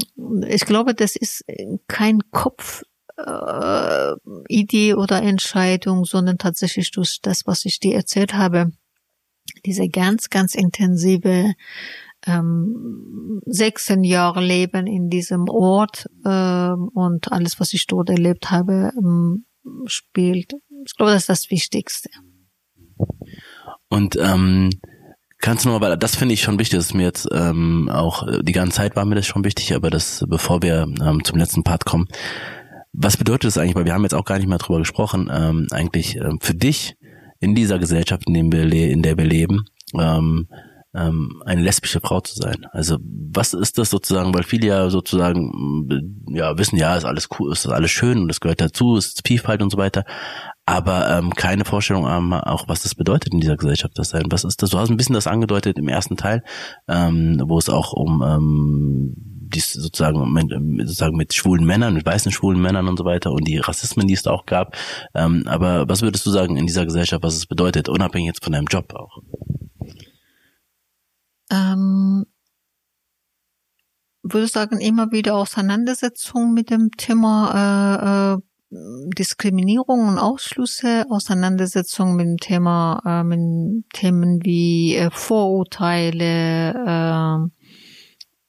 ich 0.48 0.64
glaube, 0.64 0.94
das 0.94 1.16
ist 1.16 1.44
kein 1.86 2.20
Kopf 2.30 2.82
äh, 3.18 4.12
Idee 4.48 4.94
oder 4.94 5.22
Entscheidung, 5.22 6.07
sondern 6.07 6.38
tatsächlich 6.38 6.90
durch 6.92 7.20
das, 7.20 7.46
was 7.46 7.66
ich 7.66 7.78
dir 7.78 7.94
erzählt 7.94 8.32
habe, 8.32 8.72
diese 9.66 9.86
ganz, 9.88 10.30
ganz 10.30 10.55
intensive 10.55 11.53
ähm, 12.26 13.42
16 13.44 14.05
Jahre 14.05 14.40
Leben 14.42 14.86
in 14.86 15.11
diesem 15.11 15.48
Ort 15.48 16.07
äh, 16.24 16.72
und 16.72 17.32
alles, 17.32 17.61
was 17.61 17.74
ich 17.74 17.86
dort 17.86 18.09
erlebt 18.09 18.51
habe, 18.51 18.92
ähm, 18.96 19.44
spielt. 19.86 20.54
Ich 20.86 20.96
glaube, 20.96 21.12
das 21.12 21.22
ist 21.22 21.28
das 21.28 21.50
Wichtigste. 21.50 22.11
Und 23.88 24.16
ähm, 24.16 24.70
kannst 25.38 25.64
du 25.64 25.70
noch, 25.70 25.80
weil 25.80 25.96
das 25.96 26.16
finde 26.16 26.34
ich 26.34 26.42
schon 26.42 26.58
wichtig, 26.58 26.78
das 26.78 26.86
ist 26.86 26.94
mir 26.94 27.04
jetzt 27.04 27.28
ähm, 27.32 27.88
auch 27.92 28.26
die 28.42 28.52
ganze 28.52 28.76
Zeit 28.76 28.96
war 28.96 29.04
mir 29.04 29.16
das 29.16 29.26
schon 29.26 29.44
wichtig, 29.44 29.74
aber 29.74 29.90
das, 29.90 30.24
bevor 30.28 30.62
wir 30.62 30.86
ähm, 31.02 31.24
zum 31.24 31.38
letzten 31.38 31.64
Part 31.64 31.84
kommen, 31.84 32.08
was 32.92 33.16
bedeutet 33.16 33.44
das 33.44 33.58
eigentlich, 33.58 33.74
weil 33.74 33.84
wir 33.84 33.94
haben 33.94 34.02
jetzt 34.02 34.14
auch 34.14 34.24
gar 34.24 34.38
nicht 34.38 34.48
mehr 34.48 34.58
drüber 34.58 34.78
gesprochen, 34.78 35.30
ähm, 35.32 35.66
eigentlich 35.70 36.16
ähm, 36.16 36.38
für 36.40 36.54
dich 36.54 36.96
in 37.38 37.54
dieser 37.54 37.78
Gesellschaft, 37.78 38.24
in, 38.26 38.34
dem 38.34 38.52
wir 38.52 38.64
in 38.64 39.02
der 39.02 39.16
wir 39.16 39.24
leben, 39.24 39.64
ähm, 39.98 40.48
ähm, 40.95 41.43
eine 41.45 41.62
lesbische 41.62 42.01
Frau 42.01 42.20
zu 42.20 42.34
sein. 42.34 42.66
Also 42.72 42.99
was 43.03 43.55
ist 43.55 43.78
das 43.78 43.91
sozusagen, 43.91 44.34
weil 44.34 44.43
viele 44.43 44.66
ja 44.66 44.91
sozusagen 44.91 45.86
ja 46.28 46.59
wissen, 46.59 46.76
ja, 46.76 46.97
ist 46.97 47.05
alles 47.05 47.28
cool, 47.38 47.53
ist 47.53 47.66
alles 47.66 47.91
schön 47.91 48.18
und 48.18 48.30
es 48.30 48.41
gehört 48.41 48.61
dazu, 48.61 48.97
ist 48.97 49.26
Vielfalt 49.26 49.62
und 49.62 49.70
so 49.70 49.78
weiter, 49.78 50.05
aber 50.66 51.11
ähm, 51.11 51.34
keine 51.34 51.64
Vorstellung 51.64 52.07
haben 52.07 52.32
auch, 52.32 52.68
was 52.68 52.82
das 52.82 52.95
bedeutet 52.95 53.32
in 53.32 53.41
dieser 53.41 53.57
Gesellschaft 53.57 53.99
das 53.99 54.11
sein. 54.11 54.26
Was 54.30 54.45
ist 54.45 54.62
das? 54.62 54.70
Du 54.70 54.78
hast 54.78 54.91
ein 54.91 54.97
bisschen 54.97 55.14
das 55.14 55.26
angedeutet 55.26 55.78
im 55.78 55.88
ersten 55.88 56.16
Teil, 56.16 56.45
ähm, 56.88 57.43
wo 57.45 57.59
es 57.59 57.68
auch 57.68 57.93
um 57.93 58.22
ähm, 58.22 59.14
dies 59.16 59.72
sozusagen 59.72 60.32
mit, 60.32 60.49
sozusagen 60.86 61.16
mit 61.16 61.34
schwulen 61.34 61.64
Männern, 61.64 61.95
mit 61.95 62.07
weißen 62.07 62.30
schwulen 62.30 62.61
Männern 62.61 62.86
und 62.86 62.99
so 62.99 63.05
weiter 63.05 63.32
und 63.32 63.49
die 63.49 63.59
Rassismen, 63.59 64.07
die 64.07 64.14
es 64.14 64.22
da 64.22 64.30
auch 64.30 64.47
gab. 64.47 64.76
Ähm, 65.14 65.43
aber 65.47 65.88
was 65.88 66.03
würdest 66.03 66.24
du 66.26 66.30
sagen 66.30 66.57
in 66.57 66.66
dieser 66.66 66.84
Gesellschaft, 66.84 67.24
was 67.24 67.36
es 67.36 67.47
bedeutet, 67.47 67.88
unabhängig 67.88 68.28
jetzt 68.28 68.45
von 68.45 68.53
deinem 68.53 68.66
Job 68.66 68.95
auch? 68.95 69.18
Ähm, 71.51 72.26
würde 74.22 74.46
sagen, 74.46 74.80
immer 74.80 75.11
wieder 75.12 75.34
Auseinandersetzung 75.34 76.53
mit 76.53 76.70
dem 76.70 76.90
Thema 76.92 78.34
äh, 78.34 78.36
äh, 78.36 78.40
Diskriminierung 79.18 80.09
und 80.09 80.18
Ausschlüsse, 80.18 81.07
Auseinandersetzung 81.11 82.14
mit 82.16 82.26
dem 82.26 82.36
Thema, 82.36 83.03
äh, 83.05 83.24
mit 83.24 83.84
Themen 83.92 84.44
wie 84.44 84.94
äh, 84.94 85.11
Vorurteile 85.11 86.70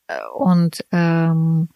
äh, 0.07 0.19
und 0.35 0.85
ähm, 0.91 1.69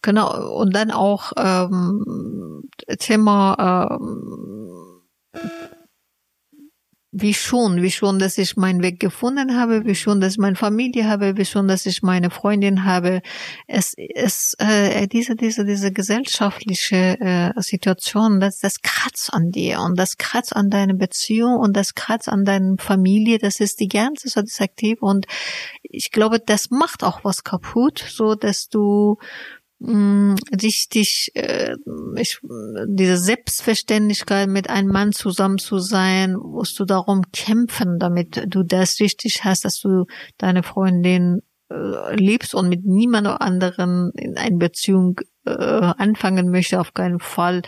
genau 0.00 0.58
und 0.58 0.74
dann 0.74 0.90
auch 0.90 1.32
ähm, 1.36 2.68
Thema 2.98 3.98
ähm, 4.00 5.02
wie 7.14 7.34
schon, 7.34 7.82
wie 7.82 7.90
schon, 7.90 8.18
dass 8.18 8.38
ich 8.38 8.56
meinen 8.56 8.82
Weg 8.82 8.98
gefunden 8.98 9.54
habe, 9.54 9.84
wie 9.84 9.94
schon, 9.94 10.20
dass 10.20 10.32
ich 10.32 10.38
meine 10.38 10.56
Familie 10.56 11.06
habe, 11.06 11.36
wie 11.36 11.44
schon, 11.44 11.68
dass 11.68 11.84
ich 11.84 12.02
meine 12.02 12.30
Freundin 12.30 12.86
habe. 12.86 13.20
Es 13.66 13.92
ist 13.96 14.56
äh, 14.58 15.06
diese, 15.06 15.36
diese, 15.36 15.66
diese 15.66 15.92
gesellschaftliche 15.92 17.20
äh, 17.20 17.60
Situation, 17.60 18.40
das, 18.40 18.60
das 18.60 18.80
kratzt 18.80 19.32
an 19.32 19.50
dir 19.50 19.80
und 19.80 19.98
das 19.98 20.16
kratzt 20.16 20.56
an 20.56 20.70
deine 20.70 20.94
Beziehung 20.94 21.58
und 21.58 21.76
das 21.76 21.94
kratzt 21.94 22.30
an 22.30 22.46
deine 22.46 22.76
Familie. 22.78 23.38
Das 23.38 23.60
ist 23.60 23.80
die 23.80 23.88
ganze 23.88 24.28
Zeit 24.28 24.72
und 25.00 25.26
ich 25.82 26.12
glaube, 26.12 26.40
das 26.40 26.70
macht 26.70 27.04
auch 27.04 27.24
was 27.24 27.44
kaputt, 27.44 28.02
so 28.08 28.34
dass 28.34 28.68
du 28.68 29.18
mh, 29.82 30.36
richtig 30.62 31.30
äh, 31.34 31.74
ich, 32.16 32.38
diese 32.86 33.18
Selbstverständlichkeit 33.18 34.48
mit 34.48 34.70
einem 34.70 34.88
Mann 34.90 35.12
zusammen 35.12 35.58
zu 35.58 35.78
sein, 35.78 36.34
musst 36.34 36.78
du 36.78 36.84
darum 36.84 37.22
kämpfen, 37.32 37.98
damit 37.98 38.44
du 38.46 38.62
das 38.62 39.00
richtig 39.00 39.44
hast, 39.44 39.64
dass 39.64 39.80
du 39.80 40.06
deine 40.38 40.62
Freundin 40.62 41.40
äh, 41.70 42.14
liebst 42.14 42.54
und 42.54 42.68
mit 42.68 42.84
niemand 42.84 43.26
anderen 43.26 44.12
in 44.16 44.36
eine 44.36 44.56
Beziehung 44.56 45.20
äh, 45.44 45.52
anfangen 45.52 46.50
möchte, 46.50 46.80
auf 46.80 46.94
keinen 46.94 47.18
Fall. 47.18 47.62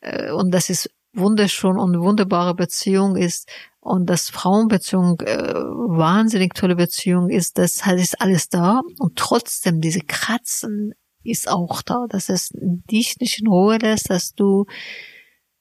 Äh, 0.00 0.32
und 0.32 0.52
das 0.52 0.70
ist 0.70 0.90
wunderschön 1.14 1.76
und 1.78 2.00
wunderbare 2.00 2.54
Beziehung 2.54 3.16
ist 3.16 3.50
und 3.80 4.08
das 4.08 4.30
Frauenbeziehung 4.30 5.20
äh, 5.20 5.52
wahnsinnig 5.54 6.54
tolle 6.54 6.76
Beziehung 6.76 7.28
ist, 7.28 7.58
das 7.58 7.84
halt 7.84 8.00
ist 8.00 8.20
alles 8.20 8.48
da 8.48 8.80
und 8.98 9.16
trotzdem 9.16 9.80
diese 9.80 10.00
Kratzen 10.00 10.94
ist 11.24 11.48
auch 11.48 11.82
da, 11.82 12.06
dass 12.08 12.28
es 12.28 12.50
dich 12.52 13.18
nicht 13.20 13.40
in 13.40 13.48
Ruhe 13.48 13.78
lässt, 13.78 14.10
dass 14.10 14.34
du 14.34 14.66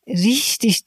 richtig 0.07 0.83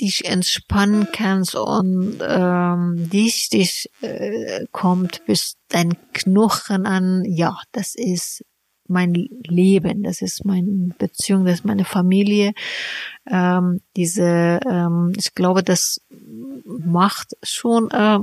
dich 0.00 0.24
entspannen 0.24 1.08
kannst 1.12 1.54
und 1.54 2.18
ähm, 2.20 3.08
dich 3.10 3.48
dich 3.48 3.90
äh, 4.00 4.66
kommt 4.72 5.24
bis 5.26 5.56
dein 5.68 5.94
Knochen 6.12 6.84
an. 6.86 7.22
Ja, 7.24 7.58
das 7.72 7.94
ist 7.94 8.44
mein 8.86 9.14
Leben, 9.14 10.02
das 10.02 10.20
ist 10.20 10.44
meine 10.44 10.92
Beziehung, 10.98 11.44
das 11.44 11.60
ist 11.60 11.64
meine 11.64 11.84
Familie. 11.84 12.52
Ähm, 13.26 13.80
diese, 13.96 14.60
ähm, 14.68 15.12
ich 15.16 15.34
glaube, 15.34 15.62
das 15.62 16.00
macht 16.64 17.34
schon 17.42 17.90
äh, 17.90 18.18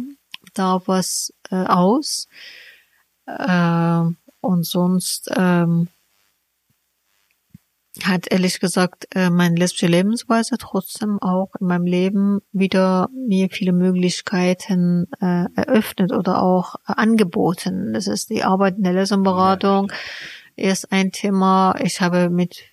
da 0.54 0.82
was 0.86 1.34
äh, 1.50 1.56
aus. 1.56 2.28
Äh, 3.26 4.04
und 4.42 4.66
sonst 4.66 5.30
ähm, 5.36 5.88
hat 8.04 8.32
ehrlich 8.32 8.60
gesagt 8.60 9.08
äh, 9.16 9.30
meine 9.30 9.56
lesbische 9.56 9.88
Lebensweise 9.88 10.58
trotzdem 10.58 11.22
auch 11.22 11.50
in 11.60 11.68
meinem 11.68 11.86
Leben 11.86 12.40
wieder 12.52 13.10
mir 13.14 13.50
viele 13.50 13.74
Möglichkeiten 13.74 15.08
äh, 15.20 15.46
eröffnet 15.56 16.12
oder 16.12 16.42
auch 16.42 16.76
äh, 16.88 16.94
angeboten. 16.96 17.94
Das 17.94 18.08
ist 18.08 18.30
die 18.30 18.44
Arbeit 18.44 18.78
in 18.78 18.84
der 18.84 18.94
Lesenberatung 18.94 19.92
ist 20.56 20.92
ein 20.92 21.12
Thema. 21.12 21.76
Ich 21.82 22.02
habe 22.02 22.30
mit 22.30 22.64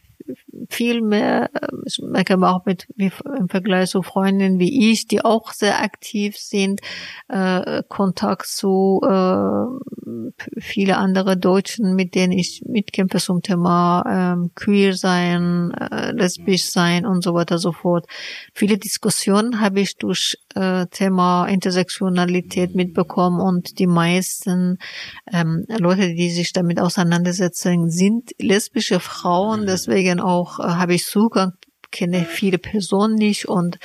viel 0.69 1.01
mehr, 1.03 1.51
ich 1.85 1.99
merke 2.03 2.35
aber 2.35 2.55
auch 2.55 2.65
mit 2.67 2.87
im 2.99 3.49
Vergleich 3.49 3.91
zu 3.91 4.03
Freundinnen 4.03 4.59
wie 4.59 4.91
ich, 4.91 5.07
die 5.07 5.25
auch 5.25 5.53
sehr 5.53 5.83
aktiv 5.83 6.37
sind, 6.37 6.81
äh, 7.29 7.83
Kontakt 7.89 8.47
zu 8.47 9.01
äh, 9.05 10.61
viele 10.61 10.97
andere 10.97 11.37
Deutschen, 11.37 11.95
mit 11.95 12.15
denen 12.15 12.33
ich 12.33 12.63
mitkämpfe 12.67 13.19
zum 13.19 13.43
Thema 13.43 14.05
ähm, 14.09 14.51
queer 14.55 14.95
sein, 14.95 15.73
äh, 15.73 16.13
lesbisch 16.13 16.65
sein 16.65 17.07
und 17.07 17.23
so 17.23 17.35
weiter 17.35 17.59
so 17.59 17.73
fort. 17.73 18.07
Viele 18.55 18.79
Diskussionen 18.79 19.61
habe 19.61 19.81
ich 19.81 19.97
durch 19.97 20.39
äh, 20.55 20.87
Thema 20.87 21.47
Intersektionalität 21.47 22.75
mitbekommen 22.75 23.41
und 23.41 23.79
die 23.79 23.87
meisten 23.87 24.79
ähm, 25.33 25.65
Leute, 25.69 26.15
die 26.15 26.31
sich 26.31 26.53
damit 26.53 26.81
auseinandersetzen, 26.81 27.91
sind 27.91 28.31
lesbische 28.39 29.01
Frauen, 29.01 29.67
deswegen 29.67 30.18
auch 30.21 30.61
äh, 30.61 30.63
habe 30.63 30.95
ich 30.95 31.05
Zugang 31.05 31.53
kenne 31.91 32.25
viele 32.25 32.59
Personen 32.59 33.15
nicht 33.15 33.49
und 33.49 33.79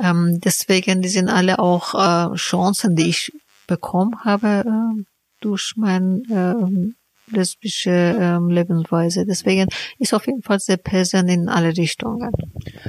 ähm, 0.00 0.40
deswegen, 0.40 1.02
die 1.02 1.08
sind 1.08 1.28
alle 1.28 1.58
auch 1.58 1.94
äh, 1.94 2.34
Chancen, 2.36 2.96
die 2.96 3.08
ich 3.08 3.32
bekommen 3.66 4.24
habe 4.24 4.64
äh, 4.66 5.04
durch 5.40 5.74
mein 5.76 6.22
äh, 6.30 7.34
lesbische 7.34 7.90
ähm, 7.90 8.48
Lebensweise. 8.48 9.24
Deswegen 9.26 9.68
ist 9.98 10.14
auf 10.14 10.26
jeden 10.26 10.42
Fall 10.42 10.60
sehr 10.60 10.76
präsent 10.76 11.30
in 11.30 11.48
alle 11.48 11.76
Richtungen. 11.76 12.30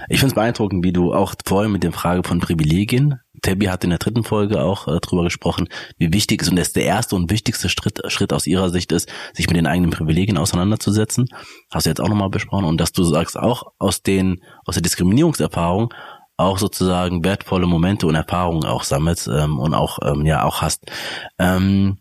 Ich 0.10 0.20
finde 0.20 0.28
es 0.28 0.36
beeindruckend, 0.36 0.84
wie 0.84 0.94
du 0.94 1.14
auch 1.14 1.36
vorher 1.46 1.70
mit 1.70 1.84
der 1.84 1.92
Frage 1.92 2.24
von 2.28 2.40
Privilegien 2.40 3.20
Tabby 3.44 3.68
hat 3.68 3.84
in 3.84 3.92
der 3.92 4.00
dritten 4.00 4.24
Folge 4.24 4.64
auch 4.64 4.88
äh, 4.88 5.00
drüber 5.00 5.24
gesprochen, 5.24 5.70
wie 5.98 6.12
wichtig 6.12 6.42
es 6.42 6.50
und 6.50 6.56
das 6.56 6.74
der 6.74 6.86
erste 6.86 7.16
und 7.16 7.30
wichtigste 7.30 7.70
Schritt, 7.70 8.02
Schritt 8.08 8.34
aus 8.34 8.48
ihrer 8.48 8.72
Sicht 8.72 8.92
ist, 8.92 9.08
sich 9.34 9.48
mit 9.48 9.58
den 9.58 9.68
eigenen 9.68 9.92
Privilegien 9.92 10.38
auseinanderzusetzen. 10.38 11.28
Hast 11.72 11.86
du 11.86 11.92
jetzt 11.92 12.02
auch 12.02 12.10
nochmal 12.10 12.30
besprochen 12.30 12.66
und 12.66 12.82
dass 12.82 12.92
du 12.92 13.04
sagst, 13.04 13.38
auch 13.38 13.72
aus 13.78 14.02
den, 14.02 14.42
aus 14.66 14.74
der 14.76 14.82
Diskriminierungserfahrung 14.82 15.94
auch 16.38 16.58
sozusagen 16.58 17.24
wertvolle 17.24 17.68
Momente 17.68 18.08
und 18.08 18.16
Erfahrungen 18.16 18.66
auch 18.66 18.84
sammelst 18.84 19.28
ähm, 19.28 19.60
und 19.60 19.76
auch 19.76 20.00
ähm, 20.04 20.26
ja 20.26 20.44
auch 20.44 20.62
hast. 20.62 20.92
Ähm, 21.38 21.98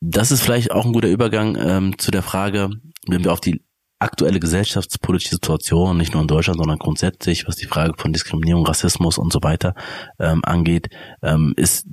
das 0.00 0.30
ist 0.30 0.42
vielleicht 0.42 0.70
auch 0.70 0.84
ein 0.84 0.92
guter 0.92 1.08
Übergang 1.08 1.56
ähm, 1.58 1.98
zu 1.98 2.10
der 2.10 2.22
Frage, 2.22 2.70
wenn 3.08 3.24
wir 3.24 3.32
auf 3.32 3.40
die 3.40 3.65
aktuelle 3.98 4.40
gesellschaftspolitische 4.40 5.36
Situation, 5.36 5.96
nicht 5.96 6.12
nur 6.12 6.22
in 6.22 6.28
Deutschland, 6.28 6.58
sondern 6.58 6.78
grundsätzlich, 6.78 7.46
was 7.46 7.56
die 7.56 7.66
Frage 7.66 7.94
von 7.96 8.12
Diskriminierung, 8.12 8.66
Rassismus 8.66 9.18
und 9.18 9.32
so 9.32 9.42
weiter 9.42 9.74
ähm, 10.18 10.42
angeht, 10.44 10.88
ähm, 11.22 11.54
ist, 11.56 11.86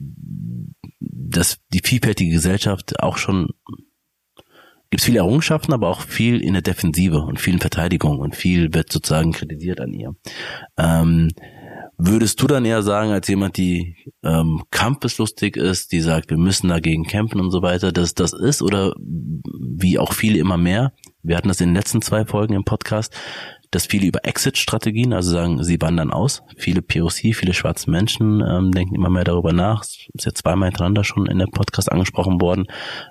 dass 1.00 1.60
die 1.74 1.82
vielfältige 1.84 2.32
Gesellschaft 2.32 3.00
auch 3.00 3.18
schon 3.18 3.50
gibt 4.90 5.02
es 5.02 5.06
viele 5.06 5.20
Errungenschaften, 5.20 5.74
aber 5.74 5.88
auch 5.88 6.02
viel 6.02 6.40
in 6.40 6.54
der 6.54 6.62
Defensive 6.62 7.18
und 7.22 7.40
viel 7.40 7.56
in 7.56 7.60
Verteidigung 7.60 8.20
und 8.20 8.36
viel 8.36 8.76
wird 8.76 8.92
sozusagen 8.92 9.32
kritisiert 9.32 9.82
an 9.82 9.92
ihr. 9.92 10.16
Ähm, 10.78 11.32
Würdest 11.98 12.42
du 12.42 12.48
dann 12.48 12.66
eher 12.66 12.82
sagen, 12.82 13.12
als 13.12 13.28
jemand, 13.28 13.56
die 13.56 13.96
ähm, 14.24 14.64
kampfeslustig 14.72 15.56
ist, 15.56 15.92
die 15.92 16.02
sagt, 16.02 16.32
wir 16.32 16.38
müssen 16.38 16.70
dagegen 16.70 17.04
kämpfen 17.04 17.40
und 17.40 17.52
so 17.52 17.62
weiter, 17.62 17.92
dass 17.92 18.16
das 18.16 18.34
ist 18.34 18.62
oder 18.62 18.94
wie 18.98 20.00
auch 20.00 20.12
viele 20.12 20.40
immer 20.40 20.58
mehr, 20.58 20.92
wir 21.24 21.38
hatten 21.38 21.48
das 21.48 21.62
in 21.62 21.70
den 21.70 21.76
letzten 21.76 22.02
zwei 22.02 22.26
Folgen 22.26 22.54
im 22.54 22.66
Podcast, 22.66 23.14
dass 23.72 23.88
viele 23.88 24.08
über 24.08 24.26
Exit-Strategien, 24.26 25.14
also 25.14 25.32
sagen, 25.32 25.64
sie 25.64 25.82
wandern 25.82 26.12
aus. 26.12 26.44
Viele 26.58 26.82
POC, 26.82 27.34
viele 27.34 27.54
schwarze 27.54 27.90
Menschen 27.90 28.42
ähm, 28.42 28.72
denken 28.72 28.96
immer 28.96 29.10
mehr 29.10 29.24
darüber 29.24 29.52
nach. 29.52 29.80
Das 29.80 29.98
ist 30.14 30.26
jetzt 30.26 30.40
zweimal 30.40 30.70
hintereinander 30.70 31.04
schon 31.04 31.26
in 31.26 31.40
der 31.40 31.48
Podcast 31.48 31.92
angesprochen 31.92 32.40
worden. 32.40 32.68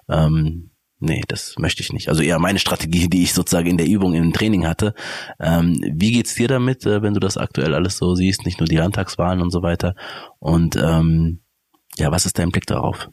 Ähm, 0.09 0.71
nee, 1.01 1.23
das 1.27 1.57
möchte 1.59 1.83
ich 1.83 1.93
nicht. 1.93 2.09
Also 2.09 2.23
eher 2.23 2.39
meine 2.39 2.61
Strategie, 2.61 3.09
die 3.09 3.25
ich 3.25 3.35
sozusagen 3.35 3.69
in 3.69 3.77
der 3.77 3.89
Übung, 3.89 4.15
im 4.15 4.33
Training 4.33 4.67
hatte. 4.67 4.95
Ähm, 5.41 5.81
wie 5.95 6.13
geht's 6.13 6.35
dir 6.35 6.47
damit, 6.49 6.87
äh, 6.87 7.03
wenn 7.03 7.15
du 7.15 7.21
das 7.21 7.37
aktuell 7.37 7.75
alles 7.75 7.97
so 7.97 8.15
siehst, 8.15 8.45
nicht 8.45 8.61
nur 8.61 8.69
die 8.69 8.77
Landtagswahlen 8.77 9.41
und 9.41 9.51
so 9.51 9.63
weiter? 9.63 9.97
Und 10.39 10.77
ähm, 10.77 11.41
ja, 11.97 12.13
was 12.13 12.25
ist 12.25 12.39
dein 12.39 12.51
Blick 12.51 12.67
darauf? 12.67 13.09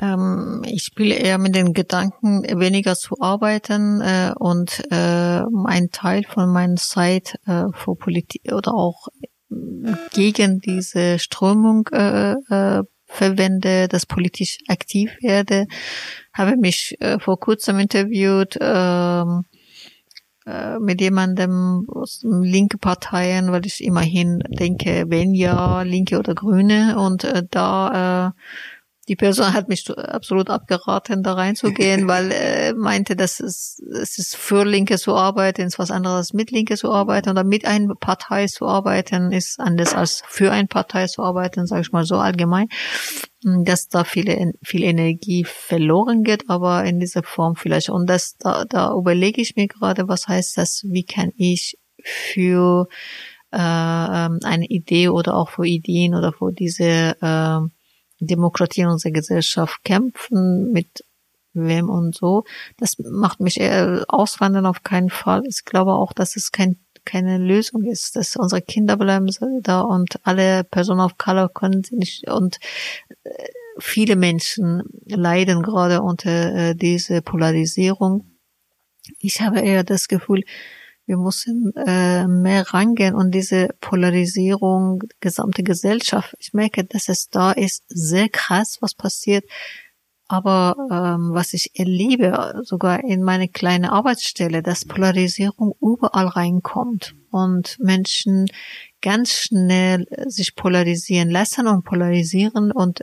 Ähm, 0.00 0.62
ich 0.66 0.82
spiele 0.84 1.14
eher 1.14 1.38
mit 1.38 1.54
den 1.54 1.72
Gedanken, 1.72 2.42
weniger 2.60 2.94
zu 2.94 3.20
arbeiten 3.20 4.00
äh, 4.00 4.32
und 4.38 4.84
äh, 4.90 5.42
ein 5.66 5.90
Teil 5.92 6.24
von 6.24 6.50
meiner 6.52 6.76
Zeit 6.76 7.36
äh, 7.46 7.64
für 7.72 7.96
Politik 7.96 8.52
oder 8.52 8.74
auch 8.74 9.08
gegen 10.12 10.60
diese 10.60 11.18
Strömung 11.18 11.88
äh, 11.92 12.32
äh, 12.32 12.82
verwende, 13.06 13.88
dass 13.88 14.06
politisch 14.06 14.58
aktiv 14.68 15.10
werde. 15.22 15.66
Habe 16.32 16.56
mich 16.56 16.96
äh, 17.00 17.18
vor 17.18 17.40
kurzem 17.40 17.78
interviewt 17.78 18.56
äh, 18.60 19.22
äh, 20.46 20.78
mit 20.78 21.00
jemandem 21.00 21.86
aus 21.88 22.20
linke 22.22 22.78
Parteien, 22.78 23.50
weil 23.52 23.66
ich 23.66 23.82
immerhin 23.82 24.40
denke, 24.48 25.06
wenn 25.08 25.34
ja, 25.34 25.82
Linke 25.82 26.18
oder 26.18 26.34
Grüne 26.34 26.98
und 26.98 27.24
äh, 27.24 27.42
da 27.50 28.28
äh, 28.28 28.32
die 29.08 29.16
Person 29.16 29.52
hat 29.52 29.68
mich 29.68 29.90
absolut 29.90 30.50
abgeraten, 30.50 31.22
da 31.22 31.32
reinzugehen, 31.32 32.06
weil 32.08 32.30
er 32.30 32.74
meinte, 32.74 33.16
dass 33.16 33.40
es, 33.40 33.82
es 34.00 34.18
ist 34.18 34.36
für 34.36 34.64
Linke 34.64 34.98
zu 34.98 35.14
arbeiten, 35.14 35.62
ist 35.62 35.78
was 35.78 35.90
anderes 35.90 36.32
mit 36.32 36.50
Linke 36.50 36.76
zu 36.76 36.92
arbeiten 36.92 37.30
oder 37.30 37.44
mit 37.44 37.64
einer 37.64 37.94
Partei 37.94 38.46
zu 38.46 38.66
arbeiten, 38.66 39.32
ist 39.32 39.58
anders 39.58 39.94
als 39.94 40.22
für 40.28 40.52
eine 40.52 40.68
Partei 40.68 41.06
zu 41.06 41.22
arbeiten, 41.22 41.66
sage 41.66 41.82
ich 41.82 41.92
mal 41.92 42.04
so 42.04 42.16
allgemein, 42.16 42.68
dass 43.42 43.88
da 43.88 44.04
viele, 44.04 44.52
viel 44.62 44.82
Energie 44.82 45.44
verloren 45.44 46.22
geht, 46.22 46.48
aber 46.48 46.84
in 46.84 47.00
dieser 47.00 47.22
Form 47.22 47.56
vielleicht. 47.56 47.90
Und 47.90 48.08
das, 48.08 48.36
da, 48.38 48.64
da 48.64 48.92
überlege 48.94 49.40
ich 49.40 49.56
mir 49.56 49.68
gerade, 49.68 50.08
was 50.08 50.28
heißt 50.28 50.58
das, 50.58 50.82
wie 50.84 51.04
kann 51.04 51.32
ich 51.36 51.78
für 52.02 52.88
äh, 53.52 53.56
ähm, 53.58 54.40
eine 54.44 54.66
Idee 54.66 55.08
oder 55.08 55.34
auch 55.34 55.48
für 55.50 55.66
Ideen 55.66 56.14
oder 56.14 56.32
für 56.32 56.52
diese 56.52 57.16
äh, 57.20 57.60
Demokratie 58.20 58.82
in 58.82 58.88
unserer 58.88 59.12
Gesellschaft 59.12 59.82
kämpfen, 59.84 60.72
mit 60.72 61.04
wem 61.54 61.88
und 61.88 62.14
so. 62.14 62.44
Das 62.76 62.96
macht 62.98 63.40
mich 63.40 63.60
eher 63.60 64.04
auswandern 64.08 64.66
auf 64.66 64.82
keinen 64.82 65.10
Fall. 65.10 65.42
Ich 65.46 65.64
glaube 65.64 65.92
auch, 65.92 66.12
dass 66.12 66.36
es 66.36 66.52
kein, 66.52 66.78
keine 67.04 67.38
Lösung 67.38 67.84
ist, 67.84 68.16
dass 68.16 68.36
unsere 68.36 68.62
Kinder 68.62 68.96
bleiben 68.96 69.28
da 69.62 69.80
und 69.80 70.20
alle 70.24 70.64
Personen 70.64 71.00
of 71.00 71.18
Color 71.18 71.48
können 71.52 71.82
sie 71.82 71.96
nicht 71.96 72.28
und 72.28 72.58
äh, 73.24 73.30
viele 73.78 74.16
Menschen 74.16 74.82
leiden 75.06 75.62
gerade 75.62 76.02
unter 76.02 76.54
äh, 76.54 76.74
diese 76.74 77.22
Polarisierung. 77.22 78.24
Ich 79.18 79.40
habe 79.40 79.60
eher 79.60 79.84
das 79.84 80.08
Gefühl, 80.08 80.42
wir 81.08 81.16
müssen 81.16 81.72
äh, 81.74 82.28
mehr 82.28 82.74
rangehen 82.74 83.14
und 83.14 83.30
diese 83.32 83.68
Polarisierung, 83.80 85.02
gesamte 85.20 85.62
Gesellschaft, 85.62 86.34
ich 86.38 86.52
merke, 86.52 86.84
dass 86.84 87.08
es 87.08 87.30
da 87.30 87.52
ist, 87.52 87.82
sehr 87.88 88.28
krass, 88.28 88.76
was 88.80 88.94
passiert. 88.94 89.44
Aber 90.30 90.76
ähm, 90.90 91.30
was 91.32 91.54
ich 91.54 91.70
erlebe, 91.78 92.60
sogar 92.62 93.02
in 93.02 93.22
meine 93.22 93.48
kleine 93.48 93.90
Arbeitsstelle, 93.90 94.62
dass 94.62 94.84
Polarisierung 94.84 95.72
überall 95.80 96.26
reinkommt 96.26 97.14
und 97.30 97.78
Menschen 97.80 98.44
ganz 99.00 99.32
schnell 99.32 100.04
sich 100.26 100.54
polarisieren 100.54 101.30
lassen 101.30 101.66
und 101.66 101.84
polarisieren 101.86 102.70
und 102.70 103.00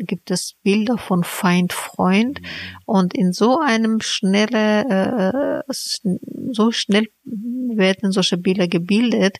gibt 0.00 0.30
es 0.30 0.54
Bilder 0.62 0.98
von 0.98 1.22
Feind, 1.22 1.72
Freund 1.72 2.40
und 2.84 3.14
in 3.14 3.32
so 3.32 3.60
einem 3.60 4.00
schnelle, 4.00 5.62
äh, 5.68 5.72
so 6.50 6.72
schnell 6.72 7.06
werden 7.26 8.12
solche 8.12 8.38
Bilder 8.38 8.68
gebildet 8.68 9.38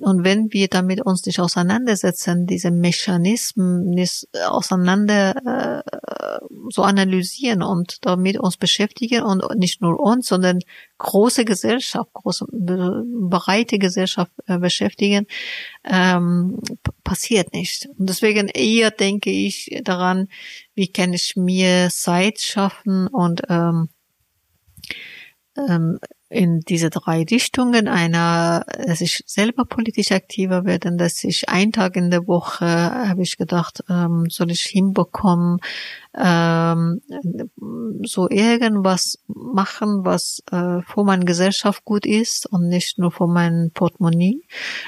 und 0.00 0.24
wenn 0.24 0.52
wir 0.52 0.68
damit 0.68 1.04
uns 1.04 1.24
nicht 1.26 1.38
auseinandersetzen, 1.38 2.46
diese 2.46 2.70
Mechanismen 2.70 3.90
nicht 3.90 4.26
auseinander 4.48 5.84
äh, 5.84 6.46
so 6.70 6.82
analysieren 6.82 7.62
und 7.62 8.04
damit 8.06 8.38
uns 8.38 8.56
beschäftigen 8.56 9.22
und 9.22 9.42
nicht 9.56 9.82
nur 9.82 10.00
uns, 10.00 10.28
sondern 10.28 10.60
große 10.98 11.44
Gesellschaft, 11.44 12.10
große 12.14 12.46
breite 12.50 13.78
Gesellschaft 13.78 14.32
äh, 14.46 14.58
beschäftigen, 14.58 15.26
ähm, 15.84 16.58
passiert 17.04 17.52
nicht. 17.52 17.88
Und 17.98 18.08
deswegen 18.08 18.48
eher 18.48 18.90
denke 18.90 19.30
ich 19.30 19.80
daran, 19.82 20.28
wie 20.74 20.88
kann 20.88 21.12
ich 21.12 21.36
mir 21.36 21.88
Zeit 21.90 22.40
schaffen 22.40 23.06
und 23.08 23.42
ähm, 23.48 23.88
ähm, 25.56 25.98
in 26.36 26.60
diese 26.60 26.90
drei 26.90 27.24
Richtungen. 27.24 27.88
Einer, 27.88 28.64
dass 28.86 29.00
ich 29.00 29.22
selber 29.26 29.64
politisch 29.64 30.12
aktiver 30.12 30.64
werde, 30.64 30.94
dass 30.96 31.24
ich 31.24 31.48
einen 31.48 31.72
Tag 31.72 31.96
in 31.96 32.10
der 32.10 32.26
Woche, 32.26 32.66
habe 32.66 33.22
ich 33.22 33.38
gedacht, 33.38 33.82
ähm, 33.88 34.26
soll 34.28 34.50
ich 34.50 34.60
hinbekommen, 34.60 35.58
ähm, 36.14 37.00
so 38.04 38.28
irgendwas 38.28 39.18
machen, 39.26 40.04
was 40.04 40.42
äh, 40.50 40.82
für 40.82 41.04
meine 41.04 41.24
Gesellschaft 41.24 41.84
gut 41.84 42.04
ist 42.04 42.46
und 42.46 42.68
nicht 42.68 42.98
nur 42.98 43.10
für 43.10 43.26
mein 43.26 43.70
Portemonnaie. 43.72 44.42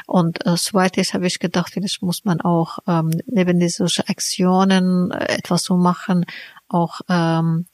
Und 0.07 0.46
äh, 0.46 0.55
zweites 0.57 1.14
habe 1.14 1.26
ich 1.26 1.38
gedacht, 1.38 1.72
vielleicht 1.72 2.03
muss 2.03 2.24
man 2.24 2.40
auch 2.42 2.78
ähm, 2.86 3.11
neben 3.26 3.59
diesen 3.59 3.88
Aktionen 4.07 5.11
etwas 5.12 5.64
so 5.64 5.76
machen, 5.76 6.26
auch 6.68 7.01
ähm, 7.09 7.66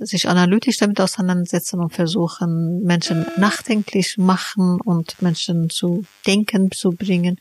sich 0.00 0.28
analytisch 0.28 0.78
damit 0.78 1.00
auseinandersetzen 1.00 1.80
und 1.80 1.92
versuchen, 1.92 2.82
Menschen 2.82 3.24
nachdenklich 3.36 4.18
machen 4.18 4.80
und 4.80 5.20
Menschen 5.22 5.70
zu 5.70 6.04
denken 6.26 6.70
zu 6.72 6.90
bringen 6.90 7.38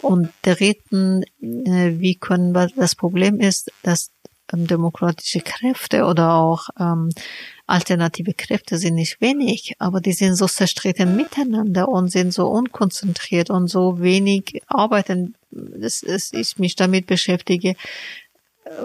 und 0.00 0.30
reden, 0.46 1.24
äh, 1.40 1.98
wie 1.98 2.14
können 2.14 2.52
wir, 2.52 2.68
das 2.76 2.94
Problem 2.94 3.40
ist, 3.40 3.70
dass 3.82 4.10
ähm, 4.52 4.66
demokratische 4.66 5.40
Kräfte 5.40 6.04
oder 6.04 6.34
auch 6.34 6.68
ähm, 6.78 7.10
alternative 7.66 8.34
Kräfte 8.34 8.76
sind 8.78 8.94
nicht 8.94 9.20
wenig, 9.20 9.74
aber 9.78 10.00
die 10.00 10.12
sind 10.12 10.36
so 10.36 10.46
zerstritten 10.46 11.16
miteinander 11.16 11.88
und 11.88 12.08
sind 12.08 12.32
so 12.32 12.48
unkonzentriert 12.48 13.50
und 13.50 13.68
so 13.68 14.00
wenig 14.00 14.62
arbeiten, 14.66 15.34
dass 15.50 16.02
ich 16.32 16.58
mich 16.58 16.76
damit 16.76 17.06
beschäftige, 17.06 17.74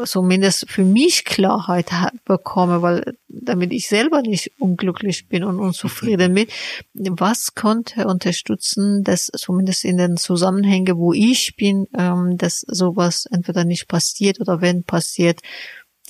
zumindest 0.05 0.69
für 0.69 0.83
mich 0.83 1.25
Klarheit 1.25 1.89
bekomme, 2.25 2.81
weil 2.81 3.15
damit 3.27 3.71
ich 3.71 3.87
selber 3.87 4.21
nicht 4.21 4.51
unglücklich 4.59 5.27
bin 5.27 5.43
und 5.43 5.59
unzufrieden 5.59 6.33
bin, 6.33 6.47
was 6.93 7.53
konnte 7.55 8.07
unterstützen, 8.07 9.03
dass 9.03 9.29
zumindest 9.35 9.83
in 9.85 9.97
den 9.97 10.17
Zusammenhängen, 10.17 10.97
wo 10.97 11.13
ich 11.13 11.55
bin, 11.55 11.87
ähm, 11.97 12.37
dass 12.37 12.61
sowas 12.61 13.27
entweder 13.31 13.65
nicht 13.65 13.87
passiert 13.87 14.39
oder 14.39 14.61
wenn 14.61 14.83
passiert, 14.83 15.41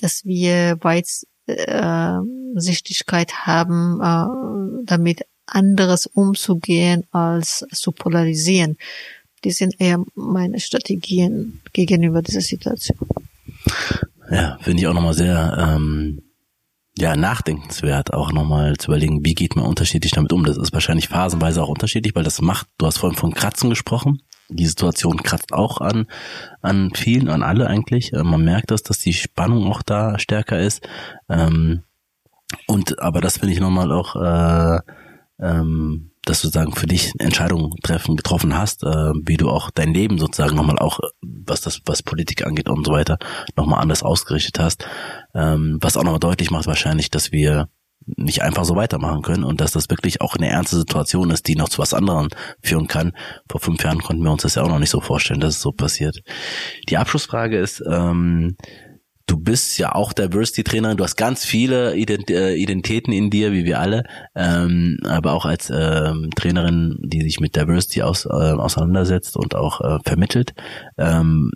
dass 0.00 0.24
wir 0.24 0.78
Weitsichtigkeit 0.80 3.30
äh, 3.30 3.34
haben, 3.34 4.00
äh, 4.00 4.84
damit 4.84 5.26
anderes 5.46 6.06
umzugehen 6.06 7.04
als 7.10 7.66
zu 7.72 7.92
polarisieren. 7.92 8.76
Die 9.44 9.52
sind 9.52 9.74
eher 9.78 10.02
meine 10.14 10.58
Strategien 10.60 11.60
gegenüber 11.72 12.22
dieser 12.22 12.40
Situation. 12.40 12.98
Ja, 14.30 14.58
finde 14.60 14.80
ich 14.80 14.86
auch 14.86 14.94
nochmal 14.94 15.14
sehr 15.14 15.56
ähm, 15.58 16.20
ja, 16.98 17.16
nachdenkenswert, 17.16 18.12
auch 18.12 18.32
nochmal 18.32 18.76
zu 18.76 18.90
überlegen, 18.90 19.24
wie 19.24 19.34
geht 19.34 19.56
man 19.56 19.64
unterschiedlich 19.64 20.12
damit 20.12 20.32
um. 20.32 20.44
Das 20.44 20.56
ist 20.56 20.72
wahrscheinlich 20.72 21.08
phasenweise 21.08 21.62
auch 21.62 21.68
unterschiedlich, 21.68 22.14
weil 22.14 22.24
das 22.24 22.40
macht, 22.40 22.66
du 22.76 22.86
hast 22.86 22.98
vorhin 22.98 23.18
von 23.18 23.32
Kratzen 23.32 23.70
gesprochen. 23.70 24.20
Die 24.50 24.66
Situation 24.66 25.22
kratzt 25.22 25.52
auch 25.52 25.80
an, 25.80 26.06
an 26.62 26.90
vielen, 26.94 27.28
an 27.28 27.42
alle 27.42 27.66
eigentlich. 27.68 28.12
Äh, 28.12 28.24
man 28.24 28.44
merkt 28.44 28.70
das, 28.70 28.82
dass 28.82 28.98
die 28.98 29.12
Spannung 29.12 29.66
auch 29.66 29.82
da 29.82 30.18
stärker 30.18 30.58
ist. 30.58 30.86
Ähm, 31.28 31.82
und 32.66 32.98
aber 32.98 33.20
das 33.20 33.38
finde 33.38 33.54
ich 33.54 33.60
nochmal 33.60 33.92
auch 33.92 34.16
äh, 34.16 34.80
ähm, 35.40 36.10
dass 36.28 36.42
du 36.42 36.48
sozusagen 36.48 36.74
für 36.74 36.86
dich 36.86 37.12
Entscheidungen 37.18 37.72
treffen, 37.82 38.16
getroffen 38.16 38.56
hast, 38.56 38.82
äh, 38.82 39.12
wie 39.24 39.36
du 39.36 39.48
auch 39.48 39.70
dein 39.70 39.94
Leben 39.94 40.18
sozusagen 40.18 40.56
nochmal 40.56 40.78
auch, 40.78 41.00
was 41.22 41.62
das, 41.62 41.80
was 41.86 42.02
Politik 42.02 42.46
angeht 42.46 42.68
und 42.68 42.84
so 42.84 42.92
weiter, 42.92 43.18
nochmal 43.56 43.80
anders 43.80 44.02
ausgerichtet 44.02 44.58
hast. 44.58 44.86
Ähm, 45.34 45.78
was 45.80 45.96
auch 45.96 46.04
nochmal 46.04 46.20
deutlich 46.20 46.50
macht 46.50 46.66
wahrscheinlich, 46.66 47.10
dass 47.10 47.32
wir 47.32 47.68
nicht 48.16 48.42
einfach 48.42 48.64
so 48.64 48.76
weitermachen 48.76 49.22
können 49.22 49.44
und 49.44 49.60
dass 49.60 49.72
das 49.72 49.90
wirklich 49.90 50.20
auch 50.20 50.36
eine 50.36 50.48
ernste 50.48 50.76
Situation 50.76 51.30
ist, 51.30 51.46
die 51.46 51.56
noch 51.56 51.68
zu 51.68 51.78
was 51.78 51.94
anderem 51.94 52.28
führen 52.62 52.88
kann. 52.88 53.12
Vor 53.50 53.60
fünf 53.60 53.82
Jahren 53.82 54.00
konnten 54.00 54.22
wir 54.22 54.30
uns 54.30 54.42
das 54.42 54.54
ja 54.54 54.62
auch 54.62 54.68
noch 54.68 54.78
nicht 54.78 54.90
so 54.90 55.00
vorstellen, 55.00 55.40
dass 55.40 55.56
es 55.56 55.60
so 55.60 55.72
passiert. 55.72 56.20
Die 56.88 56.96
Abschlussfrage 56.96 57.58
ist, 57.58 57.82
ähm, 57.90 58.56
du 59.28 59.38
bist 59.38 59.78
ja 59.78 59.94
auch 59.94 60.12
Diversity-Trainerin, 60.12 60.96
du 60.96 61.04
hast 61.04 61.16
ganz 61.16 61.44
viele 61.44 61.94
Ident 61.96 62.30
äh, 62.30 62.54
Identitäten 62.54 63.12
in 63.12 63.30
dir, 63.30 63.52
wie 63.52 63.64
wir 63.64 63.78
alle, 63.78 64.04
ähm, 64.34 64.98
aber 65.04 65.34
auch 65.34 65.44
als 65.44 65.70
ähm, 65.70 66.30
Trainerin, 66.34 66.98
die 67.04 67.22
sich 67.22 67.38
mit 67.38 67.54
Diversity 67.54 68.02
aus, 68.02 68.24
äh, 68.24 68.28
auseinandersetzt 68.28 69.36
und 69.36 69.54
auch 69.54 69.80
äh, 69.80 69.98
vermittelt. 70.04 70.54
Ähm, 70.96 71.52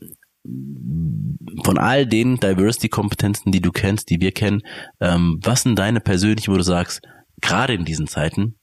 von 1.64 1.78
all 1.78 2.06
den 2.06 2.36
Diversity-Kompetenzen, 2.36 3.52
die 3.52 3.60
du 3.60 3.70
kennst, 3.70 4.10
die 4.10 4.20
wir 4.20 4.32
kennen, 4.32 4.62
ähm, 5.00 5.40
was 5.42 5.62
sind 5.62 5.78
deine 5.78 6.00
persönlichen, 6.00 6.52
wo 6.52 6.56
du 6.56 6.64
sagst, 6.64 7.00
gerade 7.40 7.74
in 7.74 7.84
diesen 7.84 8.06
Zeiten, 8.06 8.56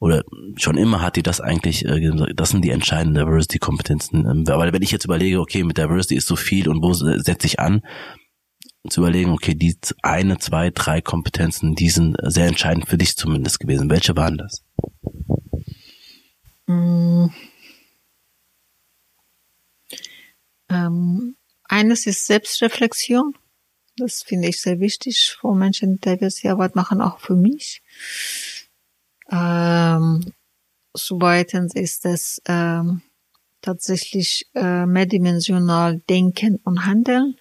oder 0.00 0.24
schon 0.56 0.78
immer 0.78 1.02
hat 1.02 1.16
die 1.16 1.22
das 1.22 1.42
eigentlich, 1.42 1.84
äh, 1.84 2.10
das 2.34 2.50
sind 2.50 2.64
die 2.64 2.70
entscheidenden 2.70 3.26
Diversity-Kompetenzen. 3.26 4.26
Ähm, 4.26 4.46
weil 4.46 4.72
wenn 4.72 4.82
ich 4.82 4.90
jetzt 4.90 5.04
überlege, 5.04 5.40
okay, 5.40 5.62
mit 5.62 5.76
Diversity 5.78 6.16
ist 6.16 6.26
so 6.26 6.36
viel 6.36 6.68
und 6.68 6.82
wo 6.82 6.94
setze 6.94 7.46
ich 7.46 7.60
an, 7.60 7.82
zu 8.88 9.00
überlegen, 9.00 9.32
okay, 9.32 9.54
die 9.54 9.76
eine, 10.02 10.38
zwei, 10.38 10.70
drei 10.70 11.00
Kompetenzen, 11.00 11.74
die 11.74 11.90
sind 11.90 12.16
sehr 12.22 12.46
entscheidend 12.46 12.88
für 12.88 12.96
dich 12.96 13.16
zumindest 13.16 13.60
gewesen. 13.60 13.90
Welche 13.90 14.16
waren 14.16 14.38
das? 14.38 14.64
Mm. 16.66 17.26
Ähm, 20.70 21.36
eines 21.64 22.06
ist 22.06 22.26
Selbstreflexion. 22.26 23.34
Das 23.96 24.22
finde 24.22 24.48
ich 24.48 24.60
sehr 24.60 24.80
wichtig 24.80 25.36
für 25.38 25.54
Menschen, 25.54 26.00
die 26.00 26.16
die 26.16 26.48
Arbeit 26.48 26.74
machen, 26.74 27.02
auch 27.02 27.18
für 27.18 27.36
mich. 27.36 27.82
Ähm, 29.30 30.32
zweitens 30.96 31.74
ist 31.74 32.06
es 32.06 32.40
ähm, 32.46 33.02
tatsächlich 33.60 34.48
äh, 34.54 34.86
mehrdimensional 34.86 35.98
denken 36.08 36.60
und 36.64 36.86
handeln 36.86 37.39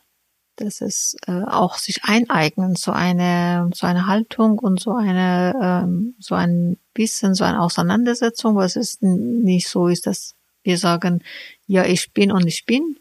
das 0.59 0.81
ist 0.81 1.17
äh, 1.27 1.43
auch 1.43 1.77
sich 1.77 2.03
eineignen, 2.03 2.75
so 2.75 2.91
eine, 2.91 3.69
so 3.73 3.87
eine 3.87 4.07
Haltung 4.07 4.59
und 4.59 4.79
so 4.79 4.93
eine, 4.93 5.53
ähm, 5.61 6.15
so 6.19 6.35
ein 6.35 6.77
bisschen, 6.93 7.33
so 7.33 7.45
eine 7.45 7.61
Auseinandersetzung, 7.61 8.55
was 8.55 8.75
es 8.75 8.97
nicht 9.01 9.67
so 9.67 9.87
ist, 9.87 10.05
dass 10.05 10.35
wir 10.63 10.77
sagen, 10.77 11.23
ja, 11.65 11.85
ich 11.85 12.11
bin 12.11 12.31
und 12.31 12.45
ich 12.45 12.65
bin. 12.65 12.97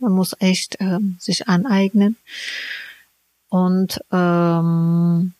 Man 0.00 0.12
muss 0.12 0.34
echt 0.38 0.76
ähm, 0.80 1.16
sich 1.20 1.46
aneignen. 1.46 2.16
Und 3.48 4.00
ähm, 4.10 5.34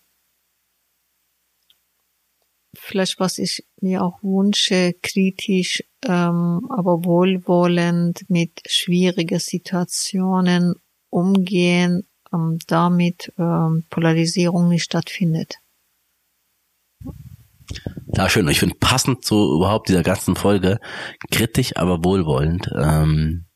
vielleicht 2.74 3.18
was 3.18 3.38
ich 3.38 3.64
mir 3.80 4.02
auch 4.02 4.22
wünsche, 4.22 4.94
kritisch, 5.02 5.82
ähm, 6.04 6.66
aber 6.68 7.04
wohlwollend 7.04 8.28
mit 8.28 8.60
schwierigen 8.66 9.40
Situationen 9.40 10.74
umgehen, 11.14 12.06
ähm, 12.32 12.58
damit 12.66 13.32
ähm, 13.38 13.84
Polarisierung 13.88 14.68
nicht 14.68 14.82
stattfindet. 14.82 15.58
Ja, 18.08 18.28
schön. 18.28 18.48
Ich 18.48 18.58
finde 18.58 18.76
passend 18.78 19.24
zu 19.24 19.56
überhaupt 19.56 19.88
dieser 19.88 20.02
ganzen 20.02 20.36
Folge 20.36 20.78
kritisch, 21.30 21.76
aber 21.76 22.04
wohlwollend, 22.04 22.68
ähm, 22.76 23.46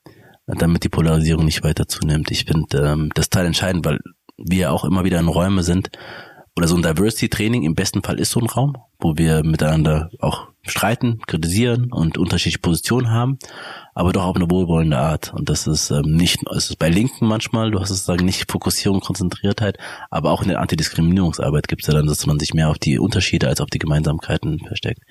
damit 0.47 0.83
die 0.83 0.89
Polarisierung 0.89 1.45
nicht 1.45 1.63
weiter 1.63 1.87
zunimmt. 1.87 2.31
Ich 2.31 2.45
finde 2.45 2.77
ähm, 2.77 3.11
das 3.13 3.29
Teil 3.29 3.45
entscheidend, 3.45 3.85
weil 3.85 3.99
wir 4.37 4.71
auch 4.71 4.85
immer 4.85 5.03
wieder 5.03 5.19
in 5.19 5.27
Räume 5.27 5.63
sind, 5.63 5.91
oder 6.59 6.67
so 6.67 6.75
ein 6.75 6.81
Diversity-Training 6.81 7.63
im 7.63 7.73
besten 7.73 8.03
Fall 8.03 8.19
ist 8.19 8.31
so 8.31 8.41
ein 8.41 8.47
Raum, 8.47 8.75
wo 8.99 9.17
wir 9.17 9.45
miteinander 9.45 10.09
auch 10.19 10.49
streiten, 10.61 11.21
kritisieren 11.25 11.89
und 11.89 12.17
unterschiedliche 12.17 12.59
Positionen 12.59 13.11
haben, 13.11 13.39
aber 13.99 14.13
doch 14.13 14.23
auf 14.23 14.35
eine 14.37 14.49
wohlwollende 14.49 14.97
Art. 14.97 15.33
Und 15.33 15.49
das 15.49 15.67
ist 15.67 15.91
ähm, 15.91 16.15
nicht, 16.15 16.39
es 16.55 16.69
ist 16.69 16.79
bei 16.79 16.89
Linken 16.89 17.27
manchmal, 17.27 17.69
du 17.69 17.81
hast 17.81 17.89
es 17.89 18.05
sagen, 18.05 18.23
nicht 18.23 18.49
Fokussierung, 18.49 19.01
Konzentriertheit, 19.01 19.77
aber 20.09 20.31
auch 20.31 20.41
in 20.41 20.47
der 20.47 20.61
Antidiskriminierungsarbeit 20.61 21.67
gibt 21.67 21.81
es 21.81 21.87
ja 21.89 21.93
dann, 21.93 22.07
dass 22.07 22.25
man 22.25 22.39
sich 22.39 22.53
mehr 22.53 22.69
auf 22.69 22.79
die 22.79 22.97
Unterschiede 22.97 23.49
als 23.49 23.59
auf 23.59 23.69
die 23.69 23.77
Gemeinsamkeiten 23.77 24.59
versteckt. 24.59 25.01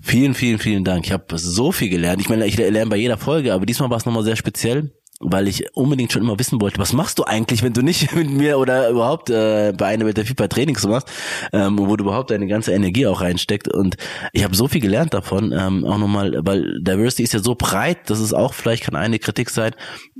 Vielen, 0.00 0.34
vielen, 0.34 0.60
vielen 0.60 0.84
Dank. 0.84 1.06
Ich 1.06 1.12
habe 1.12 1.36
so 1.36 1.72
viel 1.72 1.88
gelernt. 1.88 2.20
Ich 2.20 2.28
meine, 2.28 2.46
ich 2.46 2.56
lerne 2.56 2.86
bei 2.86 2.96
jeder 2.96 3.18
Folge, 3.18 3.52
aber 3.52 3.66
diesmal 3.66 3.90
war 3.90 3.96
es 3.96 4.06
nochmal 4.06 4.22
sehr 4.22 4.36
speziell 4.36 4.92
weil 5.22 5.48
ich 5.48 5.64
unbedingt 5.74 6.12
schon 6.12 6.22
immer 6.22 6.38
wissen 6.38 6.60
wollte, 6.60 6.78
was 6.78 6.92
machst 6.92 7.18
du 7.18 7.24
eigentlich, 7.24 7.62
wenn 7.62 7.72
du 7.72 7.82
nicht 7.82 8.12
mit 8.14 8.30
mir 8.30 8.58
oder 8.58 8.90
überhaupt 8.90 9.30
äh, 9.30 9.72
bei 9.76 9.86
einer 9.86 10.04
mit 10.04 10.16
der 10.16 10.26
FIFA 10.26 10.48
Trainings 10.48 10.86
machst, 10.86 11.08
ähm, 11.52 11.78
wo 11.78 11.96
du 11.96 12.04
überhaupt 12.04 12.30
deine 12.30 12.46
ganze 12.46 12.72
Energie 12.72 13.06
auch 13.06 13.20
reinsteckt. 13.20 13.68
Und 13.68 13.96
ich 14.32 14.44
habe 14.44 14.54
so 14.54 14.68
viel 14.68 14.80
gelernt 14.80 15.14
davon, 15.14 15.52
ähm, 15.52 15.84
auch 15.84 15.98
nochmal, 15.98 16.38
weil 16.42 16.80
Diversity 16.80 17.22
ist 17.22 17.32
ja 17.32 17.40
so 17.40 17.54
breit, 17.54 18.10
dass 18.10 18.18
es 18.18 18.34
auch 18.34 18.54
vielleicht 18.54 18.84
kann 18.84 18.96
eine 18.96 19.18
Kritik 19.18 19.50
sein 19.50 19.72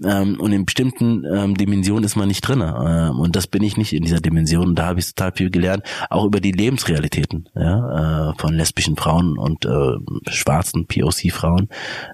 ähm, 0.04 0.38
und 0.40 0.52
in 0.52 0.64
bestimmten 0.64 1.24
ähm, 1.24 1.56
Dimensionen 1.56 2.04
ist 2.04 2.16
man 2.16 2.28
nicht 2.28 2.42
drin. 2.42 2.60
Ähm, 2.60 3.18
und 3.18 3.36
das 3.36 3.46
bin 3.46 3.62
ich 3.62 3.76
nicht 3.76 3.92
in 3.92 4.02
dieser 4.02 4.20
Dimension. 4.20 4.68
Und 4.68 4.78
da 4.78 4.86
habe 4.86 5.00
ich 5.00 5.06
total 5.14 5.32
viel 5.32 5.50
gelernt, 5.50 5.84
auch 6.10 6.24
über 6.24 6.40
die 6.40 6.52
Lebensrealitäten 6.52 7.48
ja, 7.54 8.30
äh, 8.30 8.34
von 8.38 8.54
lesbischen 8.54 8.96
Frauen 8.96 9.38
und 9.38 9.64
äh, 9.64 10.30
schwarzen 10.30 10.86
POC-Frauen. 10.86 11.68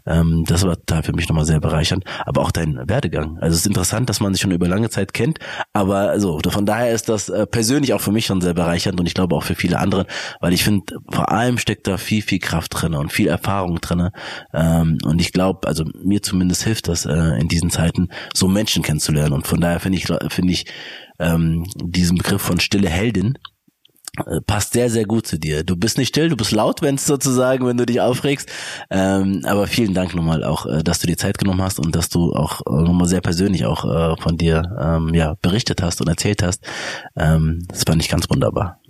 Ähm, 0.06 0.44
das 0.46 0.64
war 0.64 0.76
total 0.76 1.02
für 1.02 1.12
mich 1.12 1.28
nochmal 1.28 1.44
sehr 1.44 1.60
bereichernd. 1.60 2.04
Aber 2.24 2.42
auch 2.42 2.50
dein 2.50 2.77
Werdegang. 2.86 3.38
Also 3.40 3.54
es 3.54 3.60
ist 3.60 3.66
interessant, 3.66 4.08
dass 4.08 4.20
man 4.20 4.32
sich 4.32 4.42
schon 4.42 4.50
über 4.50 4.68
lange 4.68 4.90
Zeit 4.90 5.12
kennt, 5.12 5.38
aber 5.72 6.18
so, 6.20 6.40
von 6.48 6.66
daher 6.66 6.92
ist 6.92 7.08
das 7.08 7.28
äh, 7.28 7.46
persönlich 7.46 7.94
auch 7.94 8.00
für 8.00 8.12
mich 8.12 8.26
schon 8.26 8.40
sehr 8.40 8.54
bereichernd 8.54 8.98
und 9.00 9.06
ich 9.06 9.14
glaube 9.14 9.34
auch 9.36 9.42
für 9.42 9.54
viele 9.54 9.78
andere, 9.78 10.06
weil 10.40 10.52
ich 10.52 10.64
finde, 10.64 10.84
vor 11.10 11.30
allem 11.30 11.58
steckt 11.58 11.86
da 11.86 11.96
viel, 11.96 12.22
viel 12.22 12.38
Kraft 12.38 12.72
drin 12.74 12.94
und 12.94 13.12
viel 13.12 13.28
Erfahrung 13.28 13.80
drin. 13.80 14.10
Ähm, 14.52 14.98
und 15.04 15.20
ich 15.20 15.32
glaube, 15.32 15.66
also 15.66 15.84
mir 16.02 16.22
zumindest 16.22 16.64
hilft 16.64 16.88
das 16.88 17.06
äh, 17.06 17.40
in 17.40 17.48
diesen 17.48 17.70
Zeiten, 17.70 18.08
so 18.34 18.48
Menschen 18.48 18.82
kennenzulernen. 18.82 19.32
Und 19.32 19.46
von 19.46 19.60
daher 19.60 19.80
finde 19.80 19.98
ich, 19.98 20.06
finde 20.28 20.52
ich 20.52 20.66
ähm, 21.18 21.64
diesen 21.76 22.18
Begriff 22.18 22.42
von 22.42 22.60
stille 22.60 22.88
Heldin, 22.88 23.38
passt 24.46 24.72
sehr, 24.72 24.90
sehr 24.90 25.04
gut 25.04 25.26
zu 25.26 25.38
dir. 25.38 25.64
Du 25.64 25.76
bist 25.76 25.98
nicht 25.98 26.08
still, 26.08 26.28
du 26.28 26.36
bist 26.36 26.52
laut, 26.52 26.82
wenn 26.82 26.96
es 26.96 27.06
sozusagen, 27.06 27.66
wenn 27.66 27.76
du 27.76 27.86
dich 27.86 28.00
aufregst. 28.00 28.48
Ähm, 28.90 29.42
aber 29.44 29.66
vielen 29.66 29.94
Dank 29.94 30.14
nochmal 30.14 30.44
auch, 30.44 30.66
äh, 30.66 30.82
dass 30.82 30.98
du 30.98 31.06
dir 31.06 31.16
Zeit 31.16 31.38
genommen 31.38 31.62
hast 31.62 31.78
und 31.78 31.94
dass 31.94 32.08
du 32.08 32.32
auch 32.32 32.60
äh, 32.66 32.82
nochmal 32.82 33.08
sehr 33.08 33.20
persönlich 33.20 33.66
auch 33.66 33.84
äh, 33.84 34.20
von 34.20 34.36
dir 34.36 34.62
ähm, 34.80 35.14
ja, 35.14 35.36
berichtet 35.42 35.82
hast 35.82 36.00
und 36.00 36.08
erzählt 36.08 36.42
hast. 36.42 36.64
Ähm, 37.16 37.64
das 37.68 37.84
fand 37.84 38.02
ich 38.02 38.08
ganz 38.08 38.28
wunderbar. 38.30 38.80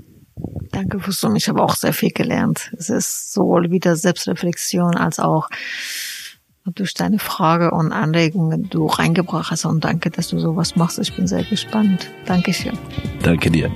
Danke, 0.70 1.00
Fusum. 1.00 1.34
Ich 1.36 1.48
habe 1.48 1.62
auch 1.62 1.74
sehr 1.74 1.92
viel 1.92 2.10
gelernt. 2.10 2.70
Es 2.78 2.90
ist 2.90 3.32
sowohl 3.32 3.70
wieder 3.70 3.96
Selbstreflexion 3.96 4.96
als 4.96 5.18
auch 5.18 5.48
durch 6.74 6.94
deine 6.94 7.18
Frage 7.18 7.70
und 7.70 7.92
Anregungen 7.92 8.68
du 8.68 8.86
reingebracht 8.86 9.50
hast. 9.50 9.64
Und 9.64 9.84
danke, 9.84 10.10
dass 10.10 10.28
du 10.28 10.38
sowas 10.38 10.76
machst. 10.76 10.98
Ich 10.98 11.14
bin 11.14 11.26
sehr 11.26 11.44
gespannt. 11.44 12.10
Dankeschön. 12.26 12.78
Danke 13.22 13.50
dir. 13.50 13.70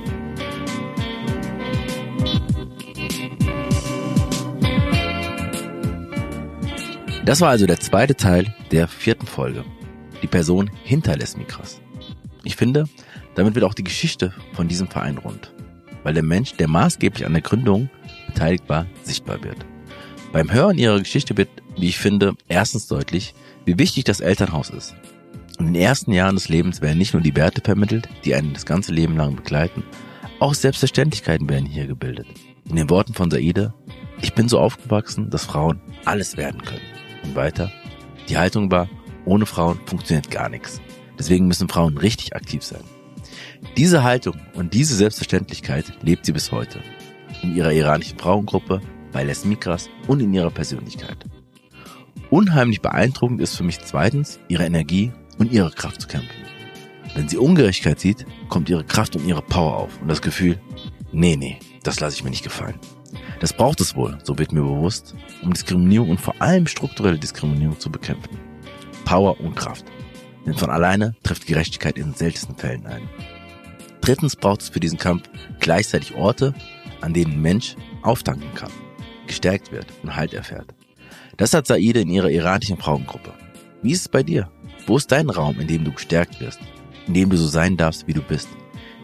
Das 7.25 7.39
war 7.39 7.49
also 7.49 7.65
der 7.65 7.79
zweite 7.79 8.15
Teil 8.15 8.53
der 8.71 8.87
vierten 8.87 9.27
Folge. 9.27 9.63
die 10.21 10.27
Person 10.27 10.69
hinter 10.83 11.17
Les 11.17 11.37
Migras. 11.37 11.81
Ich 12.43 12.55
finde, 12.55 12.85
damit 13.35 13.55
wird 13.55 13.65
auch 13.65 13.73
die 13.73 13.83
Geschichte 13.83 14.33
von 14.53 14.67
diesem 14.67 14.87
Verein 14.87 15.17
rund, 15.17 15.53
weil 16.03 16.13
der 16.13 16.23
Mensch, 16.23 16.53
der 16.53 16.67
maßgeblich 16.67 17.25
an 17.25 17.33
der 17.33 17.41
Gründung 17.41 17.89
beteiligt 18.27 18.67
war, 18.67 18.85
sichtbar 19.03 19.43
wird. 19.43 19.65
Beim 20.31 20.51
Hören 20.51 20.77
ihrer 20.77 20.99
Geschichte 20.99 21.37
wird, 21.37 21.49
wie 21.77 21.89
ich 21.89 21.97
finde, 21.97 22.35
erstens 22.47 22.87
deutlich, 22.87 23.35
wie 23.65 23.77
wichtig 23.77 24.05
das 24.05 24.21
Elternhaus 24.21 24.69
ist. 24.69 24.95
In 25.59 25.65
den 25.65 25.75
ersten 25.75 26.11
Jahren 26.13 26.35
des 26.35 26.49
Lebens 26.49 26.81
werden 26.81 26.97
nicht 26.97 27.13
nur 27.13 27.21
die 27.21 27.35
Werte 27.35 27.61
vermittelt, 27.61 28.09
die 28.25 28.33
einen 28.35 28.53
das 28.53 28.65
ganze 28.65 28.93
Leben 28.93 29.17
lang 29.17 29.35
begleiten, 29.35 29.83
auch 30.39 30.53
Selbstverständlichkeiten 30.53 31.47
werden 31.49 31.65
hier 31.65 31.87
gebildet. 31.87 32.27
In 32.69 32.75
den 32.75 32.89
Worten 32.89 33.13
von 33.13 33.29
Saide, 33.29 33.73
ich 34.21 34.33
bin 34.33 34.49
so 34.49 34.59
aufgewachsen, 34.59 35.29
dass 35.29 35.45
Frauen 35.45 35.81
alles 36.05 36.37
werden 36.37 36.61
können. 36.61 36.92
Und 37.23 37.35
weiter, 37.35 37.71
die 38.29 38.37
Haltung 38.37 38.71
war, 38.71 38.89
ohne 39.25 39.45
Frauen 39.45 39.79
funktioniert 39.85 40.29
gar 40.31 40.49
nichts. 40.49 40.81
Deswegen 41.17 41.47
müssen 41.47 41.69
Frauen 41.69 41.97
richtig 41.97 42.35
aktiv 42.35 42.63
sein. 42.63 42.83
Diese 43.77 44.03
Haltung 44.03 44.39
und 44.53 44.73
diese 44.73 44.95
Selbstverständlichkeit 44.95 45.85
lebt 46.01 46.25
sie 46.25 46.31
bis 46.31 46.51
heute. 46.51 46.79
In 47.41 47.55
ihrer 47.55 47.71
iranischen 47.71 48.19
Frauengruppe, 48.19 48.81
bei 49.11 49.23
Les 49.23 49.45
Mikras 49.45 49.89
und 50.07 50.19
in 50.19 50.33
ihrer 50.33 50.51
Persönlichkeit. 50.51 51.17
Unheimlich 52.29 52.81
beeindruckend 52.81 53.41
ist 53.41 53.55
für 53.55 53.63
mich 53.63 53.79
zweitens 53.79 54.39
ihre 54.47 54.65
Energie 54.65 55.11
und 55.37 55.51
ihre 55.51 55.71
Kraft 55.71 56.01
zu 56.01 56.07
kämpfen. 56.07 56.43
Wenn 57.15 57.29
sie 57.29 57.37
Ungerechtigkeit 57.37 57.99
sieht, 57.99 58.25
kommt 58.49 58.69
ihre 58.69 58.83
Kraft 58.83 59.15
und 59.15 59.27
ihre 59.27 59.43
Power 59.43 59.77
auf 59.77 60.01
und 60.01 60.07
das 60.07 60.21
Gefühl, 60.21 60.59
nee, 61.11 61.35
nee, 61.35 61.59
das 61.83 61.99
lasse 61.99 62.15
ich 62.15 62.23
mir 62.23 62.31
nicht 62.31 62.43
gefallen. 62.43 62.79
Das 63.43 63.51
braucht 63.51 63.81
es 63.81 63.93
wohl, 63.93 64.17
so 64.23 64.39
wird 64.39 64.53
mir 64.53 64.61
bewusst, 64.61 65.15
um 65.41 65.51
Diskriminierung 65.51 66.11
und 66.11 66.21
vor 66.21 66.33
allem 66.41 66.65
strukturelle 66.65 67.19
Diskriminierung 67.19 67.77
zu 67.77 67.91
bekämpfen. 67.91 68.39
Power 69.03 69.37
und 69.41 69.57
Kraft. 69.57 69.83
Denn 70.45 70.53
von 70.53 70.69
alleine 70.69 71.13
trifft 71.23 71.45
Gerechtigkeit 71.45 71.97
in 71.97 72.13
seltensten 72.13 72.55
Fällen 72.55 72.85
ein. 72.85 73.01
Drittens 73.99 74.37
braucht 74.37 74.61
es 74.61 74.69
für 74.69 74.79
diesen 74.79 74.97
Kampf 74.97 75.29
gleichzeitig 75.59 76.15
Orte, 76.15 76.53
an 77.01 77.11
denen 77.11 77.41
Mensch 77.41 77.75
auftanken 78.01 78.47
kann, 78.55 78.71
gestärkt 79.27 79.73
wird 79.73 79.87
und 80.03 80.15
Halt 80.15 80.33
erfährt. 80.33 80.73
Das 81.35 81.53
hat 81.53 81.67
Saide 81.67 81.99
in 81.99 82.09
ihrer 82.11 82.29
iranischen 82.29 82.77
Frauengruppe. 82.77 83.33
Wie 83.81 83.91
ist 83.91 84.01
es 84.03 84.07
bei 84.07 84.23
dir? 84.23 84.49
Wo 84.87 84.95
ist 84.95 85.11
dein 85.11 85.29
Raum, 85.29 85.59
in 85.59 85.67
dem 85.67 85.83
du 85.83 85.91
gestärkt 85.91 86.39
wirst, 86.39 86.61
in 87.07 87.13
dem 87.13 87.29
du 87.29 87.35
so 87.35 87.47
sein 87.47 87.75
darfst, 87.75 88.07
wie 88.07 88.13
du 88.13 88.21
bist, 88.21 88.47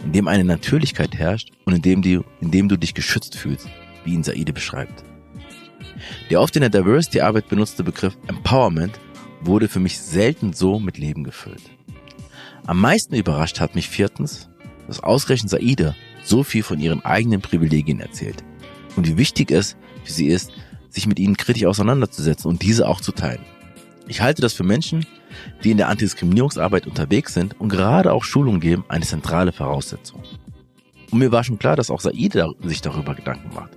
in 0.01 0.13
dem 0.13 0.29
eine 0.29 0.45
Natürlichkeit 0.45 1.13
herrscht 1.13 1.51
und 1.65 1.73
in 1.73 1.81
dem 1.81 2.01
du, 2.01 2.23
in 2.39 2.51
dem 2.51 2.69
du 2.69 2.77
dich 2.77 2.93
geschützt 2.93 3.35
fühlst, 3.35 3.67
wie 4.03 4.13
ihn 4.13 4.23
Saide 4.23 4.53
beschreibt? 4.53 5.03
Der 6.29 6.41
oft 6.41 6.55
in 6.55 6.61
der 6.61 6.69
Diversity-Arbeit 6.69 7.49
benutzte 7.49 7.83
Begriff 7.83 8.17
Empowerment 8.27 8.99
wurde 9.41 9.67
für 9.67 9.79
mich 9.79 9.99
selten 9.99 10.53
so 10.53 10.79
mit 10.79 10.97
Leben 10.97 11.23
gefüllt. 11.23 11.63
Am 12.65 12.79
meisten 12.79 13.15
überrascht 13.15 13.59
hat 13.59 13.75
mich 13.75 13.89
viertens, 13.89 14.49
dass 14.87 15.01
ausgerechnet 15.01 15.49
Saide 15.49 15.95
so 16.23 16.43
viel 16.43 16.63
von 16.63 16.79
ihren 16.79 17.03
eigenen 17.03 17.41
Privilegien 17.41 17.99
erzählt 17.99 18.43
und 18.95 19.07
wie 19.07 19.17
wichtig 19.17 19.51
es 19.51 19.75
für 20.03 20.11
sie 20.11 20.27
ist, 20.27 20.51
sich 20.89 21.07
mit 21.07 21.19
ihnen 21.19 21.37
kritisch 21.37 21.65
auseinanderzusetzen 21.65 22.49
und 22.49 22.61
diese 22.61 22.87
auch 22.87 23.01
zu 23.01 23.11
teilen. 23.11 23.45
Ich 24.07 24.21
halte 24.21 24.41
das 24.41 24.53
für 24.53 24.63
Menschen, 24.63 25.05
die 25.63 25.71
in 25.71 25.77
der 25.77 25.89
Antidiskriminierungsarbeit 25.89 26.87
unterwegs 26.87 27.33
sind 27.33 27.59
und 27.59 27.69
gerade 27.69 28.11
auch 28.11 28.23
Schulungen 28.23 28.59
geben, 28.59 28.83
eine 28.87 29.05
zentrale 29.05 29.51
Voraussetzung. 29.51 30.23
Und 31.11 31.19
mir 31.19 31.31
war 31.31 31.43
schon 31.43 31.59
klar, 31.59 31.75
dass 31.75 31.91
auch 31.91 32.01
Saide 32.01 32.53
sich 32.63 32.81
darüber 32.81 33.15
Gedanken 33.15 33.53
macht. 33.53 33.71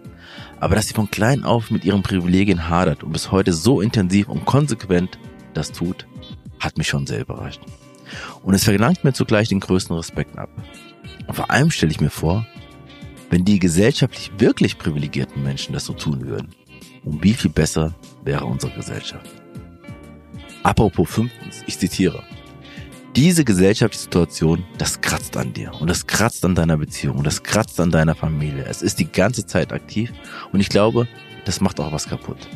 Aber 0.63 0.77
dass 0.77 0.87
sie 0.87 0.95
von 0.95 1.11
klein 1.11 1.43
auf 1.43 1.73
mit 1.73 1.85
ihren 1.85 2.05
Privilegien 2.05 2.69
hadert 2.69 3.03
und 3.03 3.11
bis 3.11 3.33
heute 3.33 3.53
so 3.53 3.81
intensiv 3.81 4.29
und 4.29 4.45
konsequent 4.45 5.19
das 5.55 5.73
tut, 5.73 6.07
hat 6.61 6.79
mich 6.79 6.87
schon 6.87 7.05
sehr 7.05 7.23
überrascht. 7.23 7.61
Und 8.45 8.55
es 8.55 8.63
verlangt 8.63 9.03
mir 9.03 9.13
zugleich 9.13 9.49
den 9.49 9.59
größten 9.59 9.97
Respekt 9.97 10.39
ab. 10.39 10.51
Und 11.27 11.35
vor 11.35 11.51
allem 11.51 11.73
stelle 11.73 11.91
ich 11.91 12.01
mir 12.01 12.11
vor, 12.11 12.47
wenn 13.29 13.45
die 13.45 13.59
gesellschaftlich 13.59 14.31
wirklich 14.39 14.79
privilegierten 14.79 15.43
Menschen 15.43 15.73
das 15.73 15.85
so 15.85 15.95
tun 15.95 16.29
würden, 16.29 16.55
um 17.03 17.21
wie 17.25 17.35
viel 17.35 17.51
besser 17.51 17.93
wäre 18.23 18.45
unsere 18.45 18.73
Gesellschaft. 18.73 19.29
Apropos 20.63 21.11
fünftens, 21.11 21.65
ich 21.67 21.77
zitiere. 21.77 22.23
Diese 23.15 23.45
gesellschaftliche 23.45 24.05
Situation, 24.05 24.65
das 24.79 25.03
kratzt 25.03 25.37
an 25.37 25.53
dir 25.53 25.73
und 25.79 25.91
das 25.91 26.07
kratzt 26.07 26.47
an 26.47 26.55
deiner 26.55 26.79
Beziehung 26.79 27.19
und 27.19 27.27
das 27.27 27.43
kratzt 27.43 27.79
an 27.79 27.91
deiner 27.91 28.15
Familie. 28.15 28.65
Es 28.65 28.81
ist 28.81 28.99
die 28.99 29.13
ganze 29.13 29.45
Zeit 29.45 29.71
aktiv 29.71 30.11
und 30.51 30.61
ich 30.61 30.71
glaube, 30.71 31.07
das 31.45 31.61
macht 31.61 31.79
auch 31.79 31.93
was 31.93 32.09
kaputt. 32.09 32.49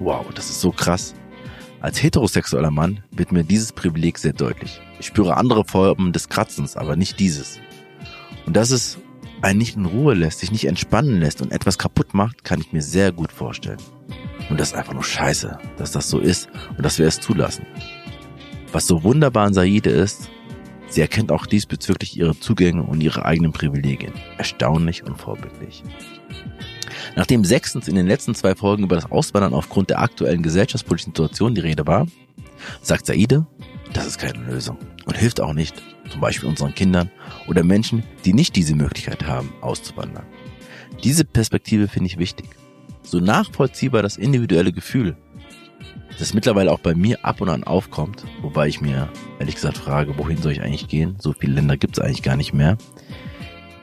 Wow, 0.00 0.26
das 0.34 0.50
ist 0.50 0.60
so 0.60 0.72
krass. 0.72 1.14
Als 1.80 2.02
heterosexueller 2.02 2.72
Mann 2.72 3.04
wird 3.12 3.30
mir 3.30 3.44
dieses 3.44 3.72
Privileg 3.72 4.18
sehr 4.18 4.32
deutlich. 4.32 4.80
Ich 4.98 5.06
spüre 5.06 5.36
andere 5.36 5.64
Formen 5.64 6.12
des 6.12 6.28
Kratzens, 6.28 6.76
aber 6.76 6.96
nicht 6.96 7.20
dieses. 7.20 7.60
Und 8.46 8.56
dass 8.56 8.72
es 8.72 8.98
einen 9.42 9.58
nicht 9.58 9.76
in 9.76 9.86
Ruhe 9.86 10.14
lässt, 10.14 10.40
sich 10.40 10.50
nicht 10.50 10.64
entspannen 10.64 11.20
lässt 11.20 11.40
und 11.40 11.52
etwas 11.52 11.78
kaputt 11.78 12.14
macht, 12.14 12.42
kann 12.42 12.60
ich 12.60 12.72
mir 12.72 12.82
sehr 12.82 13.12
gut 13.12 13.30
vorstellen. 13.30 13.78
Und 14.50 14.58
das 14.58 14.70
ist 14.70 14.74
einfach 14.74 14.94
nur 14.94 15.04
scheiße, 15.04 15.58
dass 15.76 15.92
das 15.92 16.10
so 16.10 16.18
ist 16.18 16.48
und 16.76 16.84
dass 16.84 16.98
wir 16.98 17.06
es 17.06 17.20
zulassen. 17.20 17.64
Was 18.72 18.86
so 18.86 19.02
wunderbar 19.02 19.46
an 19.46 19.54
Saide 19.54 19.90
ist, 19.90 20.30
sie 20.88 21.02
erkennt 21.02 21.30
auch 21.30 21.46
diesbezüglich 21.46 22.16
ihre 22.16 22.38
Zugänge 22.38 22.82
und 22.82 23.00
ihre 23.02 23.24
eigenen 23.24 23.52
Privilegien. 23.52 24.12
Erstaunlich 24.38 25.04
und 25.04 25.16
vorbildlich. 25.16 25.82
Nachdem 27.14 27.44
sechstens 27.44 27.88
in 27.88 27.94
den 27.94 28.06
letzten 28.06 28.34
zwei 28.34 28.54
Folgen 28.54 28.84
über 28.84 28.96
das 28.96 29.10
Auswandern 29.10 29.52
aufgrund 29.52 29.90
der 29.90 30.00
aktuellen 30.00 30.42
gesellschaftspolitischen 30.42 31.12
Situation 31.12 31.54
die 31.54 31.60
Rede 31.60 31.86
war, 31.86 32.06
sagt 32.80 33.06
Saide, 33.06 33.46
das 33.92 34.06
ist 34.06 34.18
keine 34.18 34.42
Lösung 34.44 34.78
und 35.04 35.18
hilft 35.18 35.40
auch 35.40 35.52
nicht, 35.52 35.82
zum 36.08 36.20
Beispiel 36.20 36.48
unseren 36.48 36.74
Kindern 36.74 37.10
oder 37.48 37.62
Menschen, 37.62 38.02
die 38.24 38.32
nicht 38.32 38.56
diese 38.56 38.74
Möglichkeit 38.74 39.26
haben, 39.26 39.52
auszuwandern. 39.60 40.24
Diese 41.04 41.24
Perspektive 41.24 41.88
finde 41.88 42.06
ich 42.06 42.18
wichtig 42.18 42.48
so 43.02 43.20
nachvollziehbar 43.20 44.02
das 44.02 44.16
individuelle 44.16 44.72
Gefühl, 44.72 45.16
das 46.22 46.34
mittlerweile 46.34 46.70
auch 46.70 46.78
bei 46.78 46.94
mir 46.94 47.24
ab 47.24 47.40
und 47.40 47.48
an 47.48 47.64
aufkommt, 47.64 48.24
wobei 48.42 48.68
ich 48.68 48.80
mir 48.80 49.08
ehrlich 49.40 49.56
gesagt 49.56 49.76
frage, 49.76 50.16
wohin 50.18 50.40
soll 50.40 50.52
ich 50.52 50.62
eigentlich 50.62 50.86
gehen? 50.86 51.16
So 51.18 51.32
viele 51.32 51.54
Länder 51.54 51.76
gibt 51.76 51.98
es 51.98 52.04
eigentlich 52.04 52.22
gar 52.22 52.36
nicht 52.36 52.52
mehr. 52.52 52.78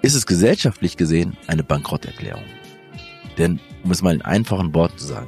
Ist 0.02 0.16
es 0.16 0.26
gesellschaftlich 0.26 0.96
gesehen 0.96 1.36
eine 1.48 1.64
Bankrotterklärung? 1.64 2.46
Denn, 3.38 3.60
um 3.84 3.92
es 3.92 4.02
mal 4.02 4.16
in 4.16 4.22
einfachen 4.22 4.74
Worten 4.74 4.98
zu 4.98 5.06
sagen, 5.06 5.28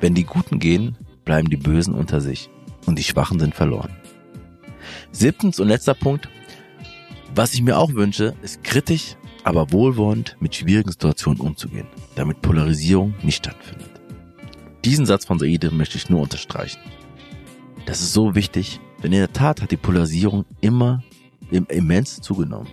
wenn 0.00 0.16
die 0.16 0.24
Guten 0.24 0.58
gehen, 0.58 0.96
bleiben 1.24 1.48
die 1.48 1.56
Bösen 1.56 1.94
unter 1.94 2.20
sich 2.20 2.50
und 2.84 2.98
die 2.98 3.04
Schwachen 3.04 3.38
sind 3.38 3.54
verloren. 3.54 3.96
Siebtens 5.12 5.60
und 5.60 5.68
letzter 5.68 5.94
Punkt, 5.94 6.28
was 7.32 7.54
ich 7.54 7.62
mir 7.62 7.78
auch 7.78 7.94
wünsche, 7.94 8.34
ist 8.42 8.64
kritisch 8.64 9.14
aber 9.44 9.70
wohlwollend 9.70 10.36
mit 10.40 10.54
schwierigen 10.56 10.90
Situationen 10.90 11.40
umzugehen, 11.40 11.86
damit 12.16 12.42
Polarisierung 12.42 13.14
nicht 13.22 13.36
stattfindet. 13.36 13.89
Diesen 14.84 15.06
Satz 15.06 15.24
von 15.24 15.38
Saide 15.38 15.70
möchte 15.70 15.96
ich 15.96 16.08
nur 16.08 16.22
unterstreichen. 16.22 16.80
Das 17.86 18.00
ist 18.00 18.12
so 18.12 18.34
wichtig, 18.34 18.80
denn 19.02 19.12
in 19.12 19.18
der 19.18 19.32
Tat 19.32 19.62
hat 19.62 19.70
die 19.70 19.76
Polarisierung 19.76 20.44
immer 20.60 21.02
immens 21.50 22.20
zugenommen. 22.20 22.68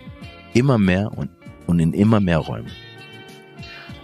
Immer 0.54 0.78
mehr 0.78 1.16
und, 1.16 1.30
und 1.66 1.80
in 1.80 1.92
immer 1.92 2.20
mehr 2.20 2.38
Räumen. 2.38 2.70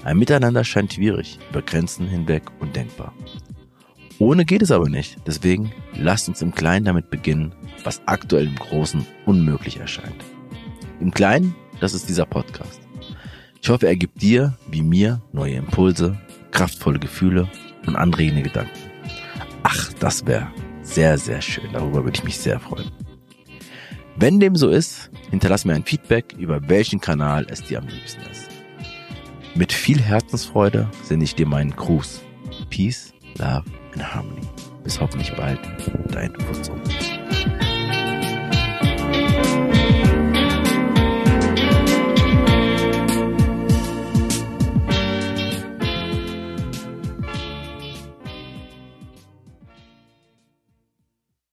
Ein 0.03 0.19
Miteinander 0.19 0.65
scheint 0.65 0.93
schwierig, 0.93 1.39
über 1.51 1.63
Grenzen 1.63 2.07
hinweg 2.07 2.43
undenkbar. 2.61 3.15
Ohne 4.19 4.45
geht 4.45 4.63
es 4.63 4.71
aber 4.71 4.89
nicht. 4.89 5.17
Deswegen 5.27 5.73
lasst 5.97 6.29
uns 6.29 6.43
im 6.43 6.55
Kleinen 6.55 6.85
damit 6.85 7.11
beginnen, 7.11 7.55
was 7.85 8.03
aktuell 8.07 8.47
im 8.47 8.57
Großen 8.57 9.07
unmöglich 9.25 9.79
erscheint. 9.79 10.25
Im 11.01 11.11
Kleinen 11.11 11.55
das 11.81 11.95
ist 11.95 12.09
dieser 12.09 12.27
Podcast. 12.27 12.81
Ich 13.61 13.69
hoffe, 13.69 13.87
er 13.87 13.97
gibt 13.97 14.23
dir, 14.23 14.55
wie 14.71 14.83
mir, 14.83 15.21
neue 15.33 15.57
Impulse, 15.57 16.19
kraftvolle 16.51 16.99
Gefühle 16.99 17.49
und 17.87 17.97
anregende 17.97 18.43
Gedanken. 18.43 18.73
Ach, 19.63 19.93
das 19.95 20.27
wäre 20.27 20.49
sehr, 20.83 21.19
sehr 21.19 21.41
schön. 21.41 21.73
Darüber 21.73 22.05
würde 22.05 22.17
ich 22.17 22.25
mich 22.25 22.39
sehr 22.39 22.61
freuen. 22.61 22.91
Wenn 24.17 24.39
dem 24.39 24.55
so 24.55 24.69
ist, 24.69 25.11
hinterlass 25.31 25.65
mir 25.65 25.75
ein 25.75 25.85
Feedback, 25.85 26.35
über 26.39 26.69
welchen 26.69 27.01
Kanal 27.01 27.47
es 27.49 27.63
dir 27.65 27.79
am 27.79 27.89
liebsten 27.89 28.23
ist. 28.31 28.49
Mit 29.57 29.73
viel 29.73 30.01
Herzensfreude 30.01 30.89
sende 31.03 31.25
ich 31.25 31.35
dir 31.35 31.47
meinen 31.47 31.75
Gruß. 31.75 32.23
Peace, 32.71 33.13
Love 33.39 33.65
and 33.95 34.15
Harmony. 34.15 34.47
Bis 34.85 35.01
hoffentlich 35.01 35.35
bald, 35.35 35.61
dein 36.11 36.35
Futsum. 36.41 36.81